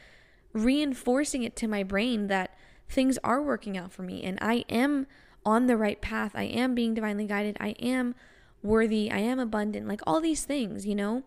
reinforcing 0.53 1.43
it 1.43 1.55
to 1.57 1.67
my 1.67 1.83
brain 1.83 2.27
that 2.27 2.55
things 2.89 3.19
are 3.23 3.41
working 3.41 3.77
out 3.77 3.91
for 3.91 4.01
me 4.01 4.23
and 4.23 4.39
I 4.41 4.65
am 4.69 5.07
on 5.45 5.67
the 5.67 5.77
right 5.77 6.01
path. 6.01 6.31
I 6.35 6.43
am 6.43 6.73
being 6.73 6.93
divinely 6.93 7.25
guided. 7.25 7.57
I 7.59 7.69
am 7.79 8.15
worthy. 8.67 9.09
I 9.11 9.19
am 9.19 9.39
abundant. 9.39 9.87
Like 9.87 10.01
all 10.05 10.21
these 10.21 10.45
things, 10.45 10.85
you 10.85 10.95
know? 10.95 11.23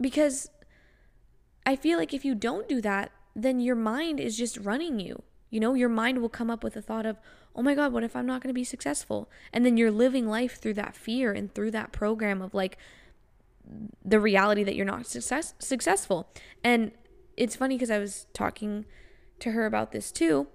Because 0.00 0.50
I 1.64 1.76
feel 1.76 1.98
like 1.98 2.12
if 2.12 2.24
you 2.24 2.34
don't 2.34 2.68
do 2.68 2.80
that, 2.80 3.12
then 3.34 3.60
your 3.60 3.76
mind 3.76 4.20
is 4.20 4.36
just 4.36 4.56
running 4.58 5.00
you. 5.00 5.22
You 5.50 5.60
know, 5.60 5.74
your 5.74 5.88
mind 5.88 6.20
will 6.20 6.28
come 6.28 6.50
up 6.50 6.64
with 6.64 6.74
the 6.74 6.82
thought 6.82 7.06
of, 7.06 7.18
oh 7.54 7.62
my 7.62 7.74
God, 7.74 7.92
what 7.92 8.04
if 8.04 8.16
I'm 8.16 8.26
not 8.26 8.42
going 8.42 8.48
to 8.48 8.54
be 8.54 8.64
successful? 8.64 9.30
And 9.52 9.64
then 9.64 9.76
you're 9.76 9.90
living 9.90 10.26
life 10.26 10.58
through 10.60 10.74
that 10.74 10.96
fear 10.96 11.32
and 11.32 11.54
through 11.54 11.70
that 11.72 11.92
program 11.92 12.40
of 12.40 12.54
like 12.54 12.78
the 14.04 14.18
reality 14.20 14.64
that 14.64 14.74
you're 14.74 14.86
not 14.86 15.06
success- 15.06 15.54
successful. 15.58 16.28
And 16.64 16.92
it's 17.36 17.56
funny 17.56 17.76
because 17.76 17.90
I 17.90 17.98
was 17.98 18.26
talking 18.32 18.86
to 19.40 19.52
her 19.52 19.66
about 19.66 19.92
this 19.92 20.10
too. 20.10 20.48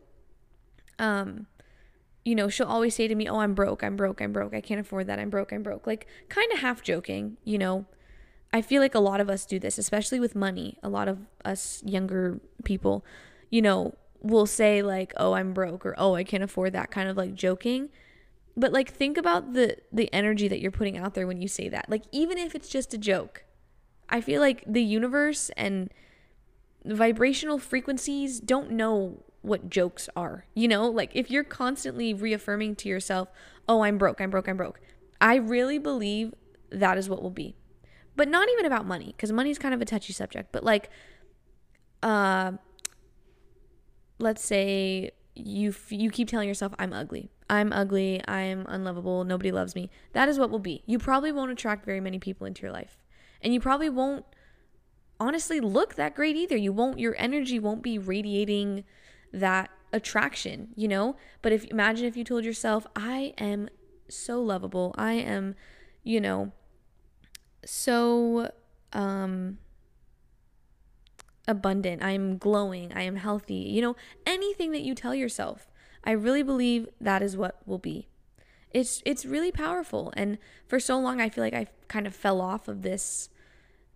Um, 1.00 1.48
you 2.28 2.36
know, 2.36 2.50
she'll 2.50 2.68
always 2.68 2.94
say 2.94 3.08
to 3.08 3.16
me, 3.16 3.30
Oh, 3.30 3.38
I'm 3.38 3.54
broke, 3.54 3.84
I'm 3.84 3.96
broke, 3.96 4.22
I'm 4.22 4.34
broke, 4.34 4.54
I 4.54 4.60
can't 4.60 4.82
afford 4.82 5.08
that, 5.08 5.18
I'm 5.18 5.30
broke, 5.30 5.54
I'm 5.54 5.64
broke. 5.64 5.88
Like, 5.88 6.08
kind 6.28 6.52
of 6.52 6.60
half 6.60 6.84
joking, 6.84 7.38
you 7.46 7.58
know, 7.58 7.86
I 8.52 8.62
feel 8.62 8.82
like 8.82 8.96
a 8.96 9.00
lot 9.00 9.22
of 9.22 9.30
us 9.30 9.46
do 9.46 9.60
this, 9.60 9.78
especially 9.78 10.20
with 10.20 10.36
money. 10.36 10.78
A 10.84 10.90
lot 10.90 11.08
of 11.08 11.20
us 11.46 11.82
younger 11.86 12.42
people, 12.66 13.06
you 13.50 13.62
know, 13.62 13.96
will 14.22 14.46
say 14.46 14.82
like, 14.82 15.14
"Oh, 15.18 15.34
I'm 15.34 15.54
broke," 15.54 15.86
or 15.86 15.96
"Oh, 15.98 16.16
I 16.16 16.24
can't 16.24 16.44
afford 16.44 16.74
that," 16.74 16.92
kind 16.92 17.10
of 17.10 17.18
like 17.18 17.34
joking. 17.36 17.90
But 18.56 18.72
like 18.72 18.90
think 18.90 19.18
about 19.18 19.54
the 19.54 19.78
the 19.92 20.12
energy 20.14 20.48
that 20.48 20.60
you're 20.60 20.72
putting 20.72 20.98
out 20.98 21.14
there 21.14 21.28
when 21.28 21.42
you 21.42 21.48
say 21.48 21.70
that. 21.70 21.90
Like 21.90 22.04
even 22.12 22.38
if 22.38 22.56
it's 22.56 22.70
just 22.70 22.94
a 22.94 22.98
joke. 22.98 23.44
I 24.10 24.22
feel 24.22 24.40
like 24.40 24.64
the 24.66 24.82
universe 24.82 25.52
and 25.58 25.92
vibrational 26.86 27.60
frequencies 27.60 28.40
don't 28.40 28.72
know 28.72 29.24
what 29.48 29.70
jokes 29.70 30.10
are. 30.16 30.46
You 30.54 30.68
know, 30.68 30.88
like 30.88 31.12
if 31.14 31.32
you're 31.32 31.44
constantly 31.44 32.14
reaffirming 32.14 32.76
to 32.78 32.90
yourself, 32.90 33.30
"Oh, 33.68 33.82
I'm 33.82 33.98
broke. 33.98 34.22
I'm 34.22 34.30
broke. 34.30 34.48
I'm 34.48 34.58
broke." 34.58 34.80
I 35.20 35.36
really 35.36 35.80
believe 35.80 36.34
that 36.70 36.98
is 36.98 37.10
what 37.10 37.24
will 37.24 37.32
be 37.32 37.56
but 38.18 38.28
not 38.28 38.50
even 38.50 38.66
about 38.66 38.86
money 38.86 39.14
because 39.16 39.32
money 39.32 39.50
is 39.50 39.58
kind 39.58 39.74
of 39.74 39.82
a 39.82 39.86
touchy 39.86 40.12
subject 40.12 40.52
but 40.52 40.64
like 40.64 40.90
uh 42.04 42.52
let's 44.20 44.44
say 44.44 45.12
you 45.36 45.70
f- 45.70 45.92
you 45.92 46.10
keep 46.10 46.28
telling 46.28 46.48
yourself 46.48 46.74
i'm 46.80 46.92
ugly 46.92 47.30
i'm 47.50 47.72
ugly 47.72 48.22
i'm 48.28 48.66
unlovable 48.68 49.24
nobody 49.24 49.52
loves 49.52 49.76
me 49.76 49.90
that 50.14 50.28
is 50.28 50.38
what 50.38 50.50
will 50.50 50.60
be 50.60 50.84
you 50.86 51.00
probably 51.00 51.32
won't 51.32 51.52
attract 51.52 51.86
very 51.86 52.02
many 52.02 52.20
people 52.20 52.46
into 52.46 52.64
your 52.64 52.72
life 52.72 52.98
and 53.42 53.54
you 53.54 53.60
probably 53.62 53.90
won't 53.90 54.26
honestly 55.20 55.60
look 55.60 55.96
that 55.96 56.16
great 56.16 56.36
either 56.36 56.58
you 56.58 56.74
won't 56.74 57.00
your 57.00 57.16
energy 57.18 57.60
won't 57.60 57.84
be 57.84 57.98
radiating 57.98 58.84
that 59.32 59.70
attraction 59.94 60.70
you 60.76 60.88
know? 60.88 61.16
But 61.42 61.52
if 61.52 61.66
imagine 61.66 62.06
if 62.06 62.18
you 62.18 62.24
told 62.24 62.44
yourself 62.44 62.86
i 62.96 63.34
am 63.38 63.70
so 64.10 64.42
lovable. 64.42 64.94
I 64.98 65.14
am 65.14 65.56
you 66.04 66.22
know 66.22 66.52
so 67.66 68.52
um 68.94 69.58
abundant, 71.48 72.04
I 72.04 72.12
am 72.12 72.38
glowing, 72.38 72.92
I 72.94 73.04
am 73.04 73.16
healthy. 73.16 73.56
You 73.56 73.82
know, 73.82 73.96
anything 74.26 74.72
that 74.72 74.82
you 74.82 74.94
tell 74.94 75.16
yourself, 75.16 75.72
I 76.04 76.12
really 76.12 76.44
believe 76.44 76.90
that 77.00 77.22
is 77.22 77.38
what 77.38 77.62
will 77.66 77.78
be. 77.78 78.08
It's 78.72 79.02
it's 79.06 79.26
really 79.26 79.52
powerful. 79.52 80.14
And 80.16 80.38
for 80.68 80.80
so 80.80 81.00
long 81.00 81.22
I 81.22 81.30
feel 81.30 81.44
like 81.44 81.54
I 81.54 81.68
kind 81.88 82.06
of 82.06 82.16
fell 82.16 82.42
off 82.42 82.68
of 82.68 82.82
this 82.82 83.30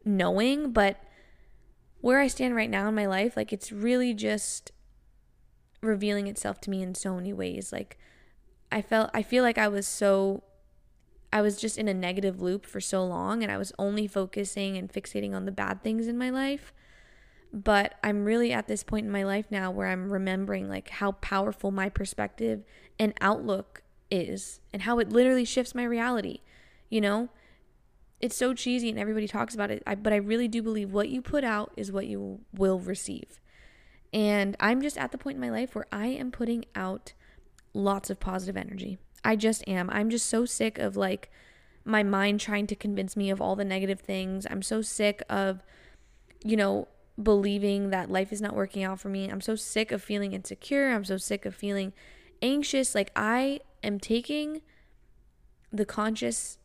knowing, 0.05 0.71
but 0.71 1.03
where 1.99 2.19
I 2.19 2.27
stand 2.27 2.55
right 2.55 2.69
now 2.69 2.87
in 2.87 2.95
my 2.95 3.05
life, 3.05 3.35
like 3.37 3.53
it's 3.53 3.71
really 3.71 4.13
just 4.13 4.71
revealing 5.81 6.27
itself 6.27 6.61
to 6.61 6.69
me 6.69 6.81
in 6.81 6.95
so 6.95 7.15
many 7.15 7.33
ways. 7.33 7.71
Like 7.71 7.97
I 8.71 8.81
felt 8.81 9.09
I 9.13 9.23
feel 9.23 9.43
like 9.43 9.57
I 9.57 9.67
was 9.67 9.87
so 9.87 10.43
I 11.33 11.41
was 11.41 11.57
just 11.57 11.77
in 11.77 11.87
a 11.87 11.93
negative 11.93 12.41
loop 12.41 12.65
for 12.65 12.81
so 12.81 13.05
long 13.05 13.41
and 13.41 13.51
I 13.51 13.57
was 13.57 13.71
only 13.79 14.07
focusing 14.07 14.77
and 14.77 14.91
fixating 14.91 15.33
on 15.33 15.45
the 15.45 15.51
bad 15.51 15.83
things 15.83 16.07
in 16.07 16.17
my 16.17 16.29
life. 16.29 16.73
But 17.53 17.95
I'm 18.03 18.25
really 18.25 18.53
at 18.53 18.67
this 18.67 18.83
point 18.83 19.05
in 19.05 19.11
my 19.11 19.23
life 19.23 19.45
now 19.49 19.71
where 19.71 19.87
I'm 19.87 20.11
remembering 20.11 20.69
like 20.69 20.89
how 20.89 21.13
powerful 21.13 21.71
my 21.71 21.89
perspective 21.89 22.63
and 22.99 23.13
outlook 23.21 23.83
is 24.09 24.59
and 24.71 24.83
how 24.83 24.99
it 24.99 25.09
literally 25.09 25.45
shifts 25.45 25.75
my 25.75 25.83
reality. 25.83 26.39
You 26.89 27.01
know, 27.01 27.29
it's 28.19 28.35
so 28.35 28.53
cheesy 28.53 28.89
and 28.89 28.99
everybody 28.99 29.27
talks 29.27 29.55
about 29.55 29.71
it, 29.71 29.81
I, 29.87 29.95
but 29.95 30.13
I 30.13 30.17
really 30.17 30.47
do 30.47 30.61
believe 30.61 30.93
what 30.93 31.09
you 31.09 31.21
put 31.21 31.43
out 31.43 31.71
is 31.75 31.91
what 31.91 32.07
you 32.07 32.41
will 32.53 32.79
receive. 32.79 33.39
And 34.13 34.57
I'm 34.59 34.81
just 34.81 34.97
at 34.97 35.11
the 35.11 35.17
point 35.17 35.35
in 35.35 35.41
my 35.41 35.49
life 35.49 35.73
where 35.73 35.87
I 35.91 36.07
am 36.07 36.31
putting 36.31 36.65
out 36.75 37.13
lots 37.73 38.09
of 38.09 38.19
positive 38.19 38.57
energy. 38.57 38.97
I 39.23 39.35
just 39.35 39.67
am. 39.67 39.89
I'm 39.89 40.09
just 40.09 40.27
so 40.27 40.45
sick 40.45 40.77
of 40.77 40.97
like 40.97 41.31
my 41.85 42.03
mind 42.03 42.39
trying 42.39 42.67
to 42.67 42.75
convince 42.75 43.15
me 43.15 43.29
of 43.29 43.41
all 43.41 43.55
the 43.55 43.65
negative 43.65 43.99
things. 43.99 44.45
I'm 44.49 44.61
so 44.61 44.81
sick 44.81 45.23
of, 45.29 45.63
you 46.43 46.57
know, 46.57 46.87
believing 47.21 47.89
that 47.89 48.09
life 48.09 48.31
is 48.31 48.41
not 48.41 48.55
working 48.55 48.83
out 48.83 48.99
for 48.99 49.09
me. 49.09 49.29
I'm 49.29 49.41
so 49.41 49.55
sick 49.55 49.91
of 49.91 50.01
feeling 50.01 50.33
insecure. 50.33 50.89
I'm 50.91 51.05
so 51.05 51.17
sick 51.17 51.45
of 51.45 51.55
feeling 51.55 51.93
anxious. 52.41 52.95
Like, 52.95 53.11
I 53.15 53.59
am 53.83 53.99
taking 53.99 54.61
the 55.71 55.85
conscious 55.85 56.57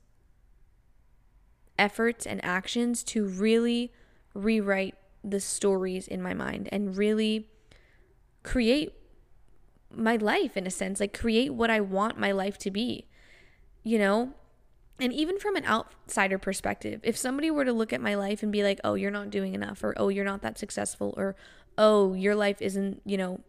efforts 1.79 2.27
and 2.27 2.45
actions 2.45 3.03
to 3.05 3.27
really 3.27 3.93
rewrite 4.35 4.95
the 5.27 5.41
stories 5.41 6.07
in 6.07 6.23
my 6.23 6.33
mind 6.33 6.69
and 6.71 6.97
really 6.97 7.49
create 8.43 8.93
my 9.93 10.17
life 10.17 10.57
in 10.57 10.67
a 10.67 10.71
sense, 10.71 11.01
like 11.01 11.19
create 11.19 11.53
what 11.53 11.71
I 11.71 11.81
want 11.81 12.19
my 12.19 12.33
life 12.33 12.59
to 12.59 12.71
be, 12.71 13.07
you 13.83 13.99
know? 13.99 14.33
And 14.99 15.13
even 15.13 15.39
from 15.39 15.57
an 15.57 15.67
outsider 15.67 16.39
perspective, 16.39 17.01
if 17.03 17.17
somebody 17.17 17.51
were 17.51 17.65
to 17.65 17.73
look 17.73 17.93
at 17.93 18.01
my 18.01 18.15
life 18.15 18.43
and 18.43 18.51
be 18.51 18.63
like, 18.63 18.81
oh, 18.83 18.95
you're 18.95 19.11
not 19.11 19.31
doing 19.31 19.55
enough, 19.55 19.85
or 19.85 19.95
oh, 19.99 20.09
you're 20.09 20.25
not 20.25 20.43
that 20.43 20.59
successful, 20.59 21.13
or 21.17 21.37
oh, 21.77 22.15
your 22.15 22.35
life 22.35 22.63
isn't, 22.63 23.03
you 23.05 23.19
know, 23.19 23.41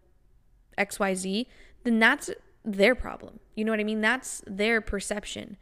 XYZ, 0.78 1.46
then 1.84 2.00
that's 2.00 2.30
their 2.66 2.96
problem. 2.96 3.40
You 3.56 3.64
know 3.64 3.72
what 3.72 3.80
I 3.80 3.86
mean? 3.86 4.02
That's 4.02 4.44
their 4.46 4.82
perception. 4.82 5.58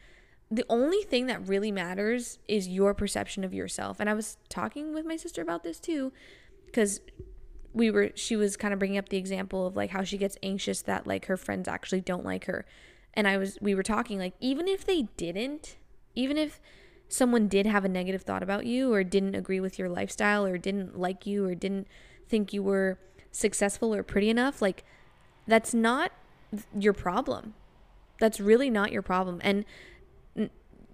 The 0.55 0.65
only 0.69 1.01
thing 1.03 1.27
that 1.27 1.47
really 1.47 1.71
matters 1.71 2.39
is 2.47 2.67
your 2.67 2.93
perception 2.93 3.43
of 3.43 3.53
yourself. 3.53 3.99
And 3.99 4.09
I 4.09 4.13
was 4.13 4.37
talking 4.47 4.93
with 4.93 5.05
my 5.05 5.17
sister 5.17 5.41
about 5.41 5.63
this 5.63 5.79
too, 5.79 6.13
because 6.65 7.01
we 7.73 7.91
were 7.91 8.11
she 8.15 8.35
was 8.35 8.55
kind 8.55 8.73
of 8.73 8.79
bringing 8.79 8.97
up 8.97 9.09
the 9.09 9.17
example 9.17 9.67
of 9.67 9.75
like 9.75 9.89
how 9.89 10.03
she 10.03 10.17
gets 10.17 10.37
anxious 10.41 10.81
that 10.83 11.05
like 11.05 11.25
her 11.25 11.35
friends 11.35 11.67
actually 11.67 12.01
don't 12.01 12.23
like 12.23 12.45
her. 12.45 12.65
And 13.13 13.27
i 13.27 13.37
was 13.37 13.57
we 13.61 13.75
were 13.75 13.83
talking 13.83 14.19
like 14.19 14.33
even 14.39 14.67
if 14.67 14.85
they 14.85 15.03
didn't 15.17 15.77
even 16.15 16.37
if 16.37 16.59
someone 17.07 17.47
did 17.47 17.65
have 17.65 17.85
a 17.85 17.89
negative 17.89 18.23
thought 18.23 18.43
about 18.43 18.65
you 18.65 18.93
or 18.93 19.03
didn't 19.03 19.35
agree 19.35 19.59
with 19.59 19.77
your 19.77 19.89
lifestyle 19.89 20.45
or 20.45 20.57
didn't 20.57 20.97
like 20.97 21.25
you 21.25 21.45
or 21.45 21.55
didn't 21.55 21.87
think 22.27 22.51
you 22.51 22.63
were 22.63 22.97
successful 23.31 23.93
or 23.93 24.03
pretty 24.03 24.29
enough 24.29 24.61
like 24.61 24.83
that's 25.47 25.73
not 25.73 26.11
your 26.77 26.93
problem. 26.93 27.53
That's 28.19 28.39
really 28.39 28.69
not 28.69 28.91
your 28.91 29.01
problem. 29.01 29.39
And 29.43 29.65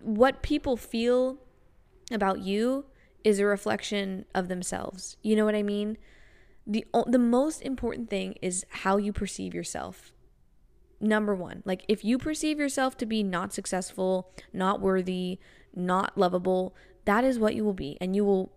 what 0.02 0.42
people 0.42 0.78
feel 0.78 1.38
about 2.12 2.40
you 2.40 2.86
is 3.24 3.40
a 3.40 3.46
reflection 3.46 4.26
of 4.34 4.48
themselves 4.48 5.18
you 5.22 5.36
know 5.36 5.46
what 5.46 5.56
i 5.56 5.64
mean 5.64 5.98
the 6.66 6.86
the 7.08 7.20
most 7.20 7.62
important 7.62 8.10
thing 8.10 8.36
is 8.42 8.66
how 8.70 8.98
you 8.98 9.12
perceive 9.12 9.54
yourself. 9.54 10.14
Number 11.00 11.34
1. 11.34 11.64
Like 11.66 11.84
if 11.88 12.06
you 12.06 12.18
perceive 12.18 12.60
yourself 12.60 12.96
to 12.98 13.06
be 13.06 13.24
not 13.24 13.54
successful, 13.54 14.32
not 14.54 14.80
worthy, 14.80 15.40
not 15.76 16.18
lovable, 16.18 16.76
that 17.06 17.24
is 17.24 17.40
what 17.40 17.56
you 17.56 17.64
will 17.64 17.74
be 17.74 17.98
and 18.00 18.16
you 18.16 18.24
will 18.24 18.52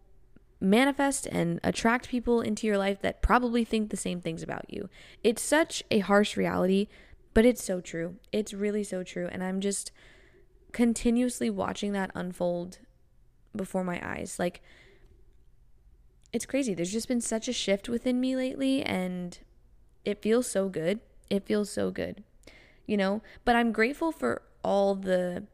manifest 0.60 1.26
and 1.26 1.58
attract 1.64 2.08
people 2.08 2.40
into 2.40 2.66
your 2.66 2.78
life 2.78 3.00
that 3.00 3.22
probably 3.22 3.64
think 3.64 3.90
the 3.90 3.96
same 3.96 4.20
things 4.20 4.42
about 4.42 4.66
you. 4.68 4.90
It's 5.22 5.42
such 5.42 5.82
a 5.90 6.00
harsh 6.00 6.36
reality, 6.36 6.88
but 7.32 7.46
it's 7.46 7.64
so 7.64 7.80
true. 7.80 8.16
It's 8.30 8.52
really 8.52 8.84
so 8.84 9.02
true 9.02 9.28
and 9.32 9.42
I'm 9.42 9.60
just 9.60 9.90
continuously 10.74 11.48
watching 11.48 11.92
that 11.92 12.10
unfold 12.14 12.80
before 13.56 13.84
my 13.84 13.98
eyes. 14.06 14.38
Like 14.38 14.60
it's 16.34 16.44
crazy. 16.44 16.74
There's 16.74 16.92
just 16.92 17.08
been 17.08 17.20
such 17.20 17.48
a 17.48 17.52
shift 17.52 17.88
within 17.88 18.20
me 18.20 18.34
lately, 18.34 18.82
and 18.82 19.38
it 20.04 20.20
feels 20.20 20.50
so 20.50 20.68
good. 20.68 20.98
It 21.30 21.46
feels 21.46 21.70
so 21.70 21.90
good, 21.90 22.24
you 22.86 22.96
know? 22.96 23.22
But 23.44 23.54
I'm 23.54 23.70
grateful 23.70 24.10
for 24.10 24.42
all 24.64 24.96
the 24.96 25.44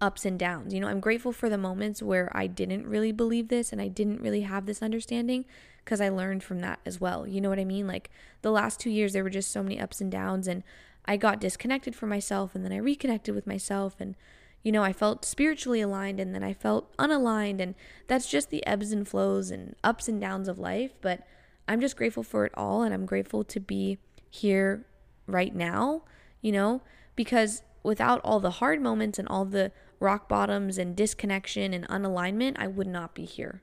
ups 0.00 0.24
and 0.24 0.38
downs. 0.38 0.72
You 0.72 0.80
know, 0.80 0.88
I'm 0.88 1.00
grateful 1.00 1.32
for 1.32 1.50
the 1.50 1.58
moments 1.58 2.02
where 2.02 2.34
I 2.34 2.46
didn't 2.46 2.86
really 2.86 3.12
believe 3.12 3.48
this 3.48 3.70
and 3.70 3.82
I 3.82 3.88
didn't 3.88 4.22
really 4.22 4.42
have 4.42 4.64
this 4.64 4.82
understanding 4.82 5.44
because 5.84 6.00
I 6.00 6.08
learned 6.08 6.42
from 6.42 6.60
that 6.60 6.78
as 6.86 7.00
well. 7.00 7.26
You 7.26 7.40
know 7.40 7.50
what 7.50 7.58
I 7.58 7.64
mean? 7.64 7.86
Like 7.86 8.10
the 8.40 8.50
last 8.50 8.80
two 8.80 8.90
years, 8.90 9.12
there 9.12 9.24
were 9.24 9.30
just 9.30 9.52
so 9.52 9.62
many 9.62 9.78
ups 9.78 10.00
and 10.00 10.10
downs, 10.10 10.48
and 10.48 10.62
I 11.04 11.16
got 11.16 11.40
disconnected 11.40 11.94
from 11.94 12.08
myself, 12.08 12.54
and 12.54 12.64
then 12.64 12.72
I 12.72 12.78
reconnected 12.78 13.34
with 13.34 13.46
myself, 13.46 13.96
and 13.98 14.14
you 14.62 14.72
know, 14.72 14.82
I 14.82 14.92
felt 14.92 15.24
spiritually 15.24 15.80
aligned 15.80 16.20
and 16.20 16.34
then 16.34 16.42
I 16.42 16.52
felt 16.52 16.96
unaligned. 16.96 17.60
And 17.60 17.74
that's 18.06 18.28
just 18.28 18.50
the 18.50 18.66
ebbs 18.66 18.92
and 18.92 19.06
flows 19.06 19.50
and 19.50 19.76
ups 19.84 20.08
and 20.08 20.20
downs 20.20 20.48
of 20.48 20.58
life. 20.58 20.92
But 21.00 21.22
I'm 21.66 21.80
just 21.80 21.96
grateful 21.96 22.22
for 22.22 22.44
it 22.44 22.52
all. 22.54 22.82
And 22.82 22.92
I'm 22.92 23.06
grateful 23.06 23.44
to 23.44 23.60
be 23.60 23.98
here 24.30 24.84
right 25.26 25.54
now, 25.54 26.02
you 26.40 26.52
know, 26.52 26.82
because 27.16 27.62
without 27.82 28.20
all 28.24 28.40
the 28.40 28.52
hard 28.52 28.80
moments 28.80 29.18
and 29.18 29.28
all 29.28 29.44
the 29.44 29.72
rock 30.00 30.28
bottoms 30.28 30.78
and 30.78 30.96
disconnection 30.96 31.72
and 31.72 31.86
unalignment, 31.88 32.56
I 32.58 32.66
would 32.66 32.86
not 32.86 33.14
be 33.14 33.24
here. 33.24 33.62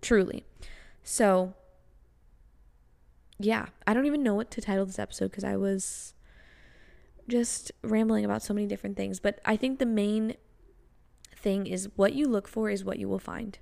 Truly. 0.00 0.44
So, 1.02 1.54
yeah, 3.38 3.66
I 3.86 3.94
don't 3.94 4.06
even 4.06 4.22
know 4.22 4.34
what 4.34 4.50
to 4.52 4.60
title 4.60 4.86
this 4.86 4.98
episode 4.98 5.30
because 5.30 5.44
I 5.44 5.56
was 5.56 6.14
just 7.28 7.72
rambling 7.82 8.24
about 8.24 8.42
so 8.42 8.54
many 8.54 8.66
different 8.66 8.96
things, 8.96 9.20
but 9.20 9.40
I 9.44 9.56
think 9.56 9.78
the 9.78 9.86
main 9.86 10.34
thing 11.34 11.66
is 11.66 11.88
what 11.96 12.14
you 12.14 12.26
look 12.26 12.48
for 12.48 12.70
is 12.70 12.84
what 12.84 12.98
you 12.98 13.08
will 13.08 13.18
find. 13.18 13.58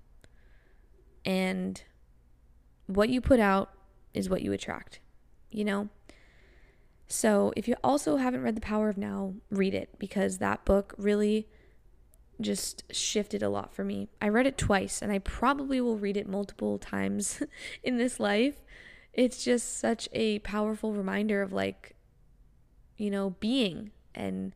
And 1.25 1.83
what 2.87 3.09
you 3.09 3.21
put 3.21 3.41
out 3.41 3.71
is 4.12 4.29
what 4.29 4.43
you 4.43 4.53
attract, 4.53 5.01
you 5.51 5.65
know? 5.65 5.89
So, 7.07 7.53
if 7.57 7.69
you 7.69 7.77
also 7.85 8.17
haven't 8.17 8.43
read 8.43 8.57
The 8.57 8.62
Power 8.62 8.89
of 8.89 8.97
Now, 8.97 9.35
read 9.51 9.75
it 9.75 9.99
because 9.99 10.39
that 10.39 10.65
book 10.65 10.95
really 10.97 11.47
just 12.41 12.83
shifted 12.93 13.43
a 13.43 13.49
lot 13.49 13.75
for 13.75 13.85
me. 13.85 14.09
I 14.21 14.29
read 14.29 14.47
it 14.47 14.59
twice 14.59 15.03
and 15.03 15.12
I 15.12 15.19
probably 15.19 15.81
will 15.81 15.99
read 15.99 16.17
it 16.17 16.29
multiple 16.29 16.79
times 16.79 17.43
in 17.83 17.97
this 17.99 18.19
life. 18.19 18.62
It's 19.12 19.45
just 19.45 19.79
such 19.79 20.09
a 20.12 20.41
powerful 20.41 20.93
reminder 20.93 21.43
of 21.43 21.53
like 21.53 21.93
you 22.97 23.11
know, 23.11 23.30
being 23.40 23.90
and 24.14 24.53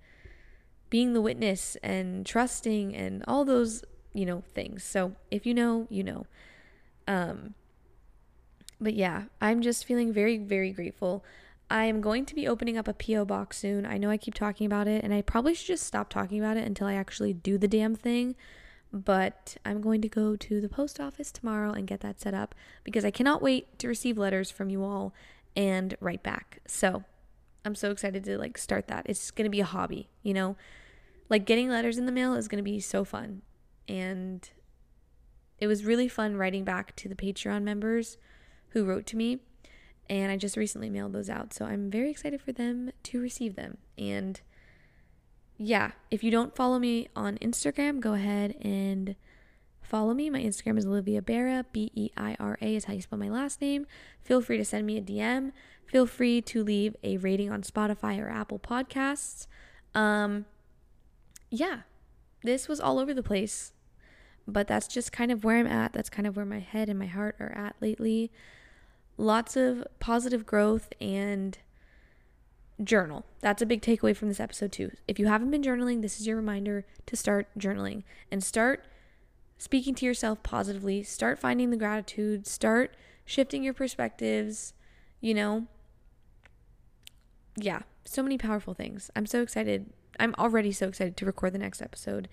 being 0.90 1.12
the 1.12 1.20
witness 1.20 1.76
and 1.82 2.24
trusting 2.24 2.94
and 2.94 3.24
all 3.28 3.44
those, 3.44 3.84
you 4.12 4.24
know, 4.24 4.42
things. 4.54 4.84
So 4.84 5.14
if 5.30 5.46
you 5.46 5.54
know, 5.54 5.86
you 5.90 6.02
know. 6.02 6.26
Um 7.06 7.54
but 8.80 8.94
yeah, 8.94 9.24
I'm 9.40 9.60
just 9.60 9.84
feeling 9.84 10.12
very 10.12 10.38
very 10.38 10.72
grateful. 10.72 11.24
I 11.70 11.84
am 11.84 12.00
going 12.00 12.24
to 12.24 12.34
be 12.34 12.48
opening 12.48 12.78
up 12.78 12.88
a 12.88 12.94
PO 12.94 13.26
box 13.26 13.58
soon. 13.58 13.84
I 13.84 13.98
know 13.98 14.08
I 14.08 14.16
keep 14.16 14.34
talking 14.34 14.66
about 14.66 14.88
it 14.88 15.04
and 15.04 15.12
I 15.12 15.20
probably 15.20 15.54
should 15.54 15.66
just 15.66 15.84
stop 15.84 16.08
talking 16.08 16.38
about 16.38 16.56
it 16.56 16.66
until 16.66 16.86
I 16.86 16.94
actually 16.94 17.34
do 17.34 17.58
the 17.58 17.68
damn 17.68 17.94
thing. 17.94 18.36
But 18.90 19.58
I'm 19.66 19.82
going 19.82 20.00
to 20.00 20.08
go 20.08 20.34
to 20.34 20.60
the 20.62 20.68
post 20.68 20.98
office 20.98 21.30
tomorrow 21.30 21.72
and 21.72 21.86
get 21.86 22.00
that 22.00 22.20
set 22.20 22.32
up 22.32 22.54
because 22.84 23.04
I 23.04 23.10
cannot 23.10 23.42
wait 23.42 23.78
to 23.80 23.88
receive 23.88 24.16
letters 24.16 24.50
from 24.50 24.70
you 24.70 24.82
all 24.82 25.12
and 25.54 25.94
write 26.00 26.22
back. 26.22 26.60
So, 26.66 27.04
I'm 27.64 27.74
so 27.74 27.90
excited 27.90 28.24
to 28.24 28.38
like 28.38 28.58
start 28.58 28.88
that. 28.88 29.06
It's 29.06 29.30
going 29.30 29.44
to 29.44 29.50
be 29.50 29.60
a 29.60 29.64
hobby, 29.64 30.08
you 30.22 30.34
know? 30.34 30.56
Like 31.28 31.44
getting 31.44 31.68
letters 31.68 31.98
in 31.98 32.06
the 32.06 32.12
mail 32.12 32.34
is 32.34 32.48
going 32.48 32.58
to 32.58 32.70
be 32.70 32.80
so 32.80 33.04
fun. 33.04 33.42
And 33.86 34.48
it 35.58 35.66
was 35.66 35.84
really 35.84 36.08
fun 36.08 36.36
writing 36.36 36.64
back 36.64 36.94
to 36.96 37.08
the 37.08 37.14
Patreon 37.14 37.62
members 37.62 38.16
who 38.70 38.84
wrote 38.84 39.06
to 39.06 39.16
me. 39.16 39.40
And 40.08 40.32
I 40.32 40.36
just 40.36 40.56
recently 40.56 40.88
mailed 40.88 41.12
those 41.12 41.28
out. 41.28 41.52
So 41.52 41.66
I'm 41.66 41.90
very 41.90 42.10
excited 42.10 42.40
for 42.40 42.52
them 42.52 42.90
to 43.04 43.20
receive 43.20 43.56
them. 43.56 43.78
And 43.98 44.40
yeah, 45.58 45.92
if 46.10 46.22
you 46.24 46.30
don't 46.30 46.56
follow 46.56 46.78
me 46.78 47.08
on 47.14 47.36
Instagram, 47.38 48.00
go 48.00 48.14
ahead 48.14 48.54
and 48.62 49.16
follow 49.88 50.14
me. 50.14 50.30
My 50.30 50.40
Instagram 50.40 50.78
is 50.78 50.86
Olivia 50.86 51.22
Beira, 51.22 51.64
B 51.72 51.90
E 51.94 52.10
I 52.16 52.36
R 52.38 52.58
A 52.60 52.76
is 52.76 52.84
how 52.84 52.92
you 52.92 53.02
spell 53.02 53.18
my 53.18 53.28
last 53.28 53.60
name. 53.60 53.86
Feel 54.22 54.40
free 54.40 54.58
to 54.58 54.64
send 54.64 54.86
me 54.86 54.98
a 54.98 55.02
DM. 55.02 55.52
Feel 55.86 56.06
free 56.06 56.42
to 56.42 56.62
leave 56.62 56.94
a 57.02 57.16
rating 57.16 57.50
on 57.50 57.62
Spotify 57.62 58.20
or 58.20 58.28
Apple 58.28 58.58
Podcasts. 58.58 59.46
Um, 59.94 60.44
yeah, 61.50 61.80
this 62.44 62.68
was 62.68 62.78
all 62.78 62.98
over 62.98 63.14
the 63.14 63.22
place, 63.22 63.72
but 64.46 64.68
that's 64.68 64.86
just 64.86 65.12
kind 65.12 65.32
of 65.32 65.44
where 65.44 65.56
I'm 65.56 65.66
at. 65.66 65.94
That's 65.94 66.10
kind 66.10 66.26
of 66.26 66.36
where 66.36 66.44
my 66.44 66.60
head 66.60 66.88
and 66.90 66.98
my 66.98 67.06
heart 67.06 67.36
are 67.40 67.52
at 67.52 67.74
lately. 67.80 68.30
Lots 69.16 69.56
of 69.56 69.84
positive 69.98 70.44
growth 70.44 70.92
and 71.00 71.58
journal. 72.84 73.24
That's 73.40 73.62
a 73.62 73.66
big 73.66 73.80
takeaway 73.80 74.14
from 74.14 74.28
this 74.28 74.40
episode, 74.40 74.72
too. 74.72 74.92
If 75.08 75.18
you 75.18 75.26
haven't 75.26 75.50
been 75.50 75.62
journaling, 75.62 76.02
this 76.02 76.20
is 76.20 76.26
your 76.26 76.36
reminder 76.36 76.84
to 77.06 77.16
start 77.16 77.48
journaling 77.58 78.04
and 78.30 78.44
start 78.44 78.84
speaking 79.58 79.94
to 79.96 80.06
yourself 80.06 80.42
positively. 80.42 81.02
Start 81.02 81.38
finding 81.38 81.70
the 81.70 81.76
gratitude. 81.76 82.46
Start 82.46 82.96
shifting 83.24 83.62
your 83.62 83.74
perspectives. 83.74 84.72
You 85.20 85.34
know, 85.34 85.66
yeah, 87.56 87.82
so 88.04 88.22
many 88.22 88.38
powerful 88.38 88.72
things. 88.72 89.10
I'm 89.14 89.26
so 89.26 89.42
excited. 89.42 89.92
I'm 90.18 90.34
already 90.38 90.72
so 90.72 90.88
excited 90.88 91.16
to 91.16 91.26
record 91.26 91.52
the 91.52 91.58
next 91.58 91.82
episode. 91.82 92.28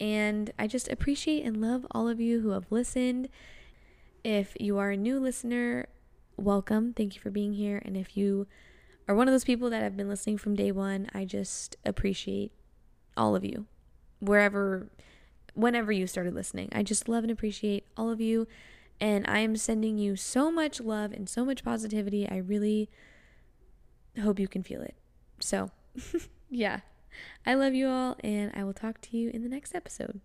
And 0.00 0.52
I 0.58 0.66
just 0.66 0.90
appreciate 0.90 1.44
and 1.44 1.60
love 1.60 1.86
all 1.92 2.08
of 2.08 2.20
you 2.20 2.40
who 2.40 2.50
have 2.50 2.66
listened. 2.70 3.28
If 4.24 4.56
you 4.58 4.78
are 4.78 4.90
a 4.90 4.96
new 4.96 5.20
listener, 5.20 5.86
welcome. 6.36 6.92
Thank 6.94 7.14
you 7.14 7.20
for 7.20 7.30
being 7.30 7.52
here. 7.52 7.80
And 7.84 7.96
if 7.96 8.16
you 8.16 8.46
are 9.06 9.14
one 9.14 9.28
of 9.28 9.34
those 9.34 9.44
people 9.44 9.70
that 9.70 9.82
have 9.82 9.96
been 9.96 10.08
listening 10.08 10.38
from 10.38 10.56
day 10.56 10.72
one, 10.72 11.08
I 11.12 11.24
just 11.24 11.76
appreciate 11.84 12.52
all 13.16 13.36
of 13.36 13.44
you, 13.44 13.66
wherever, 14.20 14.88
whenever 15.54 15.92
you 15.92 16.06
started 16.06 16.34
listening. 16.34 16.68
I 16.72 16.82
just 16.82 17.08
love 17.08 17.24
and 17.24 17.30
appreciate 17.30 17.86
all 17.96 18.10
of 18.10 18.20
you. 18.20 18.46
And 19.00 19.26
I 19.26 19.40
am 19.40 19.56
sending 19.56 19.98
you 19.98 20.16
so 20.16 20.50
much 20.50 20.80
love 20.80 21.12
and 21.12 21.28
so 21.28 21.44
much 21.44 21.64
positivity. 21.64 22.28
I 22.28 22.36
really 22.36 22.88
hope 24.20 24.38
you 24.38 24.48
can 24.48 24.62
feel 24.62 24.82
it. 24.82 24.94
So, 25.40 25.70
yeah, 26.50 26.80
I 27.44 27.54
love 27.54 27.74
you 27.74 27.88
all, 27.88 28.16
and 28.22 28.52
I 28.54 28.64
will 28.64 28.72
talk 28.72 29.00
to 29.02 29.16
you 29.16 29.30
in 29.30 29.42
the 29.42 29.48
next 29.48 29.74
episode. 29.74 30.20